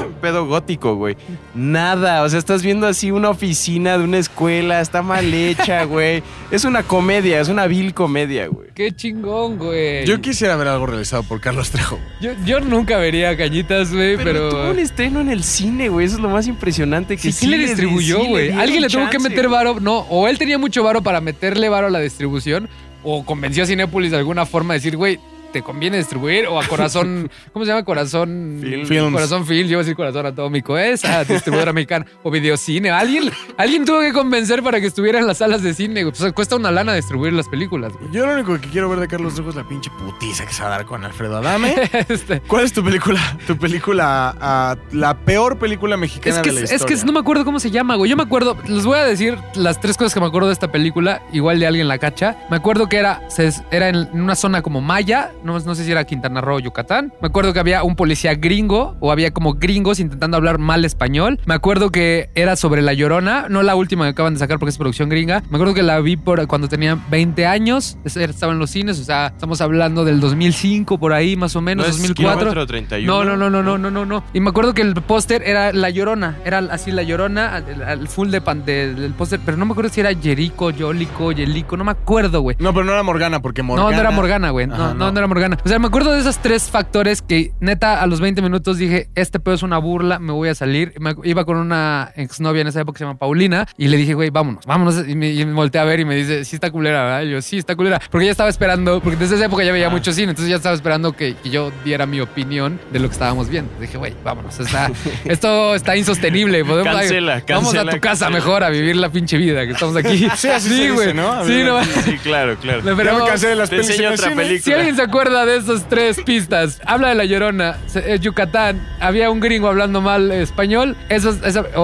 un 0.06 0.12
pedo 0.20 0.46
gótico, 0.46 0.96
güey. 0.96 1.16
Nada, 1.54 2.22
o 2.22 2.28
sea, 2.28 2.38
estás 2.38 2.62
viendo 2.62 2.86
así 2.86 3.10
una 3.10 3.30
oficina 3.30 3.96
de 3.96 4.04
una 4.04 4.18
escuela, 4.18 4.80
está 4.80 5.02
mal 5.02 5.32
hecha, 5.32 5.84
güey. 5.84 6.22
Es 6.50 6.64
una 6.64 6.82
comedia, 6.82 7.40
es 7.40 7.48
una 7.48 7.66
vil 7.66 7.94
comedia, 7.94 8.46
güey. 8.48 8.68
Qué 8.74 8.92
chingón, 8.92 9.58
güey. 9.58 10.04
Yo 10.04 10.20
quisiera 10.20 10.56
ver 10.56 10.68
algo 10.68 10.86
realizado 10.86 11.22
por 11.22 11.40
Carlos 11.40 11.70
Trejo. 11.70 11.98
Yo, 12.20 12.32
yo 12.44 12.60
nunca 12.60 12.96
vería 12.98 13.36
cañitas, 13.36 13.92
güey, 13.92 14.16
Pero, 14.16 14.24
pero. 14.24 14.48
tuvo 14.50 14.70
un 14.70 14.78
estreno 14.78 15.20
en 15.20 15.30
el 15.30 15.42
cine, 15.42 15.88
güey. 15.88 16.06
Eso 16.06 16.16
es 16.16 16.22
lo 16.22 16.28
más 16.28 16.46
impresionante 16.46 17.16
que 17.16 17.32
Sí, 17.32 17.38
¿quién 17.46 17.52
le 17.52 17.58
distribuyó, 17.58 18.24
güey? 18.24 18.52
Alguien 18.52 18.82
le 18.82 18.88
tuvo 18.88 19.08
que 19.10 19.18
meter 19.18 19.48
varo. 19.48 19.80
No, 19.80 20.00
o 20.10 20.28
él 20.28 20.38
tenía 20.38 20.58
mucho 20.58 20.82
varo 20.82 21.02
para 21.02 21.20
meterle 21.20 21.68
varo 21.68 21.88
a 21.88 21.90
la 21.90 22.00
distribución, 22.00 22.68
o 23.02 23.24
convenció 23.24 23.64
a 23.64 23.66
Cinépolis 23.66 24.10
de 24.10 24.18
alguna 24.18 24.44
forma 24.44 24.74
de 24.74 24.80
decir, 24.80 24.96
güey, 24.96 25.18
te 25.52 25.62
conviene 25.62 25.96
distribuir, 25.98 26.46
o 26.46 26.60
a 26.60 26.66
Corazón. 26.66 27.30
¿Cómo 27.52 27.64
se 27.64 27.70
llama? 27.70 27.84
Corazón. 27.84 28.58
Film. 28.86 29.12
Corazón 29.12 29.46
Film, 29.46 29.62
yo 29.64 29.72
iba 29.72 29.80
a 29.80 29.84
decir 29.84 29.96
Corazón 29.96 30.26
Atómico, 30.26 30.76
esa 30.78 31.24
distribuidora 31.24 31.72
mexicana, 31.74 32.06
o 32.22 32.30
Videocine. 32.30 32.90
Alguien, 32.90 33.30
alguien 33.56 33.84
tuvo 33.84 34.00
que 34.00 34.12
convencer 34.12 34.62
para 34.62 34.80
que 34.80 34.86
estuviera 34.86 35.18
en 35.18 35.26
las 35.26 35.38
salas 35.38 35.62
de 35.62 35.74
cine. 35.74 36.04
Pues 36.04 36.32
cuesta 36.32 36.56
una 36.56 36.70
lana 36.70 36.94
distribuir 36.94 37.32
las 37.32 37.48
películas, 37.48 37.92
güey. 37.98 38.12
Yo 38.12 38.26
lo 38.26 38.34
único 38.34 38.58
que 38.60 38.68
quiero 38.68 38.88
ver 38.88 39.00
de 39.00 39.08
Carlos 39.08 39.34
Trejo 39.34 39.50
es 39.50 39.56
la 39.56 39.66
pinche 39.66 39.90
putiza 39.98 40.46
que 40.46 40.52
se 40.52 40.62
va 40.62 40.68
a 40.68 40.70
dar 40.70 40.86
con 40.86 41.04
Alfredo 41.04 41.38
Adame. 41.38 41.74
Este, 42.08 42.40
¿Cuál 42.40 42.64
es 42.64 42.72
tu 42.72 42.82
película? 42.84 43.20
Tu 43.46 43.56
película, 43.56 44.76
la 44.92 45.18
peor 45.24 45.58
película 45.58 45.96
mexicana 45.96 46.36
Es 46.36 46.42
que, 46.42 46.48
de 46.50 46.54
la 46.54 46.60
es 46.64 46.72
historia. 46.72 46.96
que 46.96 47.04
no 47.04 47.12
me 47.12 47.20
acuerdo 47.20 47.44
cómo 47.44 47.60
se 47.60 47.70
llama, 47.70 47.96
güey. 47.96 48.10
Yo 48.10 48.16
me 48.16 48.22
acuerdo, 48.22 48.56
les 48.66 48.84
voy 48.84 48.98
a 48.98 49.04
decir 49.04 49.36
las 49.54 49.80
tres 49.80 49.96
cosas 49.96 50.14
que 50.14 50.20
me 50.20 50.26
acuerdo 50.26 50.48
de 50.48 50.52
esta 50.54 50.70
película, 50.70 51.22
igual 51.32 51.58
de 51.60 51.66
alguien 51.66 51.88
la 51.88 51.98
cacha. 51.98 52.36
Me 52.50 52.56
acuerdo 52.56 52.88
que 52.88 52.96
era, 52.96 53.22
era 53.70 53.88
en 53.88 54.08
una 54.20 54.34
zona 54.34 54.62
como 54.62 54.80
Maya, 54.80 55.32
no, 55.44 55.58
no 55.58 55.74
sé 55.74 55.84
si 55.84 55.90
era 55.92 56.04
Quintana 56.04 56.40
Roo 56.40 56.56
o 56.56 56.60
Yucatán. 56.60 57.12
Me 57.20 57.28
acuerdo 57.28 57.52
que 57.52 57.60
había 57.60 57.82
un 57.82 57.96
policía 57.96 58.34
gringo, 58.34 58.96
o 59.00 59.12
había 59.12 59.30
como 59.32 59.54
gringos 59.54 60.00
intentando 60.00 60.36
hablar 60.36 60.58
mal 60.58 60.84
español. 60.84 61.38
Me 61.46 61.54
acuerdo 61.54 61.90
que 61.90 62.30
era 62.34 62.56
sobre 62.56 62.82
La 62.82 62.92
Llorona, 62.92 63.46
no 63.48 63.62
la 63.62 63.74
última 63.74 64.04
que 64.04 64.10
acaban 64.10 64.34
de 64.34 64.40
sacar 64.40 64.58
porque 64.58 64.70
es 64.70 64.78
producción 64.78 65.08
gringa. 65.08 65.42
Me 65.50 65.56
acuerdo 65.56 65.74
que 65.74 65.82
la 65.82 66.00
vi 66.00 66.16
por 66.16 66.46
cuando 66.46 66.68
tenía 66.68 66.98
20 67.10 67.46
años, 67.46 67.98
es- 68.04 68.16
estaba 68.16 68.52
en 68.52 68.58
los 68.58 68.70
cines, 68.70 68.98
o 69.00 69.04
sea, 69.04 69.28
estamos 69.28 69.60
hablando 69.60 70.04
del 70.04 70.20
2005 70.20 70.98
por 70.98 71.12
ahí, 71.12 71.36
más 71.36 71.56
o 71.56 71.60
menos, 71.60 71.86
¿No 71.86 71.90
es 71.90 71.96
2004. 71.98 72.38
kilómetro 72.38 72.66
31? 72.66 73.12
No, 73.12 73.24
no, 73.24 73.36
no, 73.36 73.50
no, 73.50 73.62
no, 73.62 73.78
no, 73.78 73.90
no, 73.90 74.04
no. 74.06 74.24
Y 74.32 74.40
me 74.40 74.50
acuerdo 74.50 74.74
que 74.74 74.82
el 74.82 74.94
póster 74.94 75.42
era 75.44 75.72
La 75.72 75.90
Llorona. 75.90 76.36
Era 76.44 76.58
así 76.70 76.90
La 76.92 77.02
Llorona, 77.02 77.54
al, 77.56 77.82
al 77.82 78.08
full 78.08 78.30
de 78.30 78.40
pan, 78.40 78.64
de- 78.64 78.94
del 78.94 79.12
póster. 79.12 79.40
Pero 79.44 79.56
no 79.56 79.66
me 79.66 79.72
acuerdo 79.72 79.90
si 79.90 80.00
era 80.00 80.10
Jerico, 80.14 80.70
Yolico, 80.70 81.32
Yelico. 81.32 81.76
No 81.76 81.84
me 81.84 81.92
acuerdo, 81.92 82.40
güey. 82.40 82.56
No, 82.58 82.72
pero 82.72 82.84
no 82.84 82.92
era 82.92 83.02
Morgana, 83.02 83.40
porque 83.40 83.62
Morgana. 83.62 83.90
No, 83.90 83.94
no 83.96 84.00
era 84.00 84.10
Morgana, 84.10 84.50
güey. 84.50 84.66
No, 84.66 84.74
Ajá, 84.74 84.94
no, 84.94 85.10
no 85.12 85.18
era 85.18 85.26
Morgana. 85.28 85.58
O 85.64 85.68
sea, 85.68 85.78
me 85.78 85.86
acuerdo 85.86 86.12
de 86.12 86.20
esos 86.20 86.38
tres 86.38 86.64
factores 86.70 87.22
que 87.22 87.52
neta 87.60 88.02
a 88.02 88.06
los 88.06 88.20
20 88.20 88.42
minutos 88.42 88.78
dije, 88.78 89.08
este 89.14 89.38
pedo 89.40 89.54
es 89.54 89.62
una 89.62 89.78
burla, 89.78 90.18
me 90.18 90.32
voy 90.32 90.48
a 90.48 90.54
salir. 90.54 90.92
Me- 90.98 91.14
iba 91.24 91.44
con 91.44 91.56
una 91.56 92.12
exnovia 92.16 92.62
en 92.62 92.68
esa 92.68 92.80
época 92.80 92.96
que 92.96 92.98
se 92.98 93.04
llama 93.04 93.18
Paulina 93.18 93.66
y 93.76 93.88
le 93.88 93.96
dije, 93.96 94.14
güey, 94.14 94.30
vámonos, 94.30 94.64
vámonos. 94.66 95.06
Y 95.08 95.14
me, 95.14 95.30
y 95.30 95.44
me 95.44 95.52
volteé 95.52 95.80
a 95.80 95.84
ver 95.84 96.00
y 96.00 96.04
me 96.04 96.16
dice, 96.16 96.44
sí 96.44 96.56
está 96.56 96.70
culera, 96.70 97.02
¿verdad? 97.04 97.22
Y 97.22 97.30
yo, 97.30 97.42
sí 97.42 97.58
está 97.58 97.76
culera. 97.76 98.00
Porque 98.10 98.26
ya 98.26 98.30
estaba 98.32 98.48
esperando, 98.50 99.00
porque 99.00 99.16
desde 99.16 99.36
esa 99.36 99.44
época 99.46 99.62
ya 99.64 99.70
Ah. 99.70 99.74
veía 99.74 99.90
mucho 99.90 100.12
cine, 100.12 100.30
entonces 100.30 100.50
ya 100.50 100.56
estaba 100.56 100.74
esperando 100.74 101.12
que, 101.12 101.34
que 101.36 101.50
yo 101.50 101.70
diera 101.84 102.06
mi 102.06 102.20
opinión 102.20 102.80
de 102.92 102.98
lo 102.98 103.08
que 103.08 103.12
estábamos 103.12 103.48
viendo. 103.48 103.70
Dije, 103.80 103.98
güey, 103.98 104.14
vámonos. 104.24 104.58
Está, 104.58 104.90
esto 105.24 105.74
está 105.74 105.96
insostenible. 105.96 106.64
Podemos, 106.64 106.94
Cancela, 106.94 107.42
Vamos 107.48 107.74
a 107.74 107.76
cancela, 107.76 107.92
tu 107.92 108.00
casa 108.00 108.26
cancela. 108.26 108.30
mejor 108.30 108.64
a 108.64 108.70
vivir 108.70 108.96
la 108.96 109.10
pinche 109.10 109.36
vida 109.36 109.64
que 109.66 109.72
estamos 109.72 109.96
aquí. 109.96 110.28
Sí, 110.38 110.48
así 110.48 110.68
dice, 110.70 110.90
güey. 110.92 111.14
¿no? 111.14 111.44
Sí, 111.44 111.62
no. 111.64 111.82
Sí, 111.84 112.16
claro, 112.22 112.56
claro. 112.60 112.82
Pero- 112.96 113.04
Ya 113.18 113.18
me 113.24 113.28
cansé 113.28 113.48
de 113.48 113.56
las 113.56 113.68
Te 113.70 113.76
pelis 113.76 113.90
enseño 113.90 114.08
en 114.08 114.12
el 114.14 114.18
otra 114.20 114.30
cine. 114.30 114.42
película. 114.42 114.64
Si 114.64 114.72
alguien 114.72 114.96
se 114.96 115.02
acuerda 115.02 115.17
de 115.18 115.56
esas 115.56 115.88
tres 115.88 116.20
pistas, 116.24 116.80
habla 116.86 117.08
de 117.08 117.16
la 117.16 117.24
llorona, 117.24 117.76
es 117.92 118.20
Yucatán, 118.20 118.80
había 119.00 119.30
un 119.30 119.40
gringo 119.40 119.66
hablando 119.66 120.00
mal 120.00 120.30
español, 120.30 120.96
eso, 121.08 121.36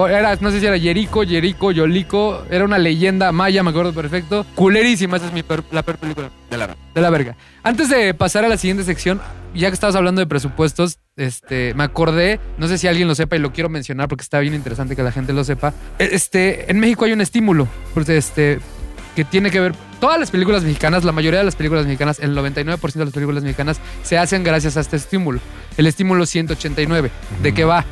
era, 0.07 0.37
no 0.39 0.51
sé 0.51 0.61
si 0.61 0.65
era 0.65 0.79
Jerico, 0.79 1.23
Jerico, 1.23 1.71
Yolico, 1.73 2.45
era 2.49 2.63
una 2.63 2.77
leyenda 2.77 3.33
maya, 3.33 3.61
me 3.61 3.71
acuerdo 3.71 3.91
perfecto. 3.93 4.45
Culerísima, 4.55 5.17
esa 5.17 5.25
es 5.27 5.33
mi 5.33 5.43
peor- 5.43 5.65
la 5.71 5.83
peor 5.83 5.97
película. 5.97 6.29
De 6.49 6.57
la- 6.57 6.77
De 6.93 7.01
la 7.01 7.09
verga. 7.09 7.35
Antes 7.63 7.89
de 7.89 8.13
pasar 8.13 8.45
a 8.45 8.47
la 8.47 8.55
siguiente 8.57 8.85
sección, 8.85 9.19
ya 9.53 9.67
que 9.69 9.73
estabas 9.73 9.95
hablando 9.97 10.21
de 10.21 10.27
presupuestos, 10.27 10.99
este, 11.17 11.73
me 11.73 11.83
acordé, 11.83 12.39
no 12.57 12.69
sé 12.69 12.77
si 12.77 12.87
alguien 12.87 13.07
lo 13.09 13.15
sepa 13.15 13.35
y 13.35 13.39
lo 13.39 13.51
quiero 13.51 13.67
mencionar 13.69 14.07
porque 14.07 14.21
está 14.21 14.39
bien 14.39 14.53
interesante 14.53 14.95
que 14.95 15.03
la 15.03 15.11
gente 15.11 15.33
lo 15.33 15.43
sepa. 15.43 15.73
Este, 15.99 16.71
en 16.71 16.79
México 16.79 17.03
hay 17.03 17.11
un 17.11 17.19
estímulo, 17.21 17.67
este, 18.07 18.59
que 19.15 19.25
tiene 19.25 19.51
que 19.51 19.59
ver. 19.59 19.73
Todas 19.99 20.19
las 20.19 20.29
películas 20.29 20.63
mexicanas, 20.63 21.03
la 21.03 21.11
mayoría 21.11 21.39
de 21.39 21.45
las 21.45 21.55
películas 21.55 21.85
mexicanas, 21.85 22.19
el 22.19 22.35
99% 22.35 22.93
de 22.93 23.05
las 23.05 23.13
películas 23.13 23.43
mexicanas 23.43 23.79
se 24.03 24.17
hacen 24.17 24.43
gracias 24.43 24.77
a 24.77 24.81
este 24.81 24.97
estímulo. 24.97 25.39
El 25.77 25.87
estímulo 25.87 26.25
189. 26.25 27.11
¿De 27.41 27.53
qué 27.53 27.63
va? 27.63 27.85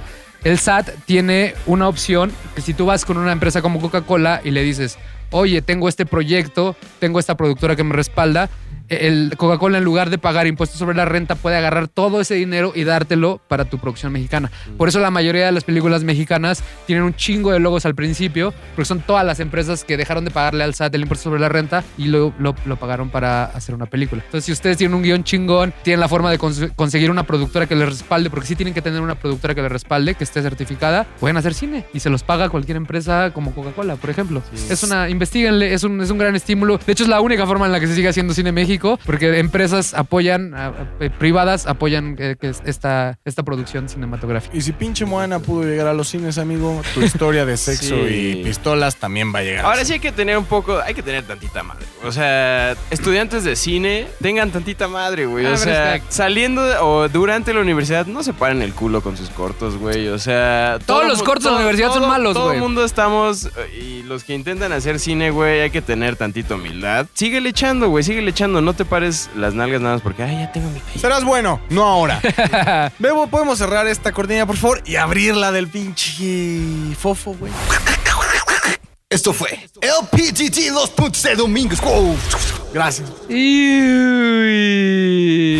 El 0.44 0.60
SAT 0.60 0.90
tiene 1.06 1.56
una 1.66 1.88
opción 1.88 2.32
que 2.56 2.62
si 2.62 2.74
tú 2.74 2.86
vas 2.86 3.06
con 3.06 3.18
una 3.18 3.32
empresa 3.32 3.62
como 3.62 3.80
Coca-Cola 3.80 4.42
y 4.44 4.52
le 4.52 4.62
dices, 4.62 4.98
oye, 5.32 5.62
tengo 5.62 5.88
este 5.88 6.06
proyecto, 6.06 6.76
tengo 7.00 7.20
esta 7.20 7.38
productora 7.38 7.76
que 7.78 7.84
me 7.84 7.96
respalda, 7.96 8.50
el 8.90 9.34
Coca-Cola 9.38 9.78
en 9.78 9.84
lugar 9.84 10.10
de 10.10 10.18
pagar 10.18 10.46
impuestos 10.48 10.78
sobre 10.80 10.96
la 10.96 11.06
renta 11.06 11.36
puede 11.36 11.56
agarrar 11.58 11.88
todo 11.88 12.22
ese 12.22 12.36
dinero 12.36 12.72
y 12.76 12.84
dártelo 12.84 13.42
para 13.48 13.66
tu 13.66 13.78
producción 13.80 14.12
mexicana. 14.12 14.52
Por 14.78 14.88
eso 14.90 15.00
la 15.00 15.10
mayoría 15.12 15.46
de 15.46 15.52
las 15.52 15.64
películas 15.64 16.04
mexicanas 16.04 16.64
tienen 16.86 17.04
un 17.04 17.16
chingo 17.16 17.52
de 17.52 17.60
logos 17.60 17.86
al 17.86 17.96
principio, 17.96 18.54
porque 18.76 18.86
son 18.86 19.00
todas 19.02 19.26
las 19.26 19.40
empresas 19.40 19.84
que 19.84 19.98
dejaron 19.98 20.26
de 20.26 20.32
pagarle 20.32 20.64
al 20.64 20.74
SAT 20.74 20.96
el 20.96 21.02
impuesto 21.04 21.24
sobre 21.30 21.40
la 21.40 21.50
renta 21.50 21.84
y 21.98 22.06
lo, 22.08 22.34
lo- 22.40 22.56
lo 22.66 22.76
pagaron 22.78 23.10
para 23.10 23.46
hacer 23.46 23.74
una 23.74 23.86
película. 23.86 24.22
Entonces, 24.26 24.46
si 24.46 24.52
ustedes 24.52 24.78
tienen 24.78 24.96
un 24.96 25.02
guion 25.04 25.24
chingón, 25.24 25.74
tienen 25.84 26.00
la 26.00 26.08
forma 26.08 26.30
de 26.30 26.38
cons- 26.40 26.72
conseguir 26.76 27.10
una 27.10 27.24
productora 27.24 27.66
que 27.68 27.76
les 27.76 27.88
respalde, 27.90 28.30
porque 28.30 28.48
sí 28.48 28.56
tienen 28.56 28.74
que 28.74 28.82
tener 28.82 29.02
una 29.02 29.16
productora 29.16 29.56
que 29.56 29.62
les 29.62 29.72
respalde, 29.72 30.16
que 30.16 30.24
esté 30.24 30.42
certificada, 30.42 31.06
pueden 31.20 31.38
hacer 31.38 31.54
cine 31.54 31.86
y 31.94 32.00
se 32.00 32.10
los 32.10 32.24
paga 32.24 32.50
cualquier 32.50 32.78
empresa 32.78 33.32
como 33.34 33.54
Coca-Cola, 33.56 33.96
por 33.96 34.10
ejemplo. 34.10 34.42
Es 34.70 34.84
una, 34.84 35.10
investiguenle, 35.10 35.74
es 35.74 35.84
un, 35.84 36.02
es 36.02 36.10
un 36.10 36.18
gran 36.18 36.36
estímulo. 36.36 36.80
De 36.86 36.92
hecho, 36.92 37.04
es 37.04 37.10
la 37.10 37.22
única 37.22 37.46
forma 37.48 37.66
en 37.66 37.72
la 37.72 37.80
que 37.80 37.88
se 37.88 37.96
sigue 37.96 38.10
haciendo 38.10 38.34
cine 38.34 38.50
en 38.50 38.56
México 38.56 38.73
México, 38.74 39.00
porque 39.06 39.38
empresas 39.40 39.94
apoyan, 39.94 40.54
a- 40.56 40.68
a- 40.68 41.10
privadas 41.20 41.68
apoyan 41.68 42.16
eh, 42.18 42.36
esta, 42.66 43.20
esta 43.24 43.44
producción 43.44 43.88
cinematográfica. 43.88 44.56
Y 44.58 44.62
si 44.62 44.72
pinche 44.72 45.06
Moana 45.06 45.38
pudo 45.40 45.64
llegar 45.64 45.86
a 45.88 45.94
los 45.94 46.08
cines, 46.08 46.38
amigo, 46.40 46.82
tu 46.96 47.02
historia 47.02 47.46
de 47.46 47.56
sexo 47.58 47.96
Sí. 48.08 48.38
y 48.40 48.44
pistolas 48.44 48.96
también 48.96 49.34
va 49.34 49.40
a 49.40 49.44
llegar. 49.44 49.66
Ahora 49.66 49.86
sí 49.86 49.94
hay 49.94 50.00
que 50.00 50.12
tener 50.12 50.38
un 50.40 50.46
poco, 50.46 50.80
hay 50.80 50.94
que 50.96 51.04
tener 51.04 51.24
tantita 51.24 51.62
madre. 51.62 51.86
O 52.04 52.12
sea, 52.12 52.72
estudiantes 52.90 53.44
de 53.44 53.56
cine, 53.56 54.08
tengan 54.22 54.50
tantita 54.52 54.88
madre, 54.88 55.26
güey. 55.28 55.46
Ah, 55.46 55.52
O 55.54 55.58
sea, 55.58 56.02
saliendo 56.10 56.64
de- 56.66 56.78
o 56.78 57.08
durante 57.10 57.54
la 57.54 57.62
universidad, 57.62 58.08
no 58.08 58.24
se 58.24 58.34
paren 58.34 58.62
el 58.64 58.74
culo 58.74 59.02
con 59.02 59.16
sus 59.18 59.30
cortos, 59.30 59.78
güey. 59.78 60.08
O 60.08 60.18
sea, 60.18 60.80
Todos 60.86 61.02
todo 61.02 61.08
los 61.10 61.22
cortos 61.22 61.44
de 61.44 61.50
la 61.52 61.56
todo- 61.58 61.64
universidad 61.68 61.90
son 61.90 62.00
todo- 62.00 62.10
malos, 62.10 62.34
Todo 62.34 62.46
güey. 62.46 62.58
el 62.58 62.64
mundo 62.64 62.84
estamos, 62.84 63.46
eh, 63.46 63.50
y 63.80 64.04
los 64.04 64.24
que 64.24 64.34
intentan 64.34 64.72
hacer 64.72 65.00
cine, 65.00 65.30
güey, 65.30 65.62
hay 65.62 65.70
que 65.70 65.82
tener 65.82 66.16
tantita 66.16 66.56
humildad. 66.56 67.06
Síguele 67.14 67.50
echando, 67.50 67.90
güey, 67.90 68.04
síguele 68.04 68.32
echando. 68.32 68.62
No 68.64 68.74
te 68.74 68.86
pares 68.86 69.30
las 69.36 69.54
nalgas 69.54 69.82
nada 69.82 69.96
más 69.96 70.02
porque, 70.02 70.24
ay, 70.24 70.38
ya 70.40 70.52
tengo 70.52 70.70
mi 70.70 70.80
Serás 70.98 71.26
bueno, 71.26 71.60
no 71.70 71.84
ahora. 71.84 72.22
Bebo, 73.00 73.28
¿podemos 73.28 73.58
cerrar 73.58 73.88
esta 73.88 74.12
cortina, 74.14 74.46
por 74.46 74.56
favor? 74.56 74.82
Y 74.86 74.96
abrirla 74.96 75.52
del 75.52 75.68
pinche 75.68 76.96
fofo, 76.98 77.36
güey. 77.36 77.52
Esto 79.10 79.32
fue 79.32 79.50
LPGT 79.82 80.72
Los 80.72 80.90
Puntos 80.90 81.22
de 81.22 81.36
Domingos. 81.36 81.80
Wow. 81.82 82.18
Gracias. 82.74 83.12
Y, 83.30 83.92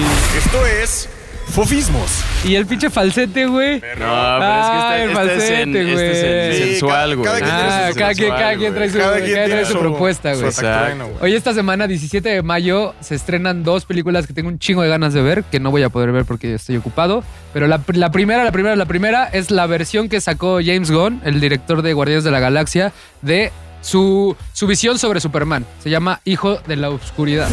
Esto 0.02 0.66
es 0.66 1.10
Fofismos. 1.54 2.24
y 2.44 2.56
el 2.56 2.66
pinche 2.66 2.90
falsete, 2.90 3.46
güey. 3.46 3.76
No, 3.76 3.80
pero 3.80 3.94
es 3.94 4.00
que 4.00 4.04
Ah, 4.04 4.98
el 4.98 5.10
este, 5.12 5.22
este 5.22 5.36
es, 5.38 5.50
en- 5.52 5.74
falsete, 5.74 5.94
este 5.94 6.12
es 6.12 6.24
en. 6.24 6.54
Sí, 6.68 6.70
sensual, 6.72 7.10
cada- 7.10 7.16
güey. 7.16 7.26
cada 7.42 7.44
Ah, 7.88 7.92
cada 7.94 8.14
quien, 8.14 8.16
sensual, 8.18 8.40
cada 8.40 8.56
quien 8.58 8.74
trae 8.74 8.90
su, 8.90 8.98
Cada 8.98 9.10
cada 9.12 9.22
quien 9.24 9.34
tiene 9.36 9.50
trae 9.50 9.66
su 9.66 9.80
propuesta, 9.80 10.34
güey. 10.34 10.52
su 10.52 10.60
atactueno, 10.66 11.08
güey. 11.08 11.18
Hoy 11.22 11.36
esta 11.36 11.54
semana, 11.54 11.88
17 11.88 12.30
de 12.30 12.42
mayo, 12.42 12.96
se 13.02 13.14
estrenan 13.16 13.64
dos 13.64 13.86
películas 13.86 14.26
que 14.26 14.34
tengo 14.34 14.50
un 14.50 14.58
chingo 14.58 14.82
de 14.82 14.90
ganas 14.90 15.14
de 15.14 15.22
ver, 15.22 15.44
que 15.44 15.60
no 15.60 15.70
voy 15.70 15.84
a 15.84 15.90
poder 15.90 16.12
ver 16.12 16.26
porque 16.26 16.56
estoy 16.56 16.76
ocupado. 16.78 17.24
Pero 17.54 17.68
la, 17.68 17.80
la 17.94 18.12
primera, 18.12 18.44
la 18.44 18.52
primera, 18.52 18.76
la 18.76 18.86
primera 18.86 19.26
es 19.26 19.52
la 19.52 19.68
versión 19.68 20.10
que 20.10 20.22
sacó 20.22 20.60
James 20.64 20.90
Gunn, 20.90 21.22
el 21.24 21.40
director 21.40 21.84
de 21.84 21.94
Guardianes 21.94 22.24
de 22.24 22.32
la 22.32 22.40
Galaxia, 22.40 22.92
de 23.22 23.52
su, 23.82 24.36
su 24.54 24.66
visión 24.66 24.98
sobre 24.98 25.20
Superman. 25.20 25.66
Se 25.84 25.92
llama 25.92 26.20
Hijo 26.26 26.58
de 26.66 26.78
la 26.78 26.90
Oscuridad. 26.90 27.48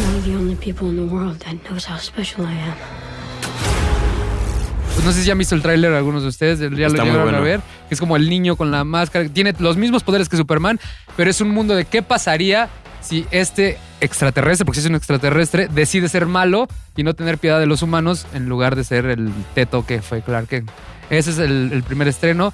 Pues 4.93 5.05
no 5.05 5.11
sé 5.13 5.21
si 5.21 5.27
ya 5.27 5.31
han 5.31 5.37
visto 5.37 5.55
el 5.55 5.61
tráiler 5.61 5.93
algunos 5.93 6.23
de 6.23 6.29
ustedes, 6.29 6.59
ya 6.59 6.69
lo 6.69 6.75
Está 6.75 7.03
llegaron 7.03 7.33
a 7.33 7.39
ver, 7.39 7.61
que 7.87 7.95
es 7.95 7.99
como 7.99 8.15
el 8.17 8.29
niño 8.29 8.55
con 8.55 8.71
la 8.71 8.83
máscara, 8.83 9.27
tiene 9.29 9.53
los 9.57 9.77
mismos 9.77 10.03
poderes 10.03 10.29
que 10.29 10.37
Superman, 10.37 10.79
pero 11.15 11.29
es 11.29 11.41
un 11.41 11.49
mundo 11.49 11.75
de 11.75 11.85
qué 11.85 12.01
pasaría 12.01 12.69
si 13.01 13.25
este 13.31 13.77
extraterrestre, 13.99 14.65
porque 14.65 14.79
si 14.79 14.85
es 14.85 14.89
un 14.89 14.95
extraterrestre, 14.95 15.67
decide 15.67 16.07
ser 16.07 16.25
malo 16.25 16.67
y 16.95 17.03
no 17.03 17.13
tener 17.13 17.37
piedad 17.37 17.59
de 17.59 17.65
los 17.65 17.81
humanos 17.81 18.27
en 18.33 18.47
lugar 18.47 18.75
de 18.75 18.83
ser 18.83 19.05
el 19.05 19.31
teto 19.55 19.85
que 19.85 20.01
fue 20.01 20.21
Clark 20.21 20.47
Kent. 20.47 20.69
Ese 21.09 21.31
es 21.31 21.39
el, 21.39 21.71
el 21.73 21.83
primer 21.83 22.07
estreno. 22.07 22.53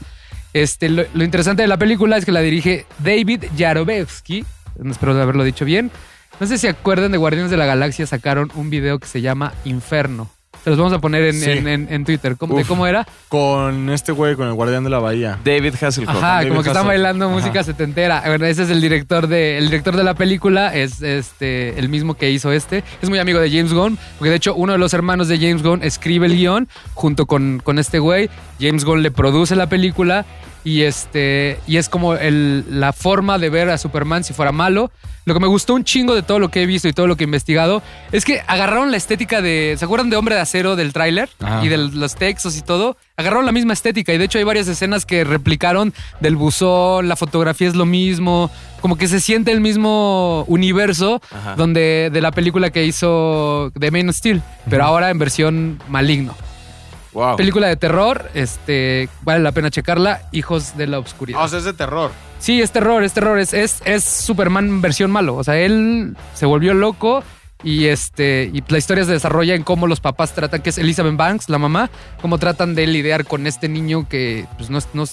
Este, 0.54 0.90
lo, 0.90 1.04
lo 1.14 1.24
interesante 1.24 1.64
de 1.64 1.68
la 1.68 1.78
película 1.78 2.18
es 2.18 2.24
que 2.24 2.32
la 2.32 2.42
dirige 2.42 2.86
David 3.00 3.46
Yarovetsky, 3.58 4.46
espero 4.90 5.20
haberlo 5.22 5.44
dicho 5.44 5.66
bien. 5.66 5.92
No 6.40 6.48
sé 6.48 6.58
si 6.58 6.68
acuerdan 6.68 7.12
de 7.12 7.18
Guardianes 7.18 7.52
de 7.52 7.58
la 7.58 7.66
Galaxia, 7.66 8.06
sacaron 8.06 8.52
un 8.56 8.70
video 8.70 9.00
que 9.00 9.08
se 9.08 9.22
llama 9.22 9.54
Inferno. 9.66 10.30
Se 10.68 10.72
los 10.72 10.80
vamos 10.80 10.92
a 10.92 11.00
poner 11.00 11.24
en, 11.24 11.34
Sí. 11.40 11.50
en- 11.50 11.66
en- 11.66 11.88
en 11.90 12.04
Twitter. 12.04 12.36
¿Cómo, 12.36 12.58
¿De 12.58 12.66
cómo 12.66 12.86
era? 12.86 13.08
Con 13.30 13.90
este 13.90 14.12
güey, 14.12 14.36
con 14.36 14.50
el 14.50 14.54
guardián 14.54 14.84
de 14.84 14.90
la 14.90 15.00
bahía. 15.00 15.40
David 15.46 15.76
Hasselhoff. 15.82 16.10
Ajá, 16.10 16.28
David 16.40 16.50
como 16.50 16.62
que 16.62 16.68
están 16.68 16.82
Hasselhoff. 16.82 16.88
bailando 16.88 17.26
Ajá. 17.28 17.34
música 17.36 17.64
setentera. 17.64 18.22
Bueno, 18.26 18.46
ese 18.46 18.64
es 18.64 18.70
el 18.70 18.82
director 18.82 19.28
de, 19.28 19.58
el 19.60 19.68
director 19.68 19.96
de 19.96 20.04
la 20.04 20.14
película, 20.16 20.76
es 20.76 21.02
este 21.02 21.80
el 21.80 21.88
mismo 21.88 22.16
que 22.16 22.32
hizo 22.32 22.52
este. 22.52 22.84
Es 23.02 23.08
muy 23.10 23.18
amigo 23.18 23.40
de 23.40 23.50
James 23.50 23.72
Gunn, 23.72 23.98
porque 24.20 24.30
de 24.30 24.36
hecho 24.36 24.56
uno 24.56 24.74
de 24.74 24.78
los 24.78 24.94
hermanos 24.94 25.30
de 25.30 25.38
James 25.38 25.64
Gunn 25.64 25.84
escribe 25.84 26.26
el 26.26 26.36
guion 26.36 26.68
junto 26.96 27.28
con, 27.28 27.62
con 27.64 27.80
este 27.80 28.00
güey. 28.00 28.30
James 28.60 28.84
Gunn 28.84 29.04
le 29.04 29.12
produce 29.12 29.56
la 29.56 29.68
película 29.70 30.26
y 30.68 30.82
este 30.84 31.60
y 31.66 31.78
es 31.78 31.88
como 31.88 32.16
el- 32.16 32.66
la 32.80 32.92
forma 32.92 33.38
de 33.40 33.50
ver 33.50 33.70
a 33.70 33.78
Superman 33.78 34.24
si 34.26 34.34
fuera 34.34 34.52
malo. 34.52 34.92
Lo 35.24 35.34
que 35.34 35.40
me 35.42 35.48
gustó 35.48 35.74
un 35.74 35.84
chingo 35.84 36.16
de 36.16 36.22
todo 36.24 36.40
lo 36.40 36.50
que 36.50 36.62
he 36.64 36.66
visto 36.66 36.88
y 36.88 36.94
todo 36.94 37.06
lo 37.06 37.18
que 37.18 37.24
he 37.24 37.28
investigado 37.28 37.82
es 38.14 38.24
que 38.24 38.42
agarraron 38.48 38.92
la 38.92 38.98
estética 38.98 39.42
de. 39.42 39.76
¿Se 39.78 39.84
acuerdan 39.84 40.10
de 40.10 40.16
Hombre 40.16 40.36
de 40.36 40.42
Acero 40.42 40.76
del 40.78 40.94
tráiler? 40.94 41.30
Y 41.64 41.68
de 41.68 41.78
los 41.78 42.16
textos 42.16 42.58
y 42.58 42.62
todo. 42.62 42.96
Agarraron 43.18 43.46
la 43.46 43.52
misma 43.52 43.74
estética 43.74 44.14
y 44.14 44.18
de 44.18 44.24
hecho 44.26 44.38
hay 44.38 44.46
varias 44.46 44.68
escenas 44.70 45.06
que 45.06 45.24
replicaron 45.26 45.94
del 46.22 46.36
buzón, 46.38 47.08
la 47.10 47.16
fotografía 47.18 47.68
es 47.68 47.76
lo 47.76 47.86
mismo. 47.86 48.50
Como 48.82 48.96
que 48.98 49.08
se 49.10 49.20
siente 49.20 49.52
el 49.52 49.60
mismo 49.60 50.44
universo 50.48 51.22
Ajá. 51.32 51.56
donde 51.56 52.10
de 52.12 52.22
la 52.22 52.32
película 52.32 52.70
que 52.70 52.86
hizo 52.86 53.72
The 53.78 53.92
Man 53.92 54.08
of 54.10 54.16
Steel, 54.16 54.42
pero 54.70 54.84
ahora 54.86 55.10
en 55.10 55.18
versión 55.20 55.80
maligno. 55.90 56.36
Wow. 57.18 57.36
Película 57.36 57.66
de 57.66 57.76
terror, 57.78 58.30
este, 58.36 59.10
vale 59.24 59.42
la 59.42 59.52
pena 59.52 59.72
checarla. 59.72 60.22
Hijos 60.32 60.78
de 60.78 60.86
la 60.86 61.00
Oscuridad. 61.00 61.44
O 61.44 61.48
sea, 61.48 61.58
es 61.58 61.66
de 61.66 61.74
terror. 61.74 62.12
Sí, 62.38 62.62
es 62.62 62.70
terror, 62.70 63.04
es 63.04 63.12
terror, 63.14 63.40
es, 63.40 63.54
es, 63.54 63.82
es 63.86 64.04
Superman 64.04 64.82
versión 64.82 65.10
malo. 65.10 65.34
O 65.36 65.44
sea, 65.44 65.58
él 65.58 66.16
se 66.36 66.46
volvió 66.46 66.76
loco 66.76 67.24
y 67.64 67.86
este 67.86 68.52
y 68.54 68.64
la 68.68 68.78
historia 68.78 69.04
se 69.04 69.14
desarrolla 69.14 69.56
en 69.56 69.64
cómo 69.64 69.88
los 69.88 70.00
papás 70.00 70.36
tratan, 70.36 70.62
que 70.62 70.70
es 70.70 70.78
Elizabeth 70.78 71.16
Banks, 71.16 71.50
la 71.50 71.58
mamá, 71.58 71.90
cómo 72.22 72.38
tratan 72.38 72.76
de 72.76 72.86
lidiar 72.86 73.26
con 73.26 73.48
este 73.48 73.68
niño 73.68 74.08
que 74.08 74.46
pues, 74.56 74.70
no, 74.70 74.78
no, 74.94 75.06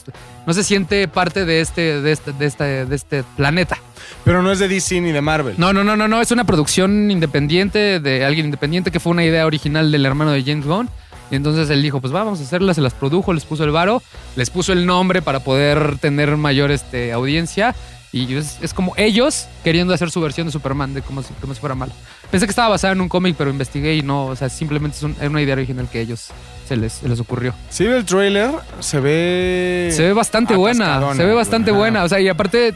no 0.46 0.52
se 0.52 0.62
siente 0.62 1.08
parte 1.08 1.46
de 1.46 1.62
este, 1.62 2.02
de 2.02 2.12
este, 2.12 2.32
de 2.34 2.44
este, 2.44 2.84
de 2.84 2.94
este 2.96 3.24
planeta. 3.38 3.78
Pero 4.24 4.42
no 4.42 4.52
es 4.52 4.58
de 4.58 4.68
DC 4.68 5.00
ni 5.00 5.10
de 5.10 5.22
Marvel. 5.22 5.54
No, 5.56 5.72
no, 5.72 5.82
no, 5.84 5.96
no, 5.96 6.06
no, 6.06 6.20
es 6.20 6.30
una 6.32 6.44
producción 6.44 7.10
independiente 7.10 7.98
de 7.98 8.26
alguien 8.26 8.44
independiente 8.44 8.90
que 8.90 9.00
fue 9.00 9.12
una 9.12 9.24
idea 9.24 9.46
original 9.46 9.90
del 9.90 10.04
hermano 10.04 10.32
de 10.32 10.42
James 10.44 10.66
Gunn. 10.66 10.90
Y 11.30 11.36
entonces 11.36 11.70
él 11.70 11.82
dijo, 11.82 12.00
pues 12.00 12.14
va, 12.14 12.22
vamos 12.24 12.40
a 12.40 12.42
hacerlas, 12.42 12.76
se 12.76 12.82
las 12.82 12.94
produjo, 12.94 13.32
les 13.32 13.44
puso 13.44 13.64
el 13.64 13.70
varo, 13.70 14.02
les 14.36 14.50
puso 14.50 14.72
el 14.72 14.84
nombre 14.86 15.22
para 15.22 15.40
poder 15.40 15.98
tener 15.98 16.36
mayor 16.36 16.70
este, 16.70 17.12
audiencia. 17.12 17.74
Y 18.12 18.32
es, 18.36 18.58
es 18.62 18.72
como 18.72 18.92
ellos 18.96 19.46
queriendo 19.64 19.92
hacer 19.92 20.08
su 20.10 20.20
versión 20.20 20.46
de 20.46 20.52
Superman, 20.52 20.94
de 20.94 21.02
como 21.02 21.22
si, 21.22 21.34
como 21.40 21.52
si 21.52 21.58
fuera 21.60 21.74
malo. 21.74 21.92
Pensé 22.30 22.46
que 22.46 22.50
estaba 22.50 22.68
basada 22.68 22.92
en 22.92 23.00
un 23.00 23.08
cómic, 23.08 23.34
pero 23.36 23.50
investigué 23.50 23.96
y 23.96 24.02
no, 24.02 24.26
o 24.26 24.36
sea, 24.36 24.48
simplemente 24.48 24.96
es 24.98 25.02
un- 25.02 25.16
era 25.18 25.28
una 25.30 25.42
idea 25.42 25.54
original 25.54 25.88
que 25.90 26.00
ellos 26.00 26.28
se 26.68 26.76
les, 26.76 26.92
se 26.92 27.08
les 27.08 27.18
ocurrió. 27.18 27.54
Ve 27.76 27.96
el 27.96 28.04
trailer, 28.04 28.52
se 28.78 29.00
ve. 29.00 29.88
Se 29.92 30.02
ve 30.02 30.12
bastante 30.12 30.54
buena, 30.54 31.12
se 31.14 31.24
ve 31.24 31.34
bastante 31.34 31.72
güey. 31.72 31.80
buena. 31.80 32.04
O 32.04 32.08
sea, 32.08 32.20
y 32.20 32.28
aparte, 32.28 32.74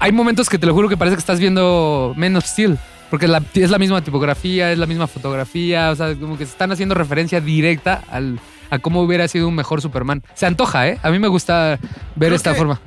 hay 0.00 0.10
momentos 0.10 0.48
que 0.48 0.58
te 0.58 0.66
lo 0.66 0.74
juro 0.74 0.88
que 0.88 0.96
parece 0.96 1.14
que 1.16 1.20
estás 1.20 1.38
viendo 1.38 2.12
Men 2.16 2.34
of 2.36 2.44
Steel. 2.44 2.76
Porque 3.12 3.28
la- 3.28 3.42
es 3.52 3.68
la 3.70 3.78
misma 3.78 4.00
tipografía, 4.02 4.72
es 4.72 4.78
la 4.78 4.86
misma 4.86 5.06
fotografía. 5.06 5.90
O 5.90 5.94
sea, 5.94 6.14
como 6.14 6.38
que 6.38 6.44
están 6.44 6.72
haciendo 6.72 6.94
referencia 6.94 7.42
directa 7.42 8.02
al, 8.10 8.40
a 8.70 8.78
cómo 8.78 9.02
hubiera 9.02 9.28
sido 9.28 9.48
un 9.48 9.54
mejor 9.54 9.82
Superman. 9.82 10.22
Se 10.32 10.46
antoja, 10.46 10.88
¿eh? 10.88 10.98
A 11.02 11.10
mí 11.10 11.18
me 11.18 11.28
gusta 11.28 11.78
ver 12.16 12.30
Creo 12.30 12.34
esta 12.36 12.54
forma. 12.54 12.80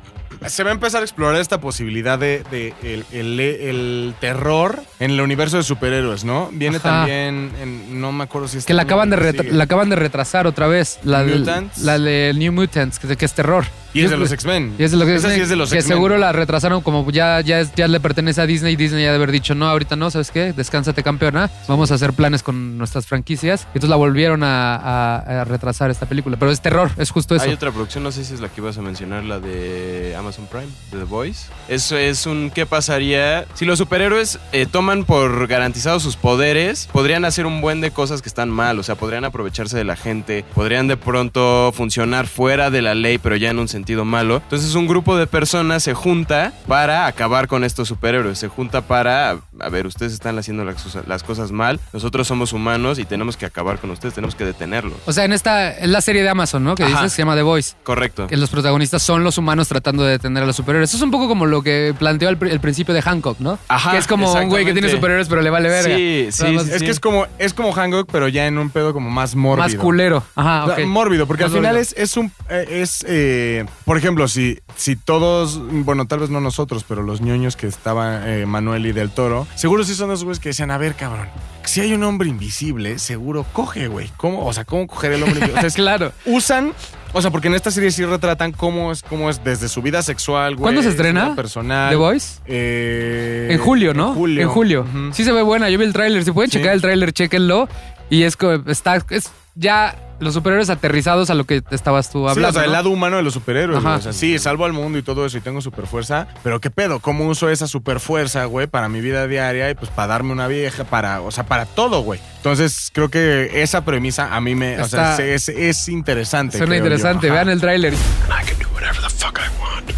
Se 0.48 0.64
va 0.64 0.70
a 0.70 0.74
empezar 0.74 1.02
a 1.02 1.06
explorar 1.06 1.36
esta 1.40 1.60
posibilidad 1.60 2.18
de, 2.20 2.44
de 2.52 2.74
el, 2.84 3.06
el- 3.12 3.40
el 3.40 4.16
terror 4.20 4.82
en 5.00 5.12
el 5.12 5.22
universo 5.22 5.58
de 5.58 5.64
superhéroes, 5.64 6.24
¿no? 6.24 6.50
Viene 6.54 6.78
Ajá. 6.78 6.90
también, 6.90 7.52
en, 7.62 8.00
no 8.00 8.12
me 8.12 8.24
acuerdo 8.24 8.48
si 8.48 8.58
es 8.58 8.66
Que 8.66 8.74
la 8.74 8.84
acaban, 8.84 9.10
de 9.10 9.34
la 9.52 9.64
acaban 9.64 9.90
de 9.90 9.96
retrasar 9.96 10.48
otra 10.48 10.68
vez. 10.68 11.00
La, 11.04 11.24
Mutants. 11.24 11.80
la 11.80 11.98
de 12.00 12.34
New 12.36 12.52
Mutants, 12.54 13.00
que, 13.00 13.16
que 13.16 13.26
es 13.26 13.34
terror. 13.34 13.66
Y 13.94 14.02
es 14.02 14.10
de 14.12 14.18
los 14.18 14.30
X-Men. 14.34 14.76
Y 14.78 14.84
es 14.84 14.92
de, 14.92 14.98
lo 14.98 15.06
que, 15.06 15.16
Esa 15.16 15.34
sí 15.34 15.40
es 15.40 15.48
de 15.48 15.56
los 15.56 15.72
que 15.72 15.82
seguro 15.82 16.18
la 16.18 16.34
retrasaron 16.34 16.82
como 16.82 17.10
ya, 17.12 17.40
ya, 17.40 17.62
es- 17.62 17.74
ya 17.76 17.88
le 17.88 18.02
pertenece 18.02 18.42
a 18.42 18.46
Disney. 18.46 18.76
Disney 18.76 19.04
ya 19.06 19.12
de 19.12 19.16
haber 19.16 19.32
dicho, 19.32 19.56
no, 19.56 19.68
ahorita 19.70 19.96
no, 19.96 20.12
¿sabes 20.12 20.32
qué? 20.32 20.52
Descánsate 20.52 21.02
campeona. 21.02 21.50
Vamos 21.70 21.92
a 21.92 21.96
hacer 21.96 22.12
planes 22.12 22.44
con 22.44 22.78
nuestras 22.78 23.06
franquicias. 23.06 23.62
Y 23.74 23.78
entonces 23.78 23.90
la 23.90 23.96
volvieron 23.96 24.44
a, 24.44 24.76
a- 24.76 25.42
a 25.42 25.44
retrasar 25.46 25.92
esta 25.92 26.08
película. 26.08 26.36
Pero 26.38 26.52
es 26.52 26.60
terror, 26.60 26.92
es 26.98 27.10
justo 27.10 27.36
eso. 27.38 27.46
Hay 27.46 27.54
otra 27.54 27.72
producción, 27.72 28.04
no 28.04 28.12
sé 28.12 28.26
si 28.26 28.34
es 28.34 28.42
la 28.42 28.50
que 28.50 28.60
ibas 28.60 28.78
a 28.78 28.82
mencionar, 28.82 29.24
la 29.24 29.40
de 29.40 30.14
Amazon 30.20 30.35
Prime, 30.46 30.68
de 30.92 30.98
The 31.00 31.04
Voice. 31.06 31.48
Eso 31.70 31.98
es 31.98 32.26
un 32.26 32.52
¿qué 32.54 32.66
pasaría? 32.66 33.46
Si 33.54 33.66
los 33.66 33.78
superhéroes 33.80 34.40
eh, 34.52 34.66
toman 34.66 35.04
por 35.06 35.48
garantizados 35.48 36.04
sus 36.04 36.16
poderes, 36.18 36.88
podrían 36.92 37.26
hacer 37.26 37.46
un 37.46 37.62
buen 37.62 37.82
de 37.82 37.92
cosas 37.92 38.22
que 38.22 38.30
están 38.30 38.50
mal, 38.50 38.78
o 38.80 38.84
sea, 38.84 38.96
podrían 38.96 39.26
aprovecharse 39.26 39.78
de 39.78 39.84
la 39.84 39.96
gente, 39.96 40.44
podrían 40.54 40.88
de 40.88 40.98
pronto 40.98 41.72
funcionar 41.76 42.28
fuera 42.28 42.70
de 42.70 42.82
la 42.82 42.94
ley, 42.96 43.18
pero 43.18 43.36
ya 43.36 43.50
en 43.50 43.60
un 43.60 43.68
sentido 43.68 44.04
malo. 44.06 44.38
Entonces 44.44 44.76
un 44.76 44.88
grupo 44.88 45.16
de 45.18 45.28
personas 45.28 45.84
se 45.84 45.94
junta 45.94 46.54
para 46.68 47.08
acabar 47.08 47.48
con 47.48 47.64
estos 47.64 47.88
superhéroes, 47.88 48.38
se 48.38 48.48
junta 48.48 48.82
para, 48.82 49.38
a 49.60 49.70
ver, 49.70 49.88
ustedes 49.88 50.14
están 50.14 50.38
haciendo 50.38 50.66
las, 50.66 50.82
cosas- 50.82 51.08
las 51.08 51.24
cosas 51.24 51.52
mal, 51.52 51.80
nosotros 51.94 52.28
somos 52.28 52.54
humanos 52.54 53.00
y 53.00 53.06
tenemos 53.06 53.38
que 53.38 53.46
acabar 53.46 53.80
con 53.80 53.92
ustedes, 53.92 54.14
tenemos 54.16 54.36
que 54.36 54.46
detenerlos. 54.46 54.98
O 55.06 55.14
sea, 55.14 55.26
en 55.26 55.34
esta, 55.34 55.72
es 55.72 55.90
la 55.90 56.02
serie 56.02 56.24
de 56.24 56.30
Amazon, 56.30 56.64
¿no? 56.64 56.76
Que 56.76 56.84
Ajá. 56.84 57.02
dices, 57.02 57.14
se 57.14 57.22
llama 57.22 57.36
The 57.36 57.42
Voice. 57.44 57.76
Correcto. 57.84 58.28
Que 58.28 58.38
los 58.38 58.50
protagonistas 58.50 59.04
son 59.04 59.24
los 59.24 59.38
humanos 59.38 59.68
tratando 59.68 60.04
de 60.04 60.15
detener 60.18 60.44
a 60.44 60.46
los 60.46 60.56
superhéroes. 60.56 60.90
Eso 60.90 60.98
es 60.98 61.04
un 61.04 61.12
poco 61.12 61.28
como 61.28 61.46
lo 61.46 61.62
que 61.62 61.94
planteó 61.98 62.30
el, 62.30 62.38
principio 62.60 62.94
de 62.94 63.02
Hancock, 63.02 63.40
¿no? 63.40 63.58
Ajá, 63.68 63.92
Que 63.92 63.98
es 63.98 64.08
como 64.08 64.32
un 64.32 64.50
güey 64.50 64.66
que 64.66 64.74
tiene 64.74 64.90
superhéroes, 64.90 65.28
pero 65.28 65.42
le 65.42 65.50
vale 65.50 65.70
verga. 65.70 65.96
Sí, 65.96 66.28
sí, 66.32 66.46
Es 66.72 66.82
que 66.82 66.90
es 66.90 67.00
como, 67.00 67.28
es 67.40 67.54
como 67.54 67.72
Hancock, 67.72 68.10
pero 68.12 68.28
ya 68.28 68.48
en 68.48 68.58
un 68.58 68.70
pedo 68.70 68.94
como 68.94 69.10
más 69.10 69.36
mórbido. 69.36 69.68
Más 69.68 69.76
culero. 69.76 70.24
Ajá, 70.36 70.64
O 70.66 70.76
sea, 70.76 70.84
ok. 70.84 70.90
Mórbido, 70.90 71.28
porque 71.28 71.44
Más 71.44 71.52
al 71.54 71.58
final 71.60 71.78
es, 71.78 71.94
es 71.98 72.18
un. 72.18 72.32
eh, 72.50 72.66
es. 72.70 73.06
eh, 73.08 73.66
por 73.86 73.98
ejemplo, 73.98 74.28
si, 74.28 74.60
si 74.76 74.96
todos, 74.96 75.60
bueno, 75.86 76.06
tal 76.08 76.20
vez 76.20 76.30
no 76.30 76.42
nosotros, 76.42 76.86
pero 76.88 77.04
los 77.04 77.22
ñoños 77.22 77.56
que 77.56 77.68
estaban 77.68 78.28
eh, 78.28 78.46
Manuel 78.46 78.86
y 78.86 78.92
Del 78.92 79.10
Toro, 79.10 79.48
seguro 79.56 79.84
sí 79.84 79.96
son 79.96 80.12
esos 80.12 80.24
güeyes 80.24 80.40
que 80.40 80.50
decían, 80.50 80.72
a 80.72 80.78
ver, 80.78 80.96
cabrón, 80.96 81.28
si 81.64 81.82
hay 81.82 81.94
un 81.94 82.04
hombre 82.04 82.30
invisible, 82.30 83.00
seguro 83.00 83.46
coge, 83.54 83.88
güey. 83.88 84.10
¿Cómo? 84.18 84.46
O 84.46 84.54
sea, 84.54 84.66
¿cómo 84.66 84.88
coger 84.88 85.14
el 85.14 85.24
hombre 85.24 85.40
invisible? 85.40 85.58
O 85.58 85.62
sea, 85.62 85.68
es- 85.68 85.76
Claro. 85.86 86.12
usan, 86.26 86.74
o 87.18 87.22
sea, 87.22 87.32
porque 87.32 87.48
en 87.48 87.56
esta 87.56 87.72
serie 87.72 87.90
sí 87.92 88.04
retratan 88.06 88.52
cómo 88.52 88.92
es, 88.92 89.02
cómo 89.02 89.30
es 89.30 89.44
desde 89.44 89.68
su 89.70 89.82
vida 89.82 90.02
sexual, 90.04 90.56
güey. 90.56 90.62
¿Cuándo 90.64 90.84
se 90.84 90.90
estrena? 90.90 91.34
Personal. 91.36 91.90
¿The 91.90 91.96
Voice? 91.96 92.40
Eh, 92.46 93.48
En 93.52 93.58
julio, 93.60 93.94
¿no? 93.94 94.10
En 94.10 94.14
julio. 94.16 94.42
En 94.44 94.50
julio. 94.50 94.86
Sí 95.14 95.24
se 95.24 95.32
ve 95.32 95.42
buena. 95.42 95.70
Yo 95.70 95.78
vi 95.80 95.86
el 95.86 95.94
tráiler. 95.94 96.24
Si 96.24 96.32
pueden 96.32 96.52
Sí. 96.52 96.58
checar 96.58 96.74
el 96.74 96.82
tráiler, 96.82 97.12
chéquenlo. 97.14 97.68
Y 98.10 98.24
es 98.24 98.36
que 98.38 98.62
está, 98.68 99.02
es 99.10 99.32
ya 99.56 99.96
los 100.20 100.34
superhéroes 100.34 100.70
aterrizados 100.70 101.30
a 101.30 101.34
lo 101.34 101.44
que 101.44 101.62
estabas 101.72 102.10
tú 102.10 102.24
Sí, 102.26 102.30
hablando. 102.32 102.50
o 102.50 102.54
sea, 102.54 102.64
el 102.66 102.72
lado 102.72 102.90
humano 102.90 103.18
de 103.18 103.24
los 103.24 103.34
superhéroes, 103.34 103.80
Ajá. 103.80 103.88
güey. 103.90 104.00
O 104.00 104.02
sea, 104.04 104.14
sí, 104.14 104.40
salvo 104.40 104.66
al 104.66 104.74
mundo 104.74 104.98
y 104.98 105.02
todo 105.04 105.26
eso 105.26 105.38
y 105.38 105.42
tengo 105.42 105.60
super 105.62 105.88
fuerza, 105.88 106.28
pero 106.44 106.62
¿qué 106.62 106.70
pedo? 106.70 107.00
¿Cómo 107.00 107.26
uso 107.28 107.50
esa 107.50 107.68
super 107.68 108.00
fuerza, 108.00 108.46
güey, 108.46 108.68
para 108.68 108.88
mi 108.90 109.02
vida 109.02 109.28
diaria 109.28 109.70
y 109.70 109.76
pues 109.76 109.90
para 109.92 110.08
darme 110.08 110.32
una 110.32 110.48
vieja, 110.48 110.84
para, 110.86 111.22
o 111.22 111.32
sea, 111.32 111.46
para 111.46 111.66
todo, 111.66 112.02
güey? 112.02 112.20
Entonces, 112.38 112.92
creo 112.94 113.10
que 113.10 113.62
esa 113.62 113.84
premisa 113.84 114.36
a 114.36 114.40
mí 114.42 114.56
me, 114.56 114.80
o 114.82 114.88
sea, 114.88 115.18
es, 115.18 115.50
es 115.50 115.90
interesante. 115.90 116.58
Suena 116.58 116.78
interesante. 116.78 117.30
Vean 117.30 117.50
el 117.50 117.60
tráiler. 117.60 117.94
I 117.94 117.98
can 118.46 118.58
do 118.60 118.68
whatever 118.74 119.02
the 119.02 119.10
fuck 119.10 119.38
I 119.40 119.50
want. 119.62 119.92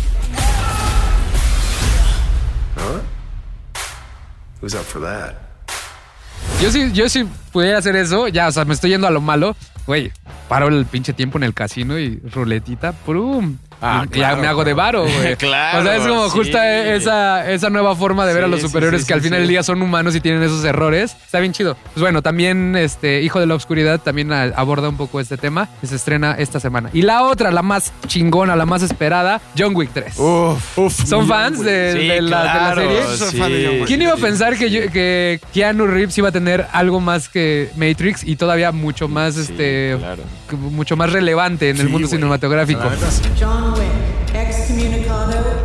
Who's 4.62 4.74
up 4.74 4.84
for 4.86 5.02
that? 5.02 5.36
Yo 6.62 6.72
sí, 6.72 6.92
yo 6.92 7.08
sí 7.10 7.28
pudiera 7.52 7.78
hacer 7.78 7.96
eso, 7.96 8.28
ya, 8.28 8.48
o 8.48 8.52
sea, 8.52 8.66
me 8.66 8.74
estoy 8.74 8.90
yendo 8.92 9.06
a 9.08 9.12
lo 9.12 9.22
malo. 9.22 9.56
Güey, 9.88 10.12
paro 10.50 10.68
el 10.68 10.86
pinche 10.86 11.14
tiempo 11.14 11.38
en 11.38 11.44
el 11.46 11.54
casino 11.54 11.98
y 11.98 12.20
ruletita, 12.34 12.92
¡prum! 12.92 13.58
Ah, 13.80 14.02
Y 14.06 14.10
claro, 14.10 14.38
ya 14.38 14.42
me 14.42 14.48
hago 14.48 14.64
de 14.66 14.74
varo, 14.74 15.04
güey. 15.04 15.36
Claro, 15.38 15.80
O 15.80 15.84
sea, 15.84 15.96
es 15.98 16.02
como 16.08 16.26
sí. 16.26 16.30
justo 16.32 16.58
esa, 16.60 17.50
esa 17.52 17.70
nueva 17.70 17.96
forma 17.96 18.26
de 18.26 18.34
ver 18.34 18.44
a 18.46 18.48
los 18.48 18.60
sí, 18.60 18.68
que 18.72 19.14
al 19.14 19.22
final 19.22 19.38
sí. 19.38 19.42
del 19.42 19.48
día 19.48 19.62
son 19.62 19.82
humanos 19.84 20.16
y 20.16 20.20
tienen 20.20 20.42
esos 20.42 20.66
errores. 20.66 21.16
Está 21.26 21.40
bien 21.40 21.54
chido. 21.54 21.78
Pues 21.94 22.02
bueno, 22.02 22.24
también 22.24 22.76
este 22.76 23.22
Hijo 23.22 23.40
de 23.40 23.46
la 23.46 23.54
Oscuridad 23.54 24.00
también 24.02 24.34
a- 24.34 24.46
aborda 24.56 24.90
un 24.90 24.98
poco 24.98 25.20
este 25.20 25.38
tema 25.38 25.70
que 25.80 25.86
se 25.86 25.96
estrena 25.96 26.34
esta 26.40 26.60
semana. 26.60 26.90
Y 26.92 27.04
la 27.04 27.22
otra, 27.22 27.52
la 27.52 27.62
más 27.62 27.94
chingona, 28.08 28.56
la 28.56 28.66
más 28.66 28.82
esperada, 28.82 29.42
John 29.56 29.76
Wick 29.76 29.92
3. 29.94 30.18
Uf, 30.18 30.78
uf. 30.80 31.06
¿Son 31.06 31.28
fans 31.28 31.64
de, 31.64 31.92
Sí, 31.94 32.08
de 32.08 32.22
la, 32.24 32.40
de 32.40 32.46
la 32.46 32.52
claro, 32.54 32.82
serie? 32.82 32.98
De 33.58 33.66
John 33.68 33.76
Wick. 33.76 33.86
¿Quién 33.86 34.02
iba 34.02 34.14
a 34.14 34.18
pensar 34.18 34.58
que, 34.58 34.72
yo- 34.72 34.92
que 34.92 35.40
Keanu 35.54 35.86
Reeves 35.86 36.18
iba 36.18 36.30
a 36.30 36.32
tener 36.32 36.66
algo 36.74 37.00
más 37.00 37.30
que 37.30 37.70
Matrix 37.76 38.24
y 38.24 38.38
todavía 38.38 38.72
mucho 38.72 39.08
más, 39.08 39.36
Sí, 39.36 39.54
claro. 39.98 40.24
mucho 40.72 40.96
más 40.96 41.12
relevante 41.12 41.70
en 41.70 41.80
el 41.80 41.90
mundo 41.90 42.08
cinematográfico? 42.08 42.80
La 42.80 42.90
neta, 42.92 43.12
sí. 43.12 43.24
John 43.40 43.74
Wick, 43.74 44.36
excommunicado 44.36 45.57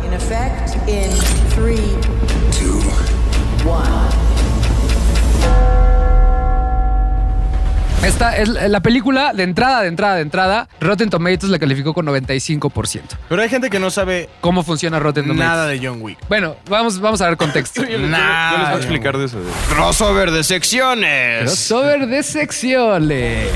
Esta 8.05 8.35
es 8.35 8.49
la 8.49 8.81
película 8.81 9.31
de 9.33 9.43
entrada, 9.43 9.81
de 9.81 9.87
entrada, 9.87 10.15
de 10.15 10.23
entrada. 10.23 10.67
Rotten 10.81 11.09
Tomatoes 11.09 11.49
la 11.49 11.57
calificó 11.57 11.93
con 11.93 12.05
95%. 12.05 13.01
Pero 13.29 13.41
hay 13.41 13.47
gente 13.47 13.69
que 13.69 13.79
no 13.79 13.89
sabe 13.89 14.29
¿Cómo 14.41 14.63
funciona 14.63 14.99
Rotten 14.99 15.23
Tomatoes? 15.25 15.49
nada 15.49 15.67
de 15.67 15.79
John 15.81 16.01
Wick. 16.01 16.17
Bueno, 16.27 16.57
vamos, 16.69 16.99
vamos 16.99 17.21
a 17.21 17.29
ver 17.29 17.37
contexto. 17.37 17.81
Yo 17.89 17.97
les 17.97 18.09
voy 18.09 18.19
a 18.19 18.73
explicar 18.75 19.17
de 19.17 19.25
eso. 19.25 19.37
Crossover 19.69 20.31
de 20.31 20.43
secciones. 20.43 21.43
Crossover 21.43 22.07
de 22.07 22.23
secciones. 22.23 23.47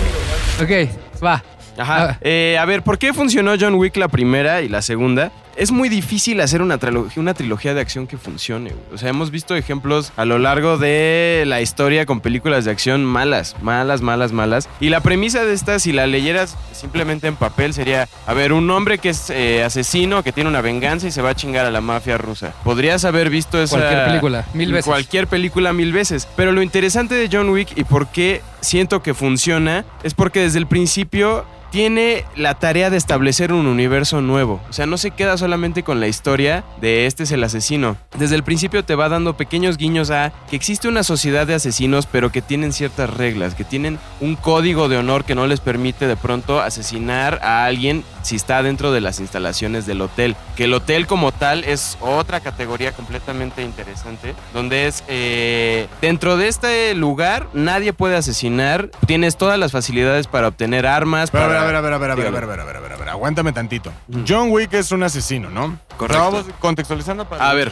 Ok, 0.62 0.90
va. 1.22 1.44
Ajá. 1.78 2.18
Eh, 2.22 2.58
a 2.58 2.64
ver, 2.64 2.84
¿por 2.84 2.98
qué 2.98 3.14
funcionó 3.14 3.54
John 3.60 3.76
Wick 3.76 3.98
la 3.98 4.08
primera 4.08 4.62
y 4.62 4.70
la 4.70 4.82
segunda? 4.82 5.30
Es 5.58 5.72
muy 5.72 5.90
difícil 5.90 6.40
hacer 6.42 6.62
una, 6.62 6.78
trilogía, 6.78 7.20
una 7.20 7.34
trilogía 7.34 7.74
de 7.74 7.82
acción 7.82 8.06
que 8.06 8.20
funcione. 8.20 8.70
güey. 8.70 8.84
O 8.94 8.98
sea, 9.00 9.10
hemos 9.10 9.32
visto 9.32 9.56
ejemplos 9.56 10.14
a 10.16 10.24
lo 10.24 10.38
largo 10.38 10.78
de 10.78 11.46
la 11.48 11.62
historia 11.62 12.06
con 12.06 12.22
películas 12.22 12.64
de 12.64 12.70
acción 12.70 13.04
malas, 13.04 13.56
malas, 13.64 14.02
malas, 14.02 14.32
malas. 14.34 14.70
Y 14.80 14.90
la 14.90 15.02
premisa 15.02 15.46
de 15.46 15.54
esta, 15.54 15.80
si 15.80 15.94
la 15.94 16.06
leyeras 16.06 16.56
simplemente 16.74 17.26
en 17.26 17.36
papel, 17.36 17.74
sería, 17.74 18.08
a 18.28 18.34
ver, 18.36 18.54
un 18.54 18.70
hombre 18.70 19.00
que 19.00 19.10
es 19.10 19.32
eh, 19.32 19.64
asesino, 19.64 20.22
que 20.22 20.32
tiene 20.32 20.48
una 20.48 20.62
venganza 20.62 21.08
y 21.08 21.12
se 21.12 21.24
va 21.24 21.32
a 21.32 21.36
chingar 21.36 21.66
a 21.66 21.72
la 21.72 21.82
mafia 21.82 22.20
rusa. 22.20 22.54
Podrías 22.64 23.04
haber 23.04 23.32
visto 23.32 23.60
esa... 23.60 23.78
Cualquier 23.78 24.06
película, 24.06 24.46
mil 24.54 24.72
veces. 24.72 24.86
Cualquier 24.86 25.26
película 25.26 25.74
mil 25.74 25.92
veces. 25.92 26.28
Pero 26.36 26.52
lo 26.52 26.62
interesante 26.62 27.16
de 27.16 27.30
John 27.32 27.50
Wick 27.50 27.76
y 27.76 27.84
por 27.84 28.10
qué 28.10 28.44
siento 28.62 29.02
que 29.02 29.16
funciona 29.16 29.86
es 30.04 30.14
porque 30.14 30.42
desde 30.42 30.60
el 30.60 30.68
principio 30.68 31.46
tiene 31.72 32.26
la 32.36 32.56
tarea 32.56 32.90
de 32.90 32.98
establecer 32.98 33.52
un 33.52 33.68
universo 33.68 34.22
nuevo. 34.22 34.62
O 34.70 34.74
sea, 34.74 34.86
no 34.86 34.98
se 34.98 35.12
queda 35.12 35.38
solamente 35.38 35.47
con 35.86 36.00
la 36.02 36.08
historia 36.08 36.64
de 36.82 37.06
este 37.06 37.24
es 37.24 37.32
el 37.32 37.44
asesino. 37.44 37.96
Desde 38.18 38.36
el 38.36 38.44
principio 38.44 38.84
te 38.84 38.96
va 38.96 39.08
dando 39.08 39.38
pequeños 39.38 39.78
guiños 39.78 40.12
a 40.12 40.34
que 40.50 40.56
existe 40.58 40.88
una 40.90 41.04
sociedad 41.04 41.48
de 41.48 41.54
asesinos, 41.56 42.06
pero 42.06 42.32
que 42.32 42.42
tienen 42.42 42.74
ciertas 42.74 43.10
reglas, 43.10 43.56
que 43.56 43.64
tienen 43.64 43.98
un 44.20 44.36
código 44.36 44.90
de 44.90 44.98
honor 44.98 45.24
que 45.24 45.36
no 45.36 45.48
les 45.48 45.60
permite 45.62 46.06
de 46.06 46.18
pronto 46.18 46.60
asesinar 46.60 47.40
a 47.44 47.66
alguien 47.66 48.04
si 48.24 48.36
está 48.36 48.62
dentro 48.62 48.92
de 48.92 49.00
las 49.00 49.20
instalaciones 49.22 49.86
del 49.86 50.02
hotel. 50.02 50.36
Que 50.58 50.66
el 50.66 50.74
hotel 50.74 51.08
como 51.08 51.32
tal 51.32 51.64
es 51.64 51.98
otra 52.02 52.42
categoría 52.42 52.92
completamente 52.92 53.62
interesante, 53.64 54.36
donde 54.54 54.88
es 54.88 55.04
eh, 55.08 55.88
dentro 56.02 56.36
de 56.36 56.50
este 56.50 56.94
lugar 56.94 57.48
nadie 57.54 57.94
puede 57.94 58.18
asesinar, 58.18 58.90
tienes 59.06 59.38
todas 59.38 59.58
las 59.58 59.72
facilidades 59.72 60.28
para 60.28 60.50
obtener 60.50 60.86
armas. 60.86 61.32
Pero 61.32 61.46
a 61.46 61.48
ver, 61.48 61.58
para- 61.58 61.68
a 61.80 61.82
ver, 61.82 61.94
a 61.94 61.98
ver, 61.98 62.12
a 62.12 62.16
ver, 62.16 62.28
a 62.28 62.32
ver, 62.32 62.44
a 62.44 62.46
ver, 62.48 62.60
a 62.60 62.64
ver, 62.66 62.76
a 62.76 62.82
ver, 62.82 62.92
a 62.94 62.98
ver, 62.98 63.10
aguántame 63.10 63.54
tantito. 63.54 63.94
John 64.28 64.50
Wick 64.52 64.74
es 64.74 64.92
un 64.92 65.04
asesino, 65.04 65.37
¿no? 65.40 65.78
Correcto. 65.98 66.24
Vamos 66.24 66.46
contextualizando 66.60 67.26
para 67.28 67.50
A 67.50 67.54
ver. 67.54 67.72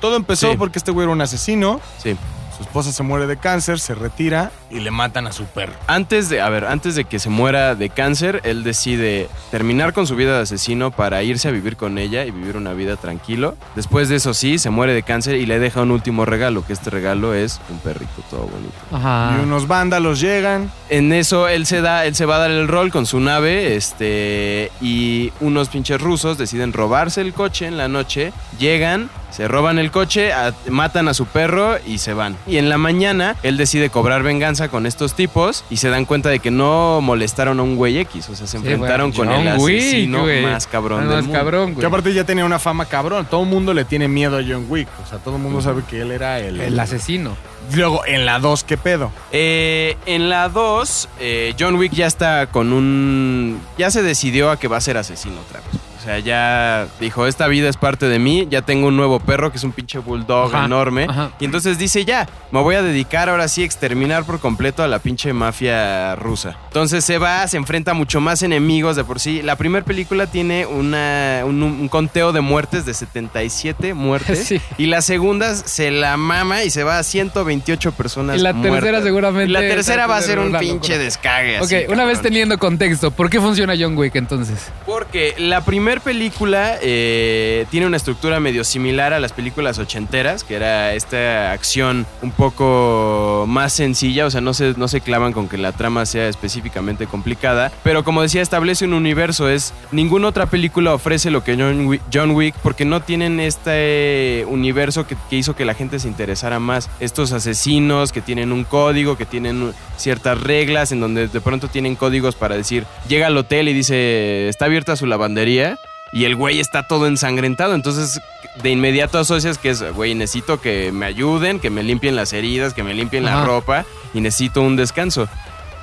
Todo 0.00 0.16
empezó 0.16 0.50
Sí. 0.50 0.56
porque 0.56 0.78
este 0.78 0.90
güey 0.90 1.04
era 1.04 1.12
un 1.12 1.20
asesino, 1.20 1.80
Sí. 1.98 2.16
Su 2.56 2.62
esposa 2.62 2.92
se 2.92 3.02
muere 3.02 3.26
de 3.26 3.36
cáncer, 3.36 3.78
se 3.78 3.94
retira 3.94 4.50
y 4.70 4.80
le 4.80 4.90
matan 4.90 5.26
a 5.26 5.32
su 5.32 5.44
perro. 5.44 5.74
Antes 5.86 6.28
de, 6.28 6.40
a 6.40 6.48
ver, 6.48 6.64
antes 6.64 6.94
de 6.94 7.04
que 7.04 7.18
se 7.18 7.28
muera 7.28 7.74
de 7.74 7.90
cáncer, 7.90 8.40
él 8.44 8.64
decide 8.64 9.28
terminar 9.50 9.92
con 9.92 10.06
su 10.06 10.16
vida 10.16 10.36
de 10.36 10.42
asesino 10.42 10.90
para 10.90 11.22
irse 11.22 11.48
a 11.48 11.50
vivir 11.50 11.76
con 11.76 11.98
ella 11.98 12.24
y 12.24 12.30
vivir 12.30 12.56
una 12.56 12.72
vida 12.72 12.96
tranquilo. 12.96 13.56
Después 13.74 14.08
de 14.08 14.16
eso 14.16 14.32
sí, 14.34 14.58
se 14.58 14.70
muere 14.70 14.94
de 14.94 15.02
cáncer 15.02 15.36
y 15.36 15.46
le 15.46 15.58
deja 15.58 15.82
un 15.82 15.90
último 15.90 16.24
regalo, 16.24 16.64
que 16.66 16.72
este 16.72 16.90
regalo 16.90 17.34
es 17.34 17.60
un 17.70 17.78
perrito 17.78 18.22
todo 18.30 18.42
bonito. 18.46 18.74
Ajá. 18.92 19.36
Y 19.38 19.44
unos 19.44 19.66
vándalos 19.68 20.20
llegan. 20.20 20.70
En 20.88 21.12
eso 21.12 21.48
él 21.48 21.66
se 21.66 21.80
da, 21.80 22.06
él 22.06 22.14
se 22.14 22.26
va 22.26 22.36
a 22.36 22.38
dar 22.38 22.50
el 22.50 22.68
rol 22.68 22.90
con 22.90 23.06
su 23.06 23.20
nave, 23.20 23.76
este, 23.76 24.70
y 24.80 25.32
unos 25.40 25.68
pinches 25.68 26.00
rusos 26.00 26.38
deciden 26.38 26.72
robarse 26.72 27.20
el 27.20 27.32
coche 27.32 27.66
en 27.66 27.76
la 27.76 27.88
noche, 27.88 28.32
llegan, 28.58 29.10
se 29.30 29.48
roban 29.48 29.78
el 29.78 29.90
coche, 29.90 30.32
a- 30.32 30.54
matan 30.70 31.08
a 31.08 31.14
su 31.14 31.26
perro 31.26 31.76
y 31.86 31.98
se 31.98 32.14
van. 32.14 32.36
Y 32.46 32.58
en 32.58 32.68
la 32.68 32.78
mañana 32.78 33.36
él 33.42 33.56
decide 33.56 33.90
cobrar 33.90 34.22
venganza 34.22 34.68
con 34.68 34.86
estos 34.86 35.14
tipos 35.14 35.64
y 35.70 35.78
se 35.78 35.88
dan 35.88 36.04
cuenta 36.04 36.28
de 36.28 36.38
que 36.38 36.50
no 36.50 37.00
molestaron 37.00 37.58
a 37.60 37.62
un 37.62 37.76
güey 37.76 37.98
X, 37.98 38.28
o 38.28 38.36
sea, 38.36 38.46
se 38.46 38.52
Sí, 38.52 38.56
enfrentaron 38.58 39.12
con 39.12 39.28
el 39.30 39.36
John 39.36 39.48
asesino 39.48 40.24
más 40.42 40.66
cabrón 40.66 41.00
Ah, 41.00 41.06
del 41.06 41.14
Más 41.16 41.24
mundo. 41.24 41.38
cabrón, 41.38 41.74
Que 41.74 41.86
aparte 41.86 42.12
ya 42.14 42.24
tenía 42.24 42.44
una 42.44 42.58
fama 42.58 42.84
cabrón. 42.86 43.26
Todo 43.28 43.42
el 43.42 43.48
mundo 43.48 43.74
le 43.74 43.84
tiene 43.84 44.08
miedo 44.08 44.38
a 44.38 44.42
John 44.46 44.66
Wick. 44.68 44.88
O 45.04 45.08
sea, 45.08 45.18
todo 45.18 45.36
el 45.36 45.42
mundo 45.42 45.60
sabe 45.60 45.82
que 45.88 46.00
él 46.00 46.10
era 46.12 46.38
el... 46.38 46.60
El 46.60 46.78
asesino. 46.78 47.36
Luego, 47.74 48.06
en 48.06 48.26
la 48.26 48.38
2, 48.38 48.62
¿qué 48.64 48.76
pedo? 48.76 49.10
Eh, 49.32 49.96
en 50.06 50.28
la 50.28 50.48
2, 50.48 51.08
eh, 51.18 51.54
John 51.58 51.74
Wick 51.74 51.92
ya 51.92 52.06
está 52.06 52.46
con 52.46 52.72
un... 52.72 53.60
Ya 53.76 53.90
se 53.90 54.02
decidió 54.02 54.50
a 54.50 54.58
que 54.58 54.68
va 54.68 54.76
a 54.76 54.80
ser 54.80 54.96
asesino 54.96 55.34
otra 55.40 55.60
vez. 55.60 55.80
O 56.06 56.08
sea, 56.08 56.20
ya 56.20 56.86
dijo, 57.00 57.26
esta 57.26 57.48
vida 57.48 57.68
es 57.68 57.76
parte 57.76 58.06
de 58.06 58.20
mí, 58.20 58.46
ya 58.48 58.62
tengo 58.62 58.86
un 58.86 58.96
nuevo 58.96 59.18
perro 59.18 59.50
que 59.50 59.56
es 59.56 59.64
un 59.64 59.72
pinche 59.72 59.98
bulldog 59.98 60.54
Ajá, 60.54 60.66
enorme. 60.66 61.06
ajá. 61.10 61.32
Y 61.40 61.44
entonces 61.44 61.78
dice, 61.78 62.04
ya, 62.04 62.28
me 62.52 62.62
voy 62.62 62.76
a 62.76 62.82
dedicar 62.82 63.28
ahora 63.28 63.48
sí 63.48 63.62
a 63.62 63.64
exterminar 63.64 64.22
por 64.22 64.38
completo 64.38 64.84
a 64.84 64.86
la 64.86 65.00
pinche 65.00 65.32
mafia 65.32 66.14
rusa. 66.14 66.56
Entonces 66.68 67.04
se 67.04 67.18
va, 67.18 67.48
se 67.48 67.56
enfrenta 67.56 67.90
a 67.90 67.94
mucho 67.94 68.20
más 68.20 68.44
enemigos 68.44 68.94
de 68.94 69.02
por 69.02 69.18
sí. 69.18 69.42
La 69.42 69.56
primera 69.56 69.84
película 69.84 70.28
tiene 70.28 70.64
una, 70.64 71.40
un, 71.44 71.60
un 71.64 71.88
conteo 71.88 72.30
de 72.30 72.40
muertes 72.40 72.86
de 72.86 72.94
77 72.94 73.92
muertes. 73.94 74.36
Sí. 74.46 74.60
Y 74.78 74.86
la 74.86 75.02
segunda 75.02 75.56
se 75.56 75.90
la 75.90 76.16
mama 76.16 76.62
y 76.62 76.70
se 76.70 76.84
va 76.84 76.98
a 76.98 77.02
128 77.02 77.92
personas 77.92 78.36
Y 78.36 78.40
la 78.40 78.52
tercera 78.52 79.02
seguramente 79.02 79.50
Y 79.50 79.52
la 79.52 79.58
tercera 79.58 80.06
va 80.06 80.18
a 80.18 80.22
ser 80.22 80.38
un 80.38 80.56
pinche 80.56 80.98
descague. 80.98 81.56
Ok, 81.56 81.64
así, 81.64 81.76
una 81.88 82.04
vez 82.04 82.20
teniendo 82.22 82.56
contexto, 82.58 83.10
¿por 83.10 83.28
qué 83.28 83.40
funciona 83.40 83.74
John 83.76 83.98
Wick 83.98 84.14
entonces? 84.14 84.70
Porque 84.84 85.34
la 85.38 85.64
primera 85.64 85.95
película 86.00 86.76
eh, 86.82 87.66
tiene 87.70 87.86
una 87.86 87.96
estructura 87.96 88.40
medio 88.40 88.64
similar 88.64 89.12
a 89.12 89.20
las 89.20 89.32
películas 89.32 89.78
ochenteras, 89.78 90.44
que 90.44 90.54
era 90.54 90.94
esta 90.94 91.52
acción 91.52 92.06
un 92.22 92.30
poco 92.30 93.44
más 93.48 93.72
sencilla, 93.72 94.26
o 94.26 94.30
sea, 94.30 94.40
no 94.40 94.54
se, 94.54 94.74
no 94.76 94.88
se 94.88 95.00
clavan 95.00 95.32
con 95.32 95.48
que 95.48 95.58
la 95.58 95.72
trama 95.72 96.06
sea 96.06 96.28
específicamente 96.28 97.06
complicada, 97.06 97.72
pero 97.82 98.04
como 98.04 98.22
decía, 98.22 98.42
establece 98.42 98.84
un 98.84 98.94
universo, 98.94 99.48
es 99.48 99.72
ninguna 99.92 100.28
otra 100.28 100.46
película 100.46 100.94
ofrece 100.94 101.30
lo 101.30 101.44
que 101.44 101.56
John 101.56 101.86
Wick, 101.86 102.02
John 102.12 102.30
Wick 102.32 102.54
porque 102.62 102.84
no 102.84 103.02
tienen 103.02 103.40
este 103.40 104.44
universo 104.48 105.06
que, 105.06 105.16
que 105.30 105.36
hizo 105.36 105.56
que 105.56 105.64
la 105.64 105.74
gente 105.74 105.98
se 105.98 106.08
interesara 106.08 106.58
más. 106.58 106.90
Estos 107.00 107.32
asesinos 107.32 108.12
que 108.12 108.20
tienen 108.20 108.52
un 108.52 108.64
código, 108.64 109.16
que 109.16 109.26
tienen 109.26 109.72
ciertas 109.96 110.40
reglas, 110.40 110.92
en 110.92 111.00
donde 111.00 111.28
de 111.28 111.40
pronto 111.40 111.68
tienen 111.68 111.96
códigos 111.96 112.34
para 112.34 112.56
decir, 112.56 112.84
llega 113.08 113.26
al 113.26 113.36
hotel 113.36 113.68
y 113.68 113.72
dice, 113.72 114.48
está 114.48 114.66
abierta 114.66 114.96
su 114.96 115.06
lavandería. 115.06 115.78
Y 116.12 116.24
el 116.24 116.36
güey 116.36 116.60
está 116.60 116.86
todo 116.86 117.06
ensangrentado. 117.06 117.74
Entonces, 117.74 118.20
de 118.62 118.70
inmediato 118.70 119.18
asocias 119.18 119.58
que 119.58 119.70
es, 119.70 119.82
güey, 119.92 120.14
necesito 120.14 120.60
que 120.60 120.92
me 120.92 121.06
ayuden, 121.06 121.60
que 121.60 121.70
me 121.70 121.82
limpien 121.82 122.16
las 122.16 122.32
heridas, 122.32 122.74
que 122.74 122.82
me 122.82 122.94
limpien 122.94 123.24
la 123.24 123.44
ropa 123.44 123.84
y 124.14 124.20
necesito 124.20 124.62
un 124.62 124.76
descanso. 124.76 125.28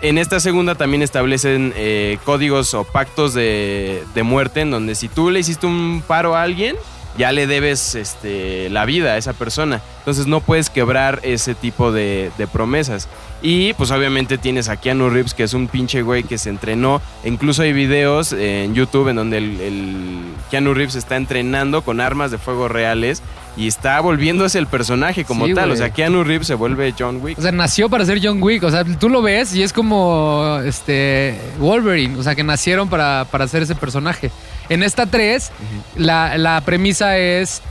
En 0.02 0.18
esta 0.18 0.40
segunda 0.40 0.76
también 0.76 1.02
establecen 1.02 1.74
eh, 1.78 2.18
códigos 2.26 2.74
o 2.74 2.84
pactos 2.84 3.34
de, 3.34 4.04
de 4.14 4.24
muerte 4.24 4.62
en 4.62 4.72
donde 4.72 4.96
si 4.96 5.08
tú 5.08 5.30
le 5.30 5.40
hiciste 5.40 5.66
un 5.66 6.04
paro 6.06 6.36
a 6.36 6.44
alguien, 6.44 6.76
ya 7.18 7.32
le 7.32 7.48
debes 7.48 7.96
este, 7.96 8.70
la 8.70 8.86
vida 8.86 9.14
a 9.14 9.18
esa 9.18 9.34
persona. 9.34 9.82
Entonces 10.04 10.28
no 10.28 10.42
puedes 10.42 10.70
quebrar 10.70 11.22
ese 11.24 11.56
tipo 11.56 11.94
de, 11.94 12.30
de 12.38 12.46
promesas. 12.46 13.08
Y 13.42 13.72
pues 13.74 13.90
obviamente 13.90 14.38
tienes 14.38 14.68
a 14.68 14.76
Keanu 14.76 15.10
Reeves, 15.10 15.34
que 15.34 15.44
es 15.44 15.54
un 15.54 15.70
pinche 15.70 16.02
güey 16.02 16.24
que 16.24 16.38
se 16.38 16.50
entrenó. 16.50 17.02
Incluso 17.24 17.62
hay 17.62 17.72
videos 17.72 18.34
en 18.34 18.74
YouTube 18.76 19.08
en 19.08 19.16
donde 19.16 19.38
el, 19.38 19.62
el 19.62 20.22
Keanu 20.52 20.74
Reeves 20.74 20.96
está 20.96 21.16
entrenando 21.16 21.84
con 21.84 22.02
armas 22.02 22.32
de 22.32 22.38
fuego 22.38 22.68
reales 22.68 23.22
y 23.56 23.68
está 23.68 24.00
volviéndose 24.02 24.60
el 24.60 24.68
personaje 24.68 25.24
como 25.24 25.46
Sí, 25.46 25.54
tal. 25.54 25.72
O 25.72 25.76
sea, 25.78 25.92
Keanu 25.92 26.26
Reeves 26.26 26.48
se 26.48 26.56
vuelve 26.56 26.94
John 26.98 27.20
Wick. 27.22 27.40
O 27.40 27.42
sea, 27.42 27.54
nació 27.54 27.90
para 27.90 28.06
ser 28.06 28.20
John 28.22 28.44
Wick. 28.44 28.64
O 28.64 28.72
sea, 28.72 28.84
tú 28.84 29.08
lo 29.08 29.22
ves 29.22 29.56
y 29.56 29.64
es 29.64 29.72
como 29.72 30.60
este 30.66 31.38
Wolverine. 31.60 32.18
O 32.20 32.24
sea, 32.24 32.36
que 32.36 32.44
nacieron 32.44 32.90
para, 32.90 33.26
para 33.32 33.46
hacer 33.46 33.64
ese 33.64 33.76
personaje. 33.76 34.32
En 34.68 34.84
esta 34.84 35.06
3, 35.06 35.50
la, 35.96 36.38
la 36.38 36.60
premisa 36.62 37.18
es. 37.18 37.62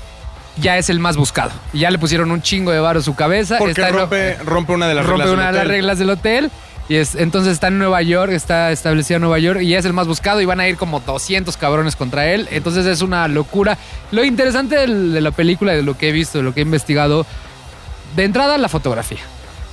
Ya 0.58 0.76
es 0.78 0.90
el 0.90 0.98
más 0.98 1.16
buscado. 1.16 1.50
Y 1.72 1.80
Ya 1.80 1.90
le 1.90 1.98
pusieron 1.98 2.30
un 2.30 2.42
chingo 2.42 2.70
de 2.72 2.80
varo 2.80 3.00
a 3.00 3.02
su 3.02 3.14
cabeza. 3.14 3.58
Porque 3.58 3.72
Está 3.72 3.88
en- 3.88 3.96
rompe, 4.44 4.72
una 4.72 4.86
de 4.88 4.94
las 4.94 5.06
rompe 5.06 5.24
reglas. 5.24 5.34
una 5.34 5.46
de 5.46 5.46
del 5.46 5.54
las 5.54 5.64
hotel. 5.64 5.68
reglas 5.68 5.98
del 5.98 6.10
hotel. 6.10 6.50
Y 6.88 6.96
es, 6.96 7.14
entonces 7.14 7.52
está 7.54 7.68
en 7.68 7.78
Nueva 7.78 8.02
York, 8.02 8.32
está 8.32 8.70
establecido 8.72 9.16
en 9.16 9.22
Nueva 9.22 9.38
York 9.38 9.62
y 9.62 9.74
es 9.74 9.84
el 9.84 9.92
más 9.92 10.06
buscado 10.08 10.40
y 10.40 10.44
van 10.44 10.60
a 10.60 10.68
ir 10.68 10.76
como 10.76 11.00
200 11.00 11.56
cabrones 11.56 11.96
contra 11.96 12.26
él. 12.26 12.48
Entonces 12.50 12.84
es 12.86 13.00
una 13.02 13.28
locura. 13.28 13.78
Lo 14.10 14.24
interesante 14.24 14.76
de 14.86 15.20
la 15.20 15.30
película, 15.30 15.72
de 15.72 15.82
lo 15.82 15.96
que 15.96 16.08
he 16.08 16.12
visto, 16.12 16.38
de 16.38 16.44
lo 16.44 16.52
que 16.52 16.60
he 16.60 16.64
investigado, 16.64 17.24
de 18.16 18.24
entrada 18.24 18.58
la 18.58 18.68
fotografía. 18.68 19.20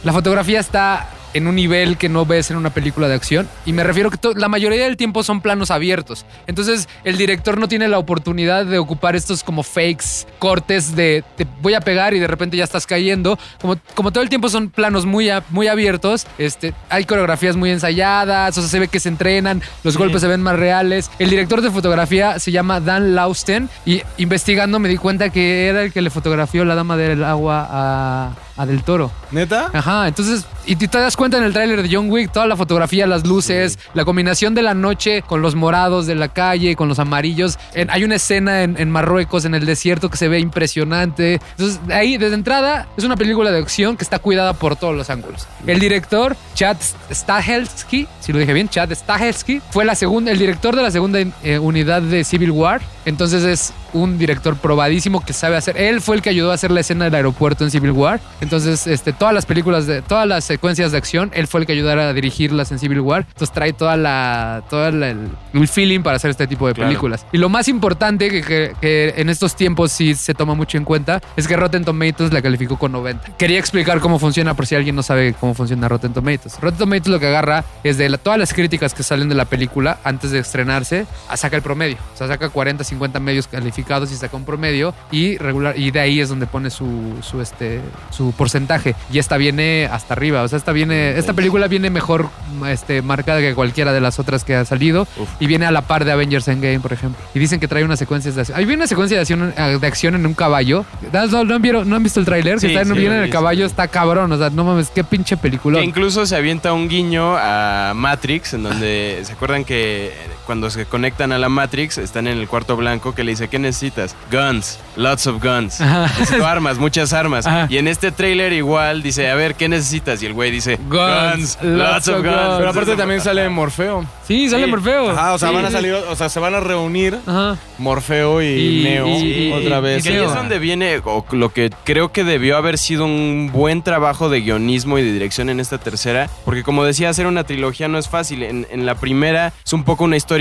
La 0.03 0.13
fotografía 0.13 0.59
está 0.61 1.09
en 1.33 1.47
un 1.47 1.55
nivel 1.55 1.97
que 1.97 2.09
no 2.09 2.25
ves 2.25 2.51
en 2.51 2.57
una 2.57 2.69
película 2.71 3.07
de 3.07 3.15
acción. 3.15 3.47
Y 3.65 3.73
me 3.73 3.83
refiero 3.83 4.09
que 4.11 4.17
la 4.35 4.47
mayoría 4.47 4.83
del 4.85 4.97
tiempo 4.97 5.23
son 5.23 5.41
planos 5.41 5.71
abiertos. 5.71 6.25
Entonces 6.47 6.87
el 7.03 7.17
director 7.17 7.57
no 7.57 7.67
tiene 7.67 7.87
la 7.87 7.97
oportunidad 7.99 8.65
de 8.65 8.77
ocupar 8.77 9.15
estos 9.15 9.43
como 9.43 9.63
fakes, 9.63 10.25
cortes 10.39 10.95
de 10.95 11.23
te 11.37 11.45
voy 11.61 11.73
a 11.73 11.81
pegar 11.81 12.13
y 12.13 12.19
de 12.19 12.27
repente 12.27 12.57
ya 12.57 12.63
estás 12.63 12.85
cayendo. 12.87 13.37
Como, 13.61 13.77
como 13.95 14.11
todo 14.11 14.23
el 14.23 14.29
tiempo 14.29 14.49
son 14.49 14.69
planos 14.69 15.05
muy, 15.05 15.29
a- 15.29 15.43
muy 15.49 15.67
abiertos, 15.67 16.27
este, 16.37 16.73
hay 16.89 17.05
coreografías 17.05 17.55
muy 17.55 17.69
ensayadas, 17.71 18.57
o 18.57 18.61
sea, 18.61 18.69
se 18.69 18.79
ve 18.79 18.87
que 18.87 18.99
se 18.99 19.09
entrenan, 19.09 19.61
los 19.83 19.97
golpes 19.97 20.21
se 20.21 20.27
ven 20.27 20.41
más 20.41 20.57
reales. 20.57 21.09
El 21.19 21.29
director 21.29 21.61
de 21.61 21.71
fotografía 21.71 22.39
se 22.39 22.51
llama 22.51 22.79
Dan 22.79 23.15
Lausten 23.15 23.69
y 23.85 24.01
investigando 24.17 24.79
me 24.79 24.89
di 24.89 24.97
cuenta 24.97 25.29
que 25.29 25.67
era 25.67 25.83
el 25.83 25.91
que 25.93 26.01
le 26.01 26.09
fotografió 26.09 26.65
la 26.65 26.75
dama 26.75 26.97
del 26.97 27.23
agua 27.23 27.67
a, 27.69 28.31
a 28.57 28.65
Del 28.65 28.83
Toro. 28.83 29.11
¿Neta? 29.31 29.69
Ajá, 29.73 30.07
entonces, 30.07 30.45
y 30.71 30.75
te 30.75 30.87
das 30.99 31.17
cuenta 31.17 31.37
en 31.37 31.43
el 31.43 31.51
tráiler 31.53 31.81
de 31.81 31.89
John 31.93 32.09
Wick, 32.09 32.31
toda 32.31 32.45
la 32.47 32.55
fotografía, 32.55 33.07
las 33.07 33.25
luces, 33.25 33.79
la 33.93 34.05
combinación 34.05 34.53
de 34.55 34.61
la 34.61 34.73
noche 34.73 35.21
con 35.23 35.41
los 35.41 35.55
morados 35.55 36.05
de 36.05 36.15
la 36.15 36.27
calle, 36.29 36.75
con 36.75 36.87
los 36.87 36.99
amarillos. 36.99 37.57
En- 37.73 37.89
hay 37.89 38.03
una 38.03 38.15
escena 38.15 38.61
en, 38.63 38.79
en 38.79 38.89
Marruecos, 38.91 39.45
en 39.45 39.55
el 39.55 39.65
desierto, 39.65 40.09
que 40.09 40.17
se 40.17 40.27
ve 40.27 40.39
impresionante. 40.39 41.39
Entonces, 41.57 41.79
ahí, 41.91 42.17
desde 42.17 42.35
entrada, 42.35 42.87
es 42.97 43.03
una 43.03 43.15
película 43.17 43.51
de 43.51 43.57
acción 43.59 43.97
que 43.97 44.03
está 44.03 44.19
cuidada 44.19 44.53
por 44.53 44.75
todos 44.75 44.95
los 44.95 45.09
ángulos. 45.09 45.47
El 45.65 45.79
director, 45.79 46.35
Chad 46.55 46.77
Stahelski, 47.11 48.07
si 48.19 48.31
lo 48.33 48.39
dije 48.39 48.53
bien, 48.53 48.69
Chad 48.69 48.91
Stahelski, 48.93 49.61
fue 49.71 49.85
la 49.85 49.95
segunda, 49.95 50.31
el 50.31 50.37
director 50.39 50.75
de 50.75 50.83
la 50.83 50.91
segunda 50.91 51.19
eh, 51.43 51.59
unidad 51.59 52.01
de 52.01 52.23
Civil 52.23 52.51
War. 52.51 52.81
Entonces 53.05 53.43
es 53.43 53.73
un 53.93 54.17
director 54.17 54.55
probadísimo 54.57 55.23
que 55.25 55.33
sabe 55.33 55.57
hacer. 55.57 55.77
Él 55.77 56.01
fue 56.01 56.15
el 56.15 56.21
que 56.21 56.29
ayudó 56.29 56.51
a 56.51 56.55
hacer 56.55 56.71
la 56.71 56.79
escena 56.81 57.05
del 57.05 57.15
aeropuerto 57.15 57.63
en 57.63 57.71
Civil 57.71 57.91
War. 57.91 58.19
Entonces, 58.41 58.87
este, 58.87 59.13
todas 59.13 59.33
las 59.33 59.45
películas 59.45 59.85
de, 59.87 60.01
todas 60.01 60.27
las 60.27 60.43
secuencias 60.45 60.91
de 60.91 60.97
acción, 60.97 61.31
él 61.33 61.47
fue 61.47 61.61
el 61.61 61.65
que 61.65 61.73
ayudara 61.73 62.09
a 62.09 62.13
dirigirlas 62.13 62.71
en 62.71 62.79
Civil 62.79 62.99
War. 63.01 63.25
Entonces 63.27 63.51
trae 63.53 63.73
toda 63.73 63.97
la, 63.97 64.63
toda 64.69 64.91
la- 64.91 65.09
el, 65.09 65.29
el 65.53 65.67
feeling 65.67 66.01
para 66.01 66.17
hacer 66.17 66.31
este 66.31 66.47
tipo 66.47 66.67
de 66.67 66.73
Claro. 66.73 66.89
películas. 66.89 67.25
Y 67.31 67.37
lo 67.37 67.49
más 67.49 67.67
importante 67.67 68.29
que, 68.29 68.41
que- 68.41 68.73
que 68.79 69.13
en 69.17 69.29
estos 69.29 69.55
tiempos 69.55 69.91
sí 69.91 70.15
se 70.15 70.33
toma 70.33 70.53
mucho 70.53 70.77
en 70.77 70.85
cuenta 70.85 71.21
es 71.35 71.47
que 71.47 71.55
Rotten 71.57 71.83
Tomatoes 71.85 72.31
la 72.33 72.41
calificó 72.41 72.77
con 72.77 72.91
90. 72.91 73.37
Quería 73.37 73.59
explicar 73.59 73.99
cómo 73.99 74.19
funciona 74.19 74.53
por 74.53 74.65
si 74.67 74.75
alguien 74.75 74.95
no 74.95 75.03
sabe 75.03 75.33
cómo 75.39 75.53
funciona 75.53 75.87
Rotten 75.87 76.13
Tomatoes. 76.13 76.59
Rotten 76.61 76.77
Tomatoes 76.79 77.07
lo 77.07 77.19
que 77.19 77.27
agarra 77.27 77.63
es 77.83 77.97
de 77.97 78.09
la- 78.09 78.17
todas 78.17 78.37
las 78.39 78.53
críticas 78.53 78.93
que 78.93 79.03
salen 79.03 79.29
de 79.29 79.35
la 79.35 79.45
película 79.45 79.97
antes 80.03 80.31
de 80.31 80.39
estrenarse, 80.39 81.05
saca 81.35 81.55
el 81.55 81.61
promedio. 81.61 81.97
O 82.13 82.17
sea, 82.17 82.27
saca 82.27 82.49
40, 82.49 82.83
50 82.83 83.19
medios 83.19 83.47
calificados 83.47 83.78
y 84.11 84.15
saca 84.15 84.35
un 84.37 84.45
promedio 84.45 84.93
y 85.11 85.37
regular 85.37 85.77
y 85.77 85.91
de 85.91 85.99
ahí 85.99 86.19
es 86.19 86.29
donde 86.29 86.47
pone 86.47 86.69
su, 86.69 87.15
su, 87.21 87.41
este 87.41 87.81
su 88.11 88.31
porcentaje. 88.33 88.95
Y 89.11 89.19
esta 89.19 89.37
viene 89.37 89.87
hasta 89.91 90.13
arriba. 90.13 90.43
O 90.43 90.47
sea, 90.47 90.57
esta 90.57 90.71
viene 90.71 91.17
esta 91.17 91.33
película 91.33 91.67
viene 91.67 91.89
mejor 91.89 92.29
este, 92.67 93.01
marcada 93.01 93.39
que 93.41 93.53
cualquiera 93.53 93.93
de 93.93 94.01
las 94.01 94.19
otras 94.19 94.43
que 94.43 94.55
ha 94.55 94.65
salido 94.65 95.07
y 95.39 95.47
viene 95.47 95.65
a 95.65 95.71
la 95.71 95.81
par 95.83 96.05
de 96.05 96.11
Avengers 96.11 96.47
Endgame, 96.47 96.79
por 96.79 96.93
ejemplo. 96.93 97.19
Y 97.33 97.39
dicen 97.39 97.59
que 97.59 97.67
trae 97.67 97.83
unas 97.83 97.99
secuencias 97.99 98.35
de 98.35 98.41
acción. 98.41 98.57
Hay 98.57 98.65
una 98.65 98.87
secuencia 98.87 99.17
de 99.17 99.21
acción, 99.21 99.53
de 99.55 99.87
acción 99.87 100.15
en 100.15 100.25
un 100.25 100.33
caballo. 100.33 100.85
¿No, 101.11 101.27
no, 101.27 101.43
no 101.43 101.59
vieron- 101.59 101.87
no 101.89 101.95
han 101.95 102.03
visto 102.03 102.19
el 102.19 102.25
tráiler? 102.25 102.59
Sí, 102.59 102.67
que 102.67 102.73
está 102.73 102.81
en, 102.87 102.93
sí, 102.95 102.99
viene 102.99 103.15
lo 103.15 103.21
en 103.21 103.25
el 103.25 103.29
caballo, 103.31 103.65
está 103.65 103.87
cabrón. 103.87 104.31
O 104.31 104.37
sea, 104.37 104.49
no 104.49 104.63
mames, 104.63 104.89
qué 104.89 105.03
pinche 105.03 105.37
película. 105.37 105.79
Que 105.79 105.85
incluso 105.85 106.25
se 106.25 106.35
avienta 106.35 106.73
un 106.73 106.87
guiño 106.89 107.35
a 107.37 107.93
Matrix, 107.95 108.53
en 108.53 108.63
donde 108.63 109.21
se 109.23 109.33
acuerdan 109.33 109.63
que 109.65 110.11
cuando 110.49 110.71
se 110.71 110.87
conectan 110.87 111.31
a 111.31 111.37
la 111.37 111.47
Matrix 111.47 111.99
están 111.99 112.25
en 112.25 112.39
el 112.39 112.47
cuarto 112.47 112.75
blanco 112.75 113.13
que 113.13 113.23
le 113.23 113.33
dice, 113.33 113.49
¿qué 113.49 113.59
necesitas? 113.59 114.15
Guns, 114.31 114.79
lots 114.95 115.27
of 115.27 115.43
guns. 115.43 115.79
Necesito 115.79 116.43
armas, 116.47 116.79
muchas 116.79 117.13
armas. 117.13 117.45
Ajá. 117.45 117.67
Y 117.69 117.77
en 117.77 117.87
este 117.87 118.11
tráiler 118.11 118.51
igual 118.53 119.03
dice, 119.03 119.29
a 119.29 119.35
ver, 119.35 119.53
¿qué 119.53 119.69
necesitas? 119.69 120.23
Y 120.23 120.25
el 120.25 120.33
güey 120.33 120.49
dice, 120.49 120.79
Guns, 120.89 121.59
guns, 121.61 121.77
lots 121.77 122.07
of 122.07 122.23
guns. 122.23 122.57
Pero 122.57 122.69
aparte 122.71 122.95
también 122.95 123.21
sale 123.21 123.47
Morfeo. 123.47 124.03
Sí, 124.27 124.49
sale 124.49 124.65
Sí. 124.65 124.71
Morfeo. 124.71 125.11
Ajá, 125.11 125.33
o 125.33 125.37
sea, 125.37 125.49
Sí, 125.49 125.55
van 125.55 125.65
a 125.65 125.71
salir, 125.71 125.93
o 125.93 126.15
sea, 126.15 126.29
se 126.29 126.39
van 126.39 126.55
a 126.55 126.59
reunir 126.61 127.19
Ajá. 127.27 127.55
Morfeo 127.77 128.41
y, 128.41 128.45
Y- 128.47 128.83
Neo 128.85 129.07
y- 129.07 129.51
otra 129.53 129.77
y- 129.77 129.81
vez. 129.81 130.03
Que 130.03 130.09
ahí 130.09 130.15
es 130.25 130.33
donde 130.33 130.57
viene 130.57 130.99
o 131.05 131.23
lo 131.31 131.53
que 131.53 131.69
creo 131.83 132.11
que 132.11 132.23
debió 132.23 132.57
haber 132.57 132.79
sido 132.79 133.05
un 133.05 133.51
buen 133.53 133.83
trabajo 133.83 134.29
de 134.29 134.41
guionismo 134.41 134.97
y 134.97 135.03
de 135.03 135.11
dirección 135.13 135.49
en 135.49 135.59
esta 135.59 135.77
tercera, 135.77 136.27
porque 136.43 136.63
como 136.63 136.83
decía, 136.85 137.09
hacer 137.09 137.27
una 137.27 137.43
trilogía 137.43 137.87
no 137.87 137.99
es 137.99 138.09
fácil. 138.09 138.41
En, 138.41 138.65
en 138.71 138.85
la 138.87 138.95
primera 138.95 139.53
es 139.63 139.73
un 139.73 139.83
poco 139.83 140.05
una 140.05 140.17
historia 140.17 140.38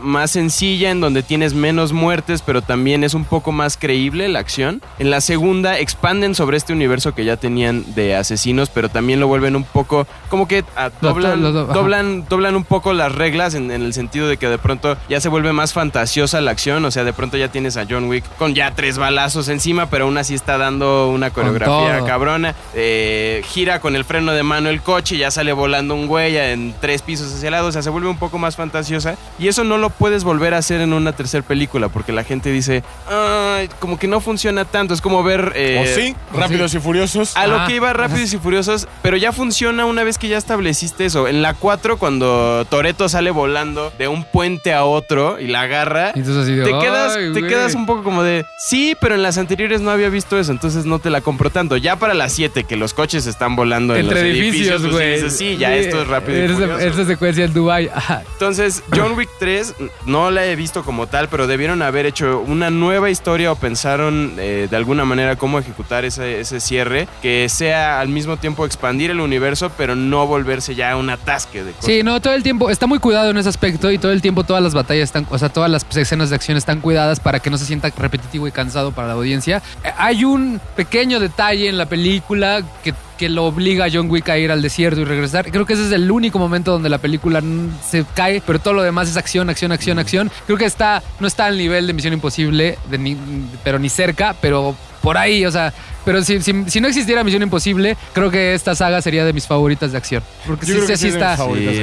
más 0.00 0.30
sencilla, 0.32 0.90
en 0.90 1.00
donde 1.00 1.22
tienes 1.22 1.54
menos 1.54 1.92
muertes, 1.92 2.42
pero 2.42 2.62
también 2.62 3.04
es 3.04 3.14
un 3.14 3.24
poco 3.24 3.52
más 3.52 3.76
creíble 3.76 4.28
la 4.28 4.38
acción. 4.40 4.82
En 4.98 5.10
la 5.10 5.20
segunda 5.20 5.78
expanden 5.78 6.34
sobre 6.34 6.56
este 6.56 6.72
universo 6.72 7.14
que 7.14 7.24
ya 7.24 7.36
tenían 7.36 7.84
de 7.94 8.16
asesinos, 8.16 8.68
pero 8.70 8.88
también 8.88 9.20
lo 9.20 9.26
vuelven 9.28 9.56
un 9.56 9.64
poco 9.64 10.06
como 10.28 10.48
que 10.48 10.64
ah, 10.76 10.90
doblan, 11.00 11.42
lo- 11.42 11.50
lo- 11.52 11.60
ajá. 11.62 11.72
doblan, 11.72 12.24
doblan 12.28 12.56
un 12.56 12.64
poco 12.64 12.92
las 12.92 13.12
reglas 13.14 13.54
en, 13.54 13.70
en 13.70 13.82
el 13.82 13.92
sentido 13.94 14.28
de 14.28 14.36
que 14.36 14.48
de 14.48 14.58
pronto 14.58 14.96
ya 15.08 15.20
se 15.20 15.28
vuelve 15.28 15.52
más 15.52 15.72
fantasiosa 15.72 16.40
la 16.40 16.50
acción, 16.50 16.84
o 16.84 16.90
sea, 16.90 17.04
de 17.04 17.12
pronto 17.12 17.36
ya 17.36 17.48
tienes 17.48 17.76
a 17.76 17.86
John 17.88 18.04
Wick 18.08 18.24
con 18.36 18.54
ya 18.54 18.74
tres 18.74 18.98
balazos 18.98 19.48
encima, 19.48 19.86
pero 19.90 20.04
aún 20.04 20.18
así 20.18 20.34
está 20.34 20.58
dando 20.58 21.08
una 21.10 21.30
coreografía 21.30 22.04
cabrona, 22.06 22.54
Eh, 22.74 23.42
gira 23.46 23.80
con 23.80 23.96
el 23.96 24.04
freno 24.04 24.32
de 24.32 24.42
mano 24.42 24.68
el 24.68 24.82
coche, 24.82 25.14
y 25.14 25.18
ya 25.18 25.30
sale 25.30 25.52
volando 25.52 25.94
un 25.94 26.06
güey 26.06 26.36
en 26.36 26.74
tres 26.80 27.02
pisos 27.02 27.32
hacia 27.32 27.48
el 27.48 27.52
lado, 27.52 27.68
o 27.68 27.72
sea, 27.72 27.82
se 27.82 27.90
vuelve 27.90 28.08
un 28.08 28.18
poco 28.18 28.38
más 28.38 28.56
fantasiosa 28.56 29.16
y 29.38 29.48
eso 29.48 29.64
no 29.64 29.78
lo 29.78 29.90
puedes 29.90 30.24
volver 30.24 30.54
a 30.54 30.58
hacer 30.58 30.80
en 30.80 30.92
una 30.92 31.12
tercera 31.12 31.42
película 31.46 31.88
porque 31.88 32.12
la 32.12 32.24
gente 32.24 32.50
dice, 32.50 32.82
"Ay, 33.08 33.68
como 33.80 33.98
que 33.98 34.06
no 34.06 34.20
funciona 34.20 34.64
tanto, 34.64 34.94
es 34.94 35.00
como 35.00 35.22
ver... 35.22 35.52
eh, 35.56 35.80
¿O 35.82 36.00
sí? 36.00 36.14
Rápidos 36.34 36.74
y 36.74 36.80
Furiosos. 36.80 37.36
a 37.36 37.46
lo 37.46 37.60
Ah, 37.60 37.66
que 37.66 37.76
iba 37.76 37.92
Rápidos 37.92 38.32
y 38.32 38.38
Furiosos, 38.38 38.88
pero 39.02 39.16
ya 39.16 39.32
funciona 39.32 39.84
una 39.86 40.04
vez 40.04 40.18
que 40.18 40.28
ya 40.28 40.38
estableciste 40.38 41.04
eso. 41.06 41.28
En 41.28 41.42
la 41.42 41.54
4, 41.54 41.96
cuando 41.98 42.64
Toreto 42.68 43.08
sale 43.08 43.30
volando 43.30 43.92
de 43.98 44.08
un 44.08 44.24
puente 44.24 44.72
a 44.72 44.84
otro 44.84 45.38
y 45.40 45.46
la 45.48 45.62
agarra, 45.62 46.12
Y 46.14 46.20
entonces 46.20 46.44
así 46.44 46.54
de, 46.54 46.64
te 46.64 46.70
quedas, 46.78 47.16
"Ay, 47.16 47.32
te 47.32 47.40
güey". 47.40 47.50
quedas 47.52 47.74
un 47.74 47.86
poco 47.86 48.02
como 48.02 48.22
de 48.22 48.44
sí, 48.58 48.96
pero 49.00 49.14
en 49.14 49.22
las 49.22 49.38
anteriores 49.38 49.80
no 49.80 49.90
había 49.90 50.08
visto 50.08 50.38
eso, 50.38 50.52
entonces 50.52 50.84
no 50.84 50.98
te 50.98 51.10
la 51.10 51.20
compro 51.20 51.50
tanto. 51.50 51.76
Ya 51.76 51.96
para 51.96 52.14
las 52.14 52.32
7, 52.32 52.64
que 52.64 52.76
los 52.76 52.94
coches 52.94 53.26
están 53.26 53.56
volando 53.56 53.94
en 53.94 54.02
Entre 54.02 54.20
los 54.22 54.24
edificios, 54.30 54.82
edificios, 54.82 54.92
pues, 54.92 55.20
güey. 55.22 55.30
sí, 55.30 55.56
ya 55.56 55.74
esto 55.74 56.02
es 56.02 56.08
rápido. 56.08 56.38
y 56.38 56.82
Esa- 56.84 57.04
secuencia 57.04 57.44
en 57.44 57.52
Dubai. 57.52 57.90
Entonces, 58.32 58.82
John 59.12 59.18
Wick 59.18 59.30
3 59.38 59.74
no 60.06 60.30
la 60.30 60.46
he 60.46 60.56
visto 60.56 60.82
como 60.84 61.06
tal, 61.06 61.28
pero 61.28 61.46
debieron 61.46 61.82
haber 61.82 62.06
hecho 62.06 62.40
una 62.46 62.70
nueva 62.70 63.10
historia 63.10 63.52
o 63.52 63.56
pensaron 63.56 64.34
eh, 64.38 64.68
de 64.70 64.76
alguna 64.76 65.04
manera 65.04 65.36
cómo 65.36 65.58
ejecutar 65.58 66.06
ese, 66.06 66.40
ese 66.40 66.60
cierre, 66.60 67.06
que 67.20 67.48
sea 67.50 68.00
al 68.00 68.08
mismo 68.08 68.38
tiempo 68.38 68.64
expandir 68.64 69.10
el 69.10 69.20
universo, 69.20 69.70
pero 69.76 69.94
no 69.94 70.26
volverse 70.26 70.74
ya 70.74 70.96
un 70.96 71.10
atasque 71.10 71.62
de 71.62 71.72
cosas. 71.72 71.84
Sí, 71.84 72.02
no, 72.02 72.20
todo 72.22 72.32
el 72.32 72.42
tiempo 72.42 72.70
está 72.70 72.86
muy 72.86 73.00
cuidado 73.00 73.30
en 73.30 73.36
ese 73.36 73.50
aspecto 73.50 73.90
y 73.90 73.98
todo 73.98 74.12
el 74.12 74.22
tiempo 74.22 74.44
todas 74.44 74.62
las 74.62 74.72
batallas 74.72 75.04
están, 75.04 75.26
o 75.28 75.38
sea, 75.38 75.50
todas 75.50 75.70
las 75.70 75.84
escenas 75.94 76.30
de 76.30 76.36
acción 76.36 76.56
están 76.56 76.80
cuidadas 76.80 77.20
para 77.20 77.40
que 77.40 77.50
no 77.50 77.58
se 77.58 77.66
sienta 77.66 77.90
repetitivo 77.96 78.48
y 78.48 78.52
cansado 78.52 78.92
para 78.92 79.08
la 79.08 79.14
audiencia. 79.14 79.60
Eh, 79.84 79.92
Hay 79.98 80.24
un 80.24 80.58
pequeño 80.74 81.20
detalle 81.20 81.68
en 81.68 81.76
la 81.76 81.86
película 81.86 82.62
que, 82.82 82.94
que 83.22 83.28
lo 83.28 83.44
obliga 83.44 83.84
a 83.84 83.88
John 83.92 84.10
Wick 84.10 84.28
a 84.30 84.36
ir 84.36 84.50
al 84.50 84.62
desierto 84.62 85.00
y 85.00 85.04
regresar. 85.04 85.48
Creo 85.52 85.64
que 85.64 85.74
ese 85.74 85.86
es 85.86 85.92
el 85.92 86.10
único 86.10 86.40
momento 86.40 86.72
donde 86.72 86.88
la 86.88 86.98
película 86.98 87.40
se 87.88 88.04
cae, 88.16 88.42
pero 88.44 88.58
todo 88.58 88.74
lo 88.74 88.82
demás 88.82 89.08
es 89.08 89.16
acción, 89.16 89.48
acción, 89.48 89.70
acción, 89.70 90.00
acción. 90.00 90.28
Creo 90.46 90.58
que 90.58 90.64
está, 90.64 91.04
no 91.20 91.28
está 91.28 91.46
al 91.46 91.56
nivel 91.56 91.86
de 91.86 91.92
Misión 91.92 92.12
Imposible, 92.14 92.78
de 92.90 92.98
ni- 92.98 93.16
pero 93.62 93.78
ni 93.78 93.88
cerca, 93.88 94.34
pero 94.40 94.74
por 95.02 95.16
ahí, 95.18 95.46
o 95.46 95.52
sea, 95.52 95.72
pero 96.04 96.22
si, 96.24 96.42
si- 96.42 96.64
si 96.68 96.80
no 96.80 96.88
existiera 96.88 97.22
Misión 97.22 97.42
Imposible, 97.44 97.96
creo 98.12 98.28
que 98.28 98.54
esta 98.54 98.74
saga 98.74 99.00
sería 99.00 99.24
de 99.24 99.32
mis 99.32 99.46
favoritas 99.46 99.92
de 99.92 99.98
acción. 99.98 100.22
Porque 100.44 100.66
sí, 100.66 100.72
está, 101.08 101.36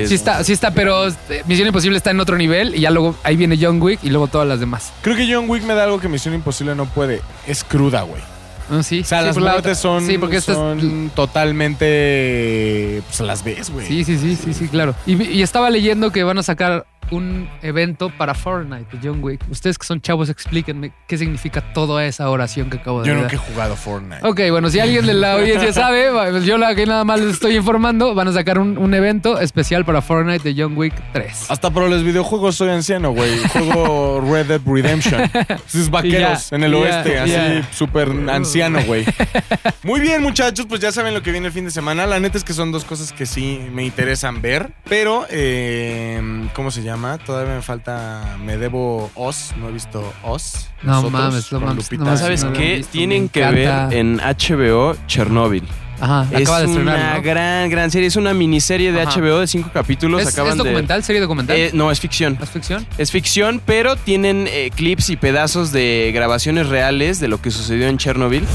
sí 0.07 0.13
está, 0.13 0.43
sí 0.43 0.51
está, 0.53 0.71
pero 0.71 1.07
eh, 1.07 1.13
Misión 1.47 1.67
Imposible 1.67 1.95
está 1.95 2.11
en 2.11 2.19
otro 2.19 2.35
nivel 2.35 2.75
y 2.75 2.81
ya 2.81 2.91
luego 2.91 3.15
ahí 3.23 3.37
viene 3.37 3.57
John 3.61 3.81
Wick 3.81 4.01
y 4.03 4.09
luego 4.09 4.27
todas 4.27 4.45
las 4.45 4.59
demás. 4.59 4.91
Creo 5.03 5.15
que 5.15 5.33
John 5.33 5.49
Wick 5.49 5.63
me 5.63 5.73
da 5.73 5.85
algo 5.85 6.01
que 6.01 6.09
Misión 6.09 6.33
Imposible 6.35 6.75
no 6.75 6.85
puede. 6.85 7.21
Es 7.47 7.63
cruda, 7.63 8.01
güey. 8.01 8.21
Ah, 8.69 8.83
sí, 8.83 9.01
O 9.01 9.03
sea, 9.05 9.21
sí, 9.21 9.25
las 9.27 9.37
la 9.37 9.51
muertes 9.51 9.77
son, 9.79 10.05
Sí, 10.05 10.17
porque 10.17 10.37
es- 10.37 10.43
son 10.45 11.11
totalmente... 11.15 13.01
Pues 13.07 13.19
las 13.21 13.43
ves, 13.43 13.69
güey. 13.71 13.85
Sí, 13.87 14.03
sí, 14.03 14.17
sí, 14.17 14.35
sí, 14.35 14.53
sí, 14.53 14.67
claro. 14.67 14.95
Y, 15.05 15.21
y 15.23 15.41
estaba 15.41 15.69
leyendo 15.69 16.11
que 16.11 16.23
van 16.23 16.37
a 16.37 16.43
sacar 16.43 16.85
un 17.11 17.49
evento 17.61 18.09
para 18.09 18.33
Fortnite 18.33 18.97
de 18.97 19.07
John 19.07 19.23
Wick. 19.23 19.41
Ustedes 19.49 19.77
que 19.77 19.85
son 19.85 20.01
chavos, 20.01 20.29
explíquenme 20.29 20.91
qué 21.07 21.17
significa 21.17 21.61
toda 21.73 22.05
esa 22.05 22.29
oración 22.29 22.69
que 22.69 22.77
acabo 22.77 23.01
de 23.01 23.09
Yo 23.09 23.15
nunca 23.15 23.33
he 23.33 23.37
jugado 23.37 23.75
Fortnite. 23.75 24.25
Ok, 24.25 24.41
bueno, 24.51 24.69
si 24.69 24.79
alguien 24.79 25.05
de 25.05 25.13
la 25.13 25.33
audiencia 25.33 25.73
sabe, 25.73 26.09
pues 26.31 26.45
yo 26.45 26.57
la 26.57 26.75
que 26.75 26.85
nada 26.85 27.03
más 27.03 27.19
les 27.19 27.33
estoy 27.33 27.55
informando, 27.55 28.13
van 28.15 28.27
a 28.27 28.33
sacar 28.33 28.59
un, 28.59 28.77
un 28.77 28.93
evento 28.93 29.39
especial 29.39 29.85
para 29.85 30.01
Fortnite 30.01 30.53
de 30.53 30.61
John 30.61 30.77
Wick 30.77 30.93
3. 31.13 31.51
Hasta 31.51 31.69
para 31.71 31.87
los 31.87 32.03
videojuegos 32.03 32.55
soy 32.55 32.69
anciano, 32.69 33.11
güey. 33.11 33.37
Juego 33.49 34.21
Red 34.21 34.47
Dead 34.47 34.61
Redemption. 34.65 35.21
Esos 35.67 35.89
vaqueros 35.89 36.49
ya, 36.49 36.55
en 36.55 36.63
el 36.63 36.71
ya, 36.71 36.77
oeste, 36.77 37.19
así 37.19 37.31
ya. 37.31 37.69
súper 37.73 38.09
anciano, 38.29 38.81
güey. 38.83 39.05
Muy 39.83 39.99
bien, 39.99 40.21
muchachos, 40.21 40.65
pues 40.67 40.81
ya 40.81 40.91
saben 40.91 41.13
lo 41.13 41.21
que 41.21 41.31
viene 41.31 41.47
el 41.47 41.53
fin 41.53 41.65
de 41.65 41.71
semana. 41.71 42.05
La 42.05 42.19
neta 42.19 42.37
es 42.37 42.43
que 42.43 42.53
son 42.53 42.71
dos 42.71 42.83
cosas 42.83 43.11
que 43.11 43.25
sí 43.25 43.59
me 43.71 43.83
interesan 43.83 44.41
ver. 44.41 44.73
Pero, 44.87 45.25
eh, 45.29 46.21
¿cómo 46.53 46.71
se 46.71 46.83
llama? 46.83 46.98
Todavía 47.25 47.55
me 47.55 47.61
falta. 47.61 48.37
Me 48.43 48.57
debo 48.57 49.09
Oz. 49.15 49.53
No 49.57 49.69
he 49.69 49.71
visto 49.71 50.13
Oz. 50.23 50.67
No 50.83 50.91
Nosotros, 50.93 51.11
mames, 51.11 51.45
con 51.47 51.63
mames, 51.63 51.85
Lupita. 51.91 52.03
no 52.03 52.17
¿Sabes 52.17 52.43
no 52.43 52.51
lo 52.51 52.57
qué? 52.57 52.75
visto, 52.77 52.91
Tienen 52.91 53.29
que 53.29 53.45
ver 53.45 53.93
en 53.93 54.17
HBO 54.17 54.95
Chernobyl. 55.07 55.63
Ajá, 56.01 56.25
Es 56.31 56.43
acaba 56.43 56.59
de 56.59 56.65
estrenar, 56.67 56.95
una 56.95 57.13
¿no? 57.15 57.21
gran, 57.21 57.69
gran 57.69 57.91
serie. 57.91 58.07
Es 58.07 58.15
una 58.15 58.33
miniserie 58.33 58.93
de 58.93 59.01
Ajá. 59.01 59.19
HBO 59.19 59.39
de 59.39 59.47
cinco 59.47 59.69
capítulos. 59.73 60.21
¿Es, 60.21 60.29
Acaban 60.29 60.51
es 60.53 60.57
de- 60.57 60.63
documental? 60.63 61.03
¿Serie 61.03 61.19
documental? 61.21 61.57
Eh, 61.57 61.71
no, 61.73 61.91
es 61.91 61.99
ficción. 61.99 62.37
¿Es 62.41 62.49
ficción? 62.49 62.87
Es 62.97 63.11
ficción, 63.11 63.61
pero 63.65 63.97
tienen 63.97 64.45
eh, 64.49 64.71
clips 64.73 65.09
y 65.09 65.17
pedazos 65.17 65.73
de 65.73 66.11
grabaciones 66.13 66.69
reales 66.69 67.19
de 67.19 67.27
lo 67.27 67.41
que 67.41 67.51
sucedió 67.51 67.87
en 67.87 67.97
Chernobyl. 67.97 68.45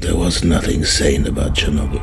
There 0.00 0.14
was 0.14 0.42
nothing 0.42 0.84
sane 0.84 1.26
about 1.28 1.52
Chernobyl. 1.54 2.00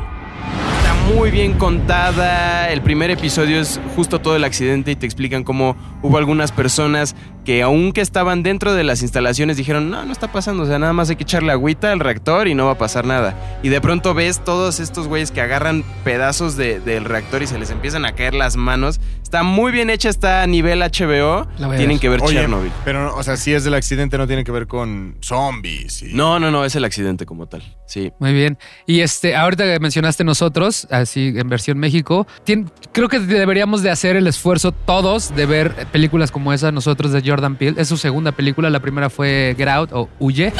Muy 1.06 1.30
bien 1.30 1.52
contada. 1.58 2.70
El 2.70 2.80
primer 2.80 3.10
episodio 3.10 3.60
es 3.60 3.78
justo 3.94 4.20
todo 4.20 4.36
el 4.36 4.44
accidente 4.44 4.90
y 4.90 4.96
te 4.96 5.04
explican 5.06 5.44
cómo 5.44 5.76
hubo 6.02 6.16
algunas 6.16 6.50
personas 6.50 7.14
que 7.44 7.62
aunque 7.62 8.00
estaban 8.00 8.42
dentro 8.42 8.72
de 8.72 8.84
las 8.84 9.02
instalaciones 9.02 9.58
dijeron, 9.58 9.90
no, 9.90 10.02
no 10.06 10.12
está 10.12 10.32
pasando, 10.32 10.62
o 10.62 10.66
sea, 10.66 10.78
nada 10.78 10.94
más 10.94 11.10
hay 11.10 11.16
que 11.16 11.24
echarle 11.24 11.52
agüita 11.52 11.92
al 11.92 12.00
reactor 12.00 12.48
y 12.48 12.54
no 12.54 12.64
va 12.66 12.72
a 12.72 12.78
pasar 12.78 13.04
nada. 13.04 13.58
Y 13.62 13.68
de 13.68 13.82
pronto 13.82 14.14
ves 14.14 14.42
todos 14.42 14.80
estos 14.80 15.06
güeyes 15.06 15.30
que 15.30 15.42
agarran 15.42 15.84
pedazos 16.04 16.56
de- 16.56 16.80
del 16.80 17.04
reactor 17.04 17.42
y 17.42 17.46
se 17.46 17.58
les 17.58 17.70
empiezan 17.70 18.06
a 18.06 18.12
caer 18.12 18.32
las 18.32 18.56
manos. 18.56 18.98
Está 19.34 19.42
muy 19.42 19.72
bien 19.72 19.90
hecha, 19.90 20.10
está 20.10 20.42
a 20.44 20.46
nivel 20.46 20.78
HBO. 20.80 21.48
La 21.58 21.66
voy 21.66 21.74
a 21.74 21.78
Tienen 21.78 21.96
ver. 21.96 22.00
que 22.00 22.08
ver 22.08 22.20
Oye, 22.22 22.36
Chernobyl. 22.38 22.70
pero, 22.84 23.16
o 23.16 23.22
sea, 23.24 23.36
si 23.36 23.52
es 23.52 23.64
del 23.64 23.74
accidente, 23.74 24.16
no 24.16 24.28
tiene 24.28 24.44
que 24.44 24.52
ver 24.52 24.68
con 24.68 25.16
zombies. 25.22 26.02
y- 26.04 26.14
No, 26.14 26.38
no, 26.38 26.52
no, 26.52 26.64
es 26.64 26.76
el 26.76 26.84
accidente 26.84 27.26
como 27.26 27.48
tal. 27.48 27.64
Sí. 27.88 28.12
Muy 28.20 28.32
bien. 28.32 28.58
Y 28.86 29.00
este, 29.00 29.34
ahorita 29.34 29.64
que 29.64 29.80
mencionaste 29.80 30.22
nosotros, 30.22 30.86
así 30.88 31.32
en 31.36 31.48
versión 31.48 31.78
México, 31.78 32.28
tien- 32.46 32.70
creo 32.92 33.08
que 33.08 33.18
deberíamos 33.18 33.82
de 33.82 33.90
hacer 33.90 34.14
el 34.14 34.28
esfuerzo 34.28 34.70
todos 34.70 35.34
de 35.34 35.46
ver 35.46 35.88
películas 35.90 36.30
como 36.30 36.52
esa, 36.52 36.70
nosotros 36.70 37.10
de 37.10 37.20
Jordan 37.28 37.56
Peele. 37.56 37.80
Es 37.82 37.88
su 37.88 37.96
segunda 37.96 38.30
película, 38.30 38.70
la 38.70 38.78
primera 38.78 39.10
fue 39.10 39.56
Get 39.58 39.66
Out 39.66 39.90
o 39.94 40.08
Huye. 40.20 40.52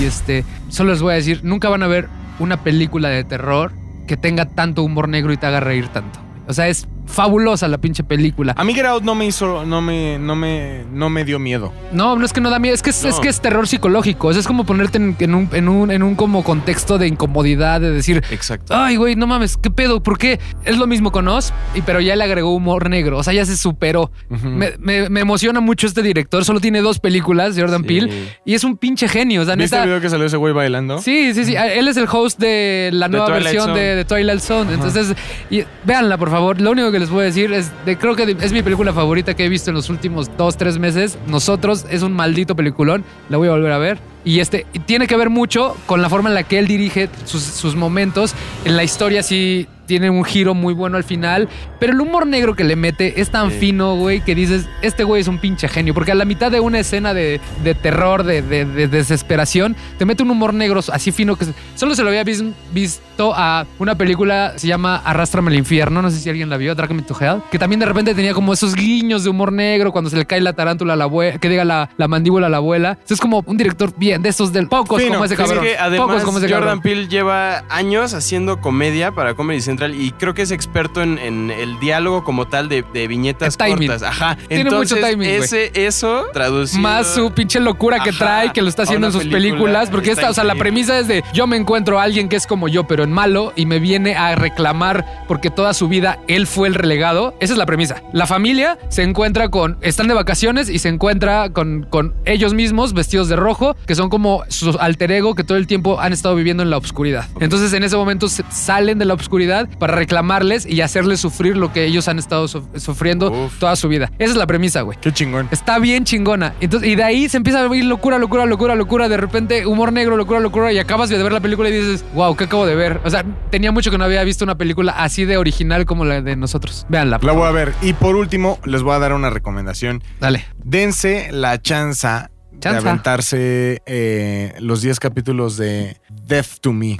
Y 0.00 0.04
este, 0.04 0.44
solo 0.68 0.92
les 0.92 1.02
voy 1.02 1.12
a 1.12 1.16
decir, 1.16 1.40
nunca 1.42 1.68
van 1.68 1.82
a 1.82 1.86
ver 1.86 2.08
una 2.38 2.62
película 2.62 3.08
de 3.08 3.24
terror 3.24 3.72
que 4.06 4.16
tenga 4.16 4.46
tanto 4.46 4.82
humor 4.82 5.08
negro 5.08 5.32
y 5.32 5.36
te 5.36 5.46
haga 5.46 5.60
reír 5.60 5.88
tanto. 5.88 6.20
O 6.48 6.52
sea, 6.54 6.68
es 6.68 6.88
fabulosa 7.06 7.68
la 7.68 7.78
pinche 7.78 8.04
película. 8.04 8.54
A 8.56 8.64
mí 8.64 8.74
Get 8.74 8.86
Out 8.86 9.02
no 9.02 9.14
me 9.14 9.26
hizo, 9.26 9.64
no 9.66 9.80
me, 9.80 10.18
no 10.18 10.34
me, 10.36 10.84
no 10.92 11.10
me 11.10 11.24
dio 11.24 11.38
miedo. 11.38 11.72
No, 11.92 12.16
no 12.16 12.24
es 12.24 12.32
que 12.32 12.40
no 12.40 12.50
da 12.50 12.58
miedo, 12.58 12.74
es 12.74 12.82
que 12.82 12.90
es, 12.90 13.02
No. 13.02 13.08
es 13.10 13.20
que 13.20 13.28
es 13.28 13.40
terror 13.40 13.66
psicológico. 13.68 14.28
O 14.28 14.32
sea, 14.32 14.40
es 14.40 14.46
como 14.46 14.64
ponerte 14.64 14.98
en, 14.98 15.16
en 15.18 15.34
un, 15.34 15.48
en, 15.52 15.68
un, 15.68 15.90
en 15.90 16.02
un 16.02 16.14
como 16.14 16.42
contexto 16.44 16.98
de 16.98 17.08
incomodidad, 17.08 17.80
de 17.80 17.90
decir, 17.90 18.22
Exacto. 18.30 18.74
ay, 18.76 18.96
güey, 18.96 19.16
no 19.16 19.26
mames, 19.26 19.56
¿qué 19.56 19.70
pedo? 19.70 20.02
¿Por 20.02 20.18
qué? 20.18 20.40
Es 20.64 20.78
lo 20.78 20.86
mismo 20.86 21.12
con 21.12 21.28
Oz, 21.28 21.52
y, 21.74 21.82
pero 21.82 22.00
ya 22.00 22.16
le 22.16 22.24
agregó 22.24 22.54
humor 22.54 22.88
negro. 22.88 23.18
O 23.18 23.22
sea, 23.22 23.32
ya 23.32 23.44
se 23.44 23.56
superó. 23.56 24.10
me, 24.28 24.72
me- 24.78 25.08
me 25.10 25.20
emociona 25.20 25.60
mucho 25.60 25.86
este 25.86 26.02
director. 26.02 26.44
Solo 26.44 26.60
tiene 26.60 26.80
dos 26.80 26.98
películas, 26.98 27.56
Jordan 27.58 27.82
Sí. 27.82 27.88
Peele, 27.88 28.12
y 28.44 28.54
es 28.54 28.62
un 28.64 28.76
pinche 28.76 29.08
genio. 29.08 29.42
O 29.42 29.44
sea, 29.44 29.56
¿Viste 29.56 29.76
neta. 29.76 29.82
el 29.84 29.88
video 29.90 30.00
que 30.00 30.08
salió 30.08 30.26
ese 30.26 30.36
güey 30.36 30.52
bailando? 30.54 30.98
Sí, 30.98 31.34
sí, 31.34 31.44
sí. 31.44 31.54
Él 31.56 31.88
es 31.88 31.96
el 31.96 32.06
host 32.10 32.38
de 32.38 32.90
la 32.92 33.08
nueva 33.08 33.28
versión 33.30 33.64
Zone. 33.66 33.80
de, 33.80 33.96
de 33.96 34.04
Twilight 34.04 34.40
Zone. 34.40 34.72
Entonces, 34.74 35.14
y, 35.50 35.64
véanla, 35.84 36.16
por 36.16 36.30
favor. 36.30 36.60
Lo 36.60 36.70
único 36.70 36.91
que 36.92 36.98
les 36.98 37.08
puedo 37.08 37.22
decir 37.22 37.52
es, 37.52 37.72
creo 37.98 38.14
que 38.14 38.36
es 38.40 38.52
mi 38.52 38.62
película 38.62 38.92
favorita 38.92 39.34
que 39.34 39.44
he 39.44 39.48
visto 39.48 39.70
en 39.70 39.76
los 39.76 39.90
últimos 39.90 40.30
dos, 40.36 40.56
tres 40.56 40.78
meses. 40.78 41.18
Nosotros 41.26 41.86
es 41.90 42.02
un 42.02 42.12
maldito 42.12 42.54
peliculón. 42.54 43.04
La 43.28 43.38
voy 43.38 43.48
a 43.48 43.52
volver 43.52 43.72
a 43.72 43.78
ver. 43.78 43.98
Y 44.24 44.38
este 44.38 44.66
tiene 44.86 45.06
que 45.06 45.16
ver 45.16 45.30
mucho 45.30 45.76
con 45.86 46.00
la 46.00 46.08
forma 46.08 46.28
en 46.28 46.34
la 46.34 46.44
que 46.44 46.58
él 46.58 46.68
dirige 46.68 47.08
sus, 47.24 47.42
sus 47.42 47.74
momentos. 47.74 48.34
En 48.64 48.76
la 48.76 48.84
historia 48.84 49.22
sí 49.22 49.66
tiene 49.92 50.08
un 50.08 50.24
giro 50.24 50.54
muy 50.54 50.72
bueno 50.72 50.96
al 50.96 51.04
final. 51.04 51.50
Pero 51.78 51.92
el 51.92 52.00
humor 52.00 52.26
negro 52.26 52.54
que 52.56 52.64
le 52.64 52.76
mete 52.76 53.20
es 53.20 53.28
tan 53.30 53.50
Sí. 53.50 53.58
fino, 53.58 53.94
güey, 53.96 54.22
que 54.22 54.34
dices, 54.34 54.66
este 54.80 55.04
güey 55.04 55.20
es 55.20 55.28
un 55.28 55.36
pinche 55.38 55.68
genio. 55.68 55.92
Porque 55.92 56.12
a 56.12 56.14
la 56.14 56.24
mitad 56.24 56.50
de 56.50 56.60
una 56.60 56.78
escena 56.78 57.12
de, 57.12 57.40
de 57.62 57.74
terror, 57.74 58.22
de, 58.24 58.40
de- 58.40 58.64
de 58.64 58.88
desesperación, 58.88 59.76
te 59.98 60.06
mete 60.06 60.22
un 60.22 60.30
humor 60.30 60.54
negro 60.54 60.80
así 60.92 61.12
fino 61.12 61.36
que 61.36 61.44
solo 61.74 61.94
se 61.94 62.02
lo 62.02 62.08
había 62.08 62.24
vis- 62.24 62.42
visto 62.72 63.34
a 63.36 63.66
una 63.78 63.94
película, 63.96 64.54
se 64.56 64.66
llama 64.66 64.96
Arrástrame 65.04 65.50
al 65.50 65.56
infierno. 65.58 66.00
No 66.00 66.10
sé 66.10 66.18
si 66.20 66.30
alguien 66.30 66.48
la 66.48 66.56
vio, 66.56 66.74
Drag 66.74 66.90
Me 66.94 67.02
to 67.02 67.14
Hell. 67.20 67.42
Que 67.50 67.58
también 67.58 67.80
de 67.80 67.86
repente 67.86 68.14
tenía 68.14 68.32
como 68.32 68.54
esos 68.54 68.74
guiños 68.74 69.24
de 69.24 69.30
humor 69.30 69.52
negro 69.52 69.92
cuando 69.92 70.08
se 70.08 70.16
le 70.16 70.24
cae 70.24 70.40
la 70.40 70.54
tarántula 70.54 70.94
a 70.94 70.96
la 70.96 71.04
abuela, 71.04 71.38
que 71.38 71.48
diga 71.50 71.64
la, 71.66 71.90
la 71.98 72.08
mandíbula 72.08 72.46
a 72.46 72.50
la 72.50 72.56
abuela. 72.56 72.98
Es 73.08 73.20
como 73.20 73.42
un 73.44 73.56
director 73.58 73.92
bien, 73.96 74.22
de 74.22 74.30
esos 74.30 74.52
del 74.54 74.68
pocos 74.68 75.00
Fino, 75.02 75.14
como 75.14 75.24
ese. 75.26 75.34
Es 75.34 75.40
cabrón. 75.40 75.62
que 75.64 75.76
además 75.76 76.06
pocos 76.08 76.22
como 76.24 76.38
ese 76.38 76.46
Jordan 76.46 76.62
cabrón. 76.62 76.80
Peele 76.82 77.08
lleva 77.08 77.64
años 77.68 78.14
haciendo 78.14 78.60
comedia 78.60 79.12
para 79.12 79.34
Comedy 79.34 79.60
Central 79.60 79.81
y 79.90 80.12
creo 80.12 80.34
que 80.34 80.42
es 80.42 80.50
experto 80.50 81.02
en, 81.02 81.18
en 81.18 81.50
el 81.50 81.78
diálogo 81.80 82.24
como 82.24 82.46
tal 82.46 82.68
de, 82.68 82.84
de 82.92 83.08
viñetas 83.08 83.56
timing. 83.56 83.88
cortas. 83.88 84.02
Ajá. 84.02 84.36
Tiene 84.48 84.64
mucho 84.64 84.96
Entonces, 84.96 85.00
timing, 85.00 85.28
güey. 85.28 85.42
Ese, 85.42 85.72
eso 85.74 86.26
traducido. 86.32 86.82
Más 86.82 87.14
su 87.14 87.32
pinche 87.32 87.60
locura 87.60 88.00
que 88.02 88.10
Ajá, 88.10 88.18
trae, 88.18 88.52
que 88.52 88.62
lo 88.62 88.68
está 88.68 88.82
haciendo 88.84 89.08
en 89.08 89.12
sus 89.12 89.22
película, 89.22 89.40
películas. 89.50 89.90
Porque 89.90 90.10
esta, 90.12 90.30
o 90.30 90.34
sea, 90.34 90.44
la 90.44 90.54
premisa 90.54 90.98
es 90.98 91.08
de 91.08 91.24
yo 91.32 91.46
me 91.46 91.56
encuentro 91.56 91.98
a 92.00 92.04
alguien 92.04 92.28
que 92.28 92.36
es 92.36 92.46
como 92.46 92.68
yo, 92.68 92.86
pero 92.86 93.04
en 93.04 93.12
malo, 93.12 93.52
y 93.56 93.66
me 93.66 93.78
viene 93.78 94.14
a 94.14 94.34
reclamar 94.34 95.24
porque 95.28 95.50
toda 95.50 95.74
su 95.74 95.88
vida 95.88 96.18
él 96.28 96.46
fue 96.46 96.68
el 96.68 96.74
relegado. 96.74 97.34
Esa 97.40 97.54
es 97.54 97.58
la 97.58 97.66
premisa. 97.66 98.02
La 98.12 98.26
familia 98.26 98.78
se 98.88 99.02
encuentra 99.02 99.48
con. 99.48 99.78
Están 99.80 100.08
de 100.08 100.14
vacaciones 100.14 100.68
y 100.68 100.78
se 100.78 100.88
encuentra 100.88 101.50
con, 101.50 101.86
con 101.88 102.14
ellos 102.24 102.54
mismos 102.54 102.92
vestidos 102.92 103.28
de 103.28 103.36
rojo, 103.36 103.76
que 103.86 103.94
son 103.94 104.08
como 104.08 104.44
su 104.48 104.76
alter 104.78 105.12
ego 105.12 105.34
que 105.34 105.44
todo 105.44 105.58
el 105.58 105.66
tiempo 105.66 106.00
han 106.00 106.12
estado 106.12 106.34
viviendo 106.34 106.62
en 106.62 106.70
la 106.70 106.76
oscuridad. 106.76 107.26
Entonces, 107.40 107.72
en 107.72 107.82
ese 107.82 107.96
momento 107.96 108.28
salen 108.28 108.98
de 108.98 109.04
la 109.04 109.14
oscuridad 109.14 109.68
para 109.78 109.94
reclamarles 109.94 110.66
y 110.66 110.80
hacerles 110.80 111.20
sufrir 111.20 111.56
lo 111.56 111.72
que 111.72 111.84
ellos 111.84 112.08
han 112.08 112.18
estado 112.18 112.46
suf- 112.46 112.78
sufriendo 112.78 113.30
Uf. 113.30 113.58
toda 113.58 113.76
su 113.76 113.88
vida. 113.88 114.10
Esa 114.18 114.32
es 114.32 114.36
la 114.36 114.46
premisa, 114.46 114.82
güey. 114.82 114.98
Qué 115.00 115.12
chingón. 115.12 115.48
Está 115.50 115.78
bien 115.78 116.04
chingona. 116.04 116.54
Entonces, 116.60 116.88
y 116.88 116.94
de 116.94 117.02
ahí 117.04 117.28
se 117.28 117.36
empieza 117.36 117.62
a 117.64 117.76
ir 117.76 117.84
locura, 117.84 118.18
locura, 118.18 118.46
locura, 118.46 118.74
locura. 118.74 119.08
De 119.08 119.16
repente, 119.16 119.66
humor 119.66 119.92
negro, 119.92 120.16
locura, 120.16 120.40
locura. 120.40 120.72
Y 120.72 120.78
acabas 120.78 121.08
de 121.08 121.22
ver 121.22 121.32
la 121.32 121.40
película 121.40 121.68
y 121.68 121.72
dices, 121.72 122.04
wow, 122.14 122.36
¿qué 122.36 122.44
acabo 122.44 122.66
de 122.66 122.74
ver? 122.74 123.00
O 123.04 123.10
sea, 123.10 123.24
tenía 123.50 123.72
mucho 123.72 123.90
que 123.90 123.98
no 123.98 124.04
había 124.04 124.22
visto 124.24 124.44
una 124.44 124.56
película 124.56 124.92
así 124.92 125.24
de 125.24 125.36
original 125.36 125.84
como 125.86 126.04
la 126.04 126.20
de 126.22 126.36
nosotros. 126.36 126.86
Véanla. 126.88 127.18
por 127.18 127.26
La 127.26 127.32
voy 127.32 127.46
a 127.48 127.50
ver. 127.52 127.72
Y 127.82 127.92
por 127.94 128.16
último, 128.16 128.58
les 128.64 128.82
voy 128.82 128.94
a 128.94 128.98
dar 128.98 129.12
una 129.12 129.30
recomendación. 129.30 130.02
Dale. 130.20 130.44
Dense 130.64 131.28
la 131.32 131.60
chanza 131.60 132.30
de 132.52 132.68
aventarse 132.68 133.82
eh, 133.86 134.54
los 134.60 134.82
10 134.82 135.00
capítulos 135.00 135.56
de 135.56 135.96
Death 136.26 136.60
to 136.60 136.72
Me. 136.72 136.96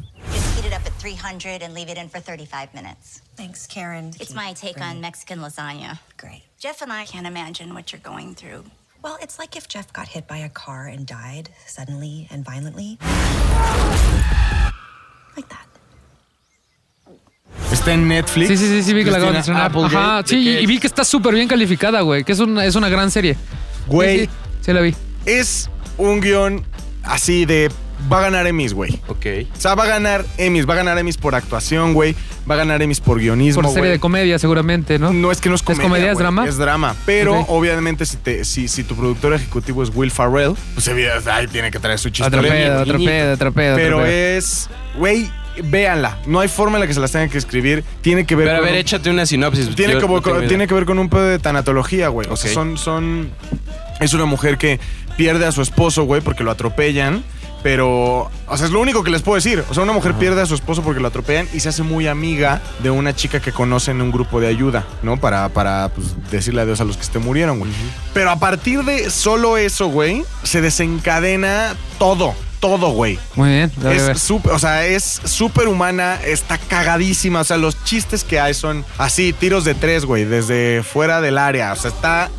Just 1.23 1.43
heat 1.43 1.47
it 1.47 1.63
up 1.63 1.63
at 1.63 1.63
300 1.63 1.63
and 1.63 1.75
leave 1.75 1.89
it 1.89 1.99
in 1.99 2.09
for 2.09 2.21
35 2.21 2.75
minutes. 2.75 3.23
Thanks, 3.37 3.67
Karen. 3.67 4.13
It's 4.21 4.35
my 4.35 4.53
take 4.55 4.81
on 4.81 5.01
Mexican 5.01 5.39
lasagna. 5.41 5.99
Great. 6.17 6.43
Jeff 6.59 6.83
and 6.83 6.93
I 6.93 7.05
can't 7.05 7.27
imagine 7.27 7.75
what 7.75 7.93
you're 7.93 8.01
going 8.03 8.35
through. 8.35 8.65
Well, 9.03 9.19
it's 9.21 9.39
like 9.39 9.57
if 9.57 9.67
Jeff 9.69 9.93
got 9.93 10.09
hit 10.09 10.27
by 10.29 10.39
a 10.39 10.49
car 10.49 10.87
and 10.87 11.07
died 11.07 11.51
suddenly 11.67 12.29
and 12.31 12.45
violently. 12.45 12.99
Like 15.37 15.49
that. 15.49 15.67
Está 17.73 17.93
en 17.95 18.07
Netflix. 18.09 18.49
Sí, 18.49 18.57
sí, 18.57 18.67
sí, 18.69 18.83
sí, 18.83 18.95
vi 18.95 19.05
que 19.05 19.11
la 19.11 19.19
acaban 19.19 19.35
de 19.35 19.39
Christina 19.41 19.67
estrenar. 19.67 19.67
Applegate. 19.67 19.97
Ajá, 19.97 20.23
sí, 20.27 20.37
y, 20.37 20.59
y 20.59 20.67
vi 20.67 20.79
que 20.79 20.87
está 20.87 21.05
súper 21.05 21.35
bien 21.35 21.49
calificada, 21.49 22.01
güey, 22.03 22.23
que 22.23 22.33
es 22.33 22.39
una, 22.39 22.65
es 22.65 22.75
una 22.77 22.89
gran 22.89 23.11
serie. 23.11 23.37
Güey, 23.87 24.21
Sí, 24.21 24.27
sí, 24.27 24.33
sí 24.67 24.73
la 24.73 24.81
vi. 24.83 24.95
es 25.27 25.69
un 25.99 26.21
guion 26.21 26.65
así 27.03 27.45
de. 27.45 27.71
Va 28.11 28.19
a 28.19 28.23
ganar 28.23 28.47
Emmys, 28.47 28.73
güey. 28.75 28.99
Ok. 29.09 29.27
O 29.57 29.61
sea, 29.61 29.75
va 29.75 29.85
a 29.85 29.87
ganar 29.87 30.25
Emmys. 30.39 30.69
Va 30.69 30.75
a 30.75 30.77
ganar 30.77 30.99
Emmys 30.99 31.17
por 31.17 31.35
actuación, 31.35 31.95
güey. 31.95 32.15
Va 32.51 32.55
a 32.55 32.59
ganar 32.59 32.81
Emmys 32.83 33.01
por 33.01 33.19
guionismo. 33.19 33.63
Por 33.63 33.71
serie 33.71 33.81
güey. 33.83 33.93
de 33.93 34.01
comedia, 34.01 34.39
seguramente, 34.39 34.99
¿no? 34.99 35.13
No 35.13 35.31
es 35.31 35.41
que 35.41 35.49
no 35.49 35.55
es 35.55 35.63
comedia. 35.63 35.83
comedia, 35.85 36.13
es 36.13 36.19
drama? 36.19 36.47
Es 36.47 36.57
drama. 36.57 36.97
Pero 37.07 37.41
obviamente, 37.49 38.05
si, 38.07 38.17
te, 38.17 38.45
si, 38.45 38.69
si 38.69 38.85
tu 38.85 38.97
productor 38.97 39.35
ejecutivo 39.35 39.83
es 39.83 39.91
Will 39.95 40.11
Farrell, 40.11 40.55
pues 40.75 40.89
ahí 40.89 41.47
tiene 41.47 41.71
que 41.71 41.79
traer 41.79 41.99
su 41.99 42.09
Otro 42.09 42.25
chistoreo. 42.25 42.51
pedo, 42.51 42.83
otro 42.83 42.99
pedo, 42.99 43.35
otro 43.35 43.53
pedo. 43.53 43.73
otro 43.75 43.83
Pero 43.85 44.07
es. 44.07 44.69
Güey, 44.97 45.31
véanla. 45.65 46.19
No 46.27 46.41
hay 46.41 46.49
forma 46.49 46.77
en 46.79 46.81
la 46.83 46.87
que 46.87 46.95
se 46.95 47.01
las 47.01 47.13
tengan 47.13 47.29
que 47.31 47.39
escribir. 47.39 47.85
Tiene 48.01 48.27
que 48.27 48.35
ver 48.35 48.47
Pero 48.49 48.59
a 48.59 48.61
ver, 48.61 48.73
un- 48.73 48.79
échate 48.79 49.11
una 49.11 49.27
sinopsis. 49.27 49.75
tiene, 49.75 49.95
que, 49.95 50.01
no 50.07 50.23
con- 50.23 50.49
tiene 50.49 50.67
que 50.67 50.75
ver 50.75 50.85
con 50.85 50.99
un 50.99 51.09
pedo 51.09 51.25
de 51.29 51.39
tanatología, 51.39 52.09
güey. 52.09 52.29
O 52.31 52.37
sea, 52.37 52.53
son, 52.53 52.77
son. 52.79 53.31
Es 54.01 54.13
una 54.15 54.25
mujer 54.25 54.59
que 54.59 54.81
pierde 55.17 55.47
a 55.47 55.53
su 55.53 55.63
esposo, 55.63 56.05
güey, 56.05 56.21
porque 56.21 56.43
lo 56.43 56.51
atropellan. 56.51 57.23
Pero, 57.63 58.31
o 58.47 58.57
sea, 58.57 58.67
es 58.67 58.73
lo 58.73 58.81
único 58.81 59.05
que 59.05 59.11
les 59.11 59.23
puedo 59.23 59.37
decir. 59.37 59.65
O 59.71 59.75
sea, 59.75 59.83
una 59.83 59.93
mujer 59.93 60.15
pierde 60.15 60.43
a 60.43 60.47
su 60.47 60.55
esposo 60.55 60.83
porque 60.83 61.01
lo 61.01 61.09
atropellan 61.09 61.49
y 61.53 61.61
se 61.61 61.69
hace 61.69 61.83
muy 61.83 62.07
amiga 62.07 62.61
de 62.83 62.91
una 62.91 63.15
chica 63.15 63.41
que 63.41 63.53
conoce 63.53 63.93
en 63.93 64.03
un 64.03 64.11
grupo 64.11 64.41
de 64.41 64.49
ayuda, 64.49 64.85
¿no? 65.03 65.19
Para, 65.19 65.49
para 65.51 65.91
pues, 65.91 66.15
decirle 66.31 66.63
adiós 66.63 66.81
a 66.81 66.85
los 66.85 66.97
que 66.97 67.05
se 67.05 67.19
murieron, 67.19 67.59
güey. 67.59 67.71
Pero 68.15 68.31
a 68.31 68.37
partir 68.37 68.83
de 68.85 69.11
solo 69.11 69.57
eso, 69.57 69.87
güey, 69.89 70.25
se 70.43 70.61
desencadena 70.61 71.75
todo. 71.99 72.35
Todo, 72.61 72.91
güey. 72.91 73.19
Muy 73.35 73.49
bien. 73.49 73.73
Es 73.91 74.21
súper, 74.21 74.53
o 74.53 74.59
sea, 74.59 74.87
es 74.87 75.21
súper 75.25 75.67
humana, 75.67 76.21
está 76.25 76.59
cagadísima. 76.59 77.41
O 77.41 77.45
sea, 77.45 77.57
los 77.57 77.83
chistes 77.83 78.23
que 78.23 78.39
hay 78.39 78.55
son 78.55 78.85
así, 78.99 79.33
tiros 79.33 79.65
de 79.65 79.75
tres, 79.75 80.05
güey, 80.05 80.25
desde 80.25 80.85
fuera 80.85 81.21
del 81.21 81.39
área. 81.39 81.73
O 81.73 81.77
sea, 81.77 81.91
está 81.91 82.31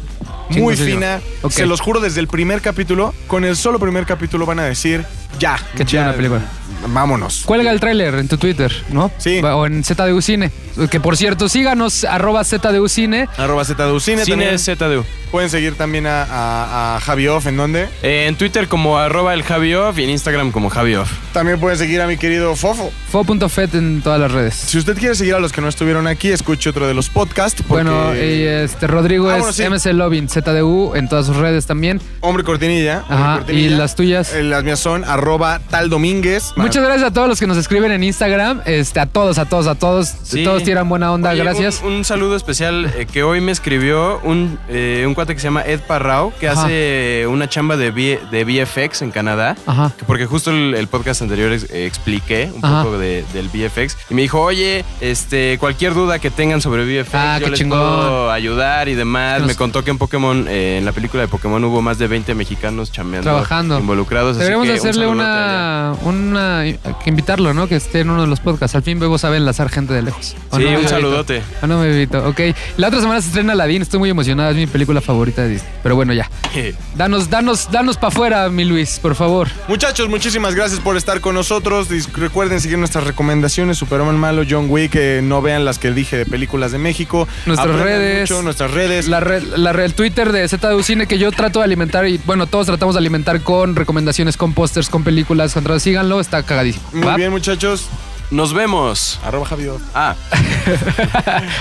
muy 0.50 0.76
fina. 0.76 1.20
Se 1.50 1.66
los 1.66 1.82
juro, 1.82 2.00
desde 2.00 2.20
el 2.20 2.28
primer 2.28 2.62
capítulo, 2.62 3.14
con 3.28 3.44
el 3.46 3.56
solo 3.56 3.80
primer 3.80 4.06
capítulo 4.06 4.46
van 4.46 4.60
a 4.60 4.64
decir, 4.64 5.06
ya. 5.40 5.58
Qué 5.76 5.86
chida 5.86 6.08
la 6.08 6.14
película. 6.14 6.42
Vámonos. 6.88 7.44
Cuelga 7.46 7.72
el 7.72 7.80
tráiler 7.80 8.16
en 8.16 8.28
tu 8.28 8.38
Twitter, 8.38 8.72
¿no? 8.90 9.10
Sí. 9.18 9.40
O 9.42 9.66
en 9.66 9.84
ZDU 9.84 10.22
Cine. 10.22 10.52
Que 10.90 11.00
por 11.00 11.16
cierto, 11.16 11.48
síganos, 11.48 12.04
arroba 12.04 12.44
ZDU 12.44 12.90
Cine. 12.90 13.30
Arroba 13.38 13.64
ZDU 13.64 14.00
Cine. 14.00 14.26
Cine 14.26 14.46
también. 14.46 14.60
ZDU. 14.60 15.06
Pueden 15.32 15.50
seguir 15.50 15.76
también 15.76 16.06
a, 16.06 16.24
a, 16.24 16.96
a 16.98 17.00
Javi 17.00 17.28
Off, 17.28 17.48
¿en 17.48 17.58
dónde? 17.58 17.88
Eh, 18.04 18.26
en 18.28 18.36
Twitter 18.36 18.68
como 18.68 19.00
arroba 19.00 19.34
el 19.34 19.42
Javi 19.44 19.74
Off 19.74 19.98
y 19.98 20.04
en 20.04 20.12
Instagram 20.12 20.52
como 20.52 20.70
Javi 20.70 20.94
Off. 20.96 21.12
También 21.32 21.60
pueden 21.60 21.78
seguir 21.78 22.02
a 22.02 22.08
mi 22.08 22.18
querido 22.18 22.56
Fofo. 22.56 22.92
Fo.fet 23.10 23.74
en 23.74 24.02
todas 24.04 24.20
las 24.20 24.32
redes. 24.32 24.54
Si 24.54 24.78
usted 24.78 24.96
quiere 24.98 25.16
seguir 25.16 25.34
a 25.36 25.40
los 25.40 25.52
que 25.52 25.62
no 25.62 25.70
estuvieron 25.70 26.06
aquí, 26.06 26.30
escuche 26.30 26.70
otro 26.70 26.86
de 26.88 26.94
los 26.94 27.10
podcasts. 27.10 27.64
porque- 27.68 27.84
Bueno, 27.86 28.14
y 28.16 28.44
este 28.44 28.86
Rodrigo 28.88 29.30
Ah, 29.30 29.40
es 29.40 29.56
sí. 29.56 29.64
MC 29.64 29.94
Lovin, 29.94 30.30
ZDU 30.34 30.96
en 30.96 31.08
todas 31.10 31.26
sus 31.26 31.36
redes 31.38 31.66
también. 31.66 32.02
Hombre 32.22 32.44
Cortinilla. 32.44 33.00
Hombre 33.02 33.16
Ajá, 33.16 33.34
Cortinilla. 33.38 33.66
y 33.68 33.70
las 33.70 33.96
tuyas. 33.96 34.34
Eh, 34.34 34.44
Las 34.44 34.64
mías 34.64 34.80
son 34.80 35.04
arroba 35.06 35.60
tal 35.70 35.90
Domínguez. 35.90 36.54
Muchas 36.56 36.84
gracias 36.84 37.10
a 37.10 37.14
todos 37.14 37.28
los 37.28 37.40
que 37.40 37.48
nos 37.48 37.58
escriben 37.58 37.92
en 37.92 38.04
Instagram. 38.04 38.62
Este, 38.66 39.00
a 39.00 39.06
todos, 39.06 39.38
a 39.38 39.46
todos, 39.46 39.68
a 39.68 39.76
todos. 39.76 40.14
Sí. 40.24 40.44
Todos 40.44 40.64
tiran 40.64 40.88
buena 40.90 41.12
onda, 41.12 41.32
Oye, 41.32 41.44
gracias. 41.44 41.82
Un, 41.84 41.94
un 41.94 42.06
saludo 42.06 42.36
especial 42.36 42.92
eh, 42.98 43.06
que 43.12 43.24
hoy 43.24 43.42
me 43.42 43.52
escribió 43.52 44.20
un, 44.24 44.58
eh, 44.70 45.04
un 45.08 45.14
cuate 45.14 45.34
que 45.34 45.40
se 45.40 45.48
llama 45.48 45.62
Ed 45.64 45.82
Parrao, 45.88 46.34
que 46.40 46.48
Ajá. 46.50 46.64
hace 46.66 47.26
una 47.30 47.48
chamba 47.50 47.78
de, 47.78 47.92
de 47.92 48.44
VFX 48.44 49.02
en 49.02 49.12
Canadá. 49.12 49.56
Ajá. 49.66 49.92
Que 49.98 50.06
Porque 50.06 50.26
justo 50.26 50.52
el, 50.52 50.74
el 50.76 50.88
podcast 50.88 51.22
anterior 51.22 51.52
ex- 51.54 51.70
eh, 51.72 51.86
expliqué 51.86 52.52
un 52.56 52.64
Ajá. 52.66 52.84
poco 52.84 52.98
de- 52.98 53.24
del 53.34 53.50
VFX 53.50 53.98
y 54.10 54.14
me 54.14 54.22
dijo, 54.24 54.42
oye, 54.42 54.84
este, 55.02 55.58
cualquier 55.60 55.94
duda 55.94 56.20
que 56.20 56.32
tengan 56.32 56.62
sobre 56.62 56.84
VFX, 56.86 57.14
Ah, 57.16 57.38
yo 57.40 57.50
les 57.50 57.60
chingón. 57.60 57.80
puedo 57.80 58.32
ayudar 58.32 58.88
y 58.90 58.96
demás. 58.96 59.40
Nos- 59.40 59.48
Me 59.48 59.56
contó 59.56 59.84
que 59.84 59.92
en 59.92 59.98
Pokémon, 59.98 60.23
eh, 60.32 60.78
en 60.78 60.86
la 60.86 60.92
película 60.92 61.22
de 61.24 61.28
Pokémon 61.28 61.64
hubo 61.66 61.82
más 61.82 61.98
de 61.98 62.08
20 62.08 62.34
mexicanos 62.36 62.92
chambeando, 62.92 63.30
Trabajando. 63.30 63.80
involucrados. 63.80 64.32
así 64.38 64.40
Deberíamos 64.40 64.68
que 64.68 64.74
un 64.74 64.80
hacerle 64.80 65.08
una, 65.08 65.94
una. 66.04 66.64
que 67.04 67.10
invitarlo, 67.10 67.54
¿no? 67.54 67.68
Que 67.68 67.76
esté 67.76 68.00
en 68.02 68.10
uno 68.10 68.22
de 68.22 68.28
los 68.28 68.40
podcasts. 68.40 68.76
Al 68.76 68.84
fin 68.84 69.00
Bebo 69.00 69.18
sabe 69.18 69.38
enlazar 69.38 69.70
gente 69.70 69.94
de 69.94 70.02
lejos. 70.04 70.36
¿O 70.52 70.58
Sí, 70.58 70.64
no, 70.64 70.70
un 70.70 70.76
Bebito? 70.76 70.90
saludote. 70.90 71.42
¿O 71.62 71.68
no, 71.68 71.80
Bebito? 71.82 72.28
Ok. 72.28 72.40
La 72.78 72.88
otra 72.88 73.02
semana 73.02 73.22
se 73.22 73.28
estrena 73.28 73.54
Aladdin. 73.54 73.82
Estoy 73.82 74.00
muy 74.00 74.10
emocionada. 74.10 74.52
Es 74.52 74.56
mi 74.56 74.68
película 74.68 75.02
favorita 75.02 75.42
de 75.44 75.50
Disney. 75.50 75.72
Pero 75.84 75.96
bueno, 75.96 76.14
ya. 76.14 76.30
Danos, 76.96 77.30
danos, 77.30 77.70
danos 77.72 77.98
para 77.98 78.10
afuera, 78.10 78.50
mi 78.50 78.66
Luis, 78.66 79.00
por 79.00 79.16
favor. 79.16 79.48
Muchachos, 79.68 80.08
muchísimas 80.10 80.54
gracias 80.54 80.80
por 80.80 80.96
estar 80.98 81.20
con 81.22 81.34
nosotros. 81.36 81.88
Recuerden 82.14 82.62
seguir 82.62 82.78
nuestras 82.78 83.04
recomendaciones: 83.06 83.78
Superman 83.78 84.16
Malo, 84.18 84.44
John 84.48 84.68
Wick. 84.70 84.92
eh, 84.96 85.22
no 85.24 85.42
vean 85.42 85.66
las 85.66 85.80
que 85.80 85.92
dije 85.92 86.18
de 86.18 86.26
películas 86.26 86.72
de 86.72 86.78
México. 86.78 87.28
Nuestras 87.48 87.68
Aprendan 87.70 87.86
redes. 88.00 88.30
mucho, 88.30 88.44
nuestras 88.44 88.72
redes. 88.72 89.08
La 89.08 89.20
red, 89.20 89.44
la 89.56 89.74
red, 89.74 89.86
el 89.86 89.94
Twitter 89.96 90.13
de 90.14 90.48
ZDU 90.48 90.84
Cine 90.84 91.08
que 91.08 91.18
yo 91.18 91.32
trato 91.32 91.60
de 91.60 91.66
alimentar 91.66 92.08
y 92.08 92.20
bueno, 92.26 92.46
todos 92.48 92.68
tratamos 92.68 92.96
de 92.96 93.00
alimentar 93.00 93.42
con 93.42 93.76
recomendaciones, 93.76 94.38
con 94.38 94.54
pósters, 94.54 94.90
con 94.90 95.04
películas. 95.04 95.54
Contra, 95.54 95.80
síganlo, 95.80 96.20
está 96.20 96.44
cagadísimo. 96.44 96.86
Muy 96.94 97.08
¿va? 97.08 97.16
bien, 97.16 97.32
muchachos. 97.32 97.88
Nos 98.32 98.54
vemos. 98.54 99.20
Arroba 99.24 99.46
Javier. 99.46 99.74
Ah. 99.94 100.16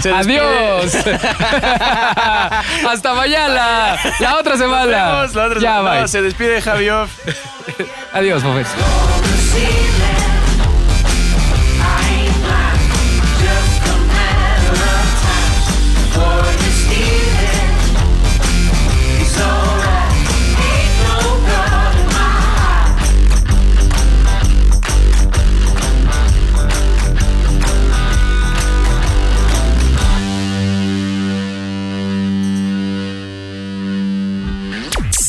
Adiós. 0.15 0.95
Hasta 2.89 3.15
mañana. 3.15 3.97
La 4.21 4.39
otra 4.39 4.57
semana. 4.57 5.23
Nos 5.23 5.35
vemos 5.35 5.35
la 5.35 5.45
otra 5.47 5.61
ya, 5.61 5.77
semana. 5.79 5.99
bye. 6.01 6.09
Se 6.09 6.23
despide 6.23 6.63
Javi 6.63 6.89
Off. 6.91 7.11
Adiós, 8.15 8.43
Fofes. 8.43 8.69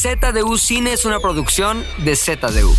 ZDU 0.03 0.57
Cine 0.57 0.91
es 0.91 1.05
una 1.05 1.21
producción 1.21 1.81
de 1.99 2.17
ZDU. 2.17 2.75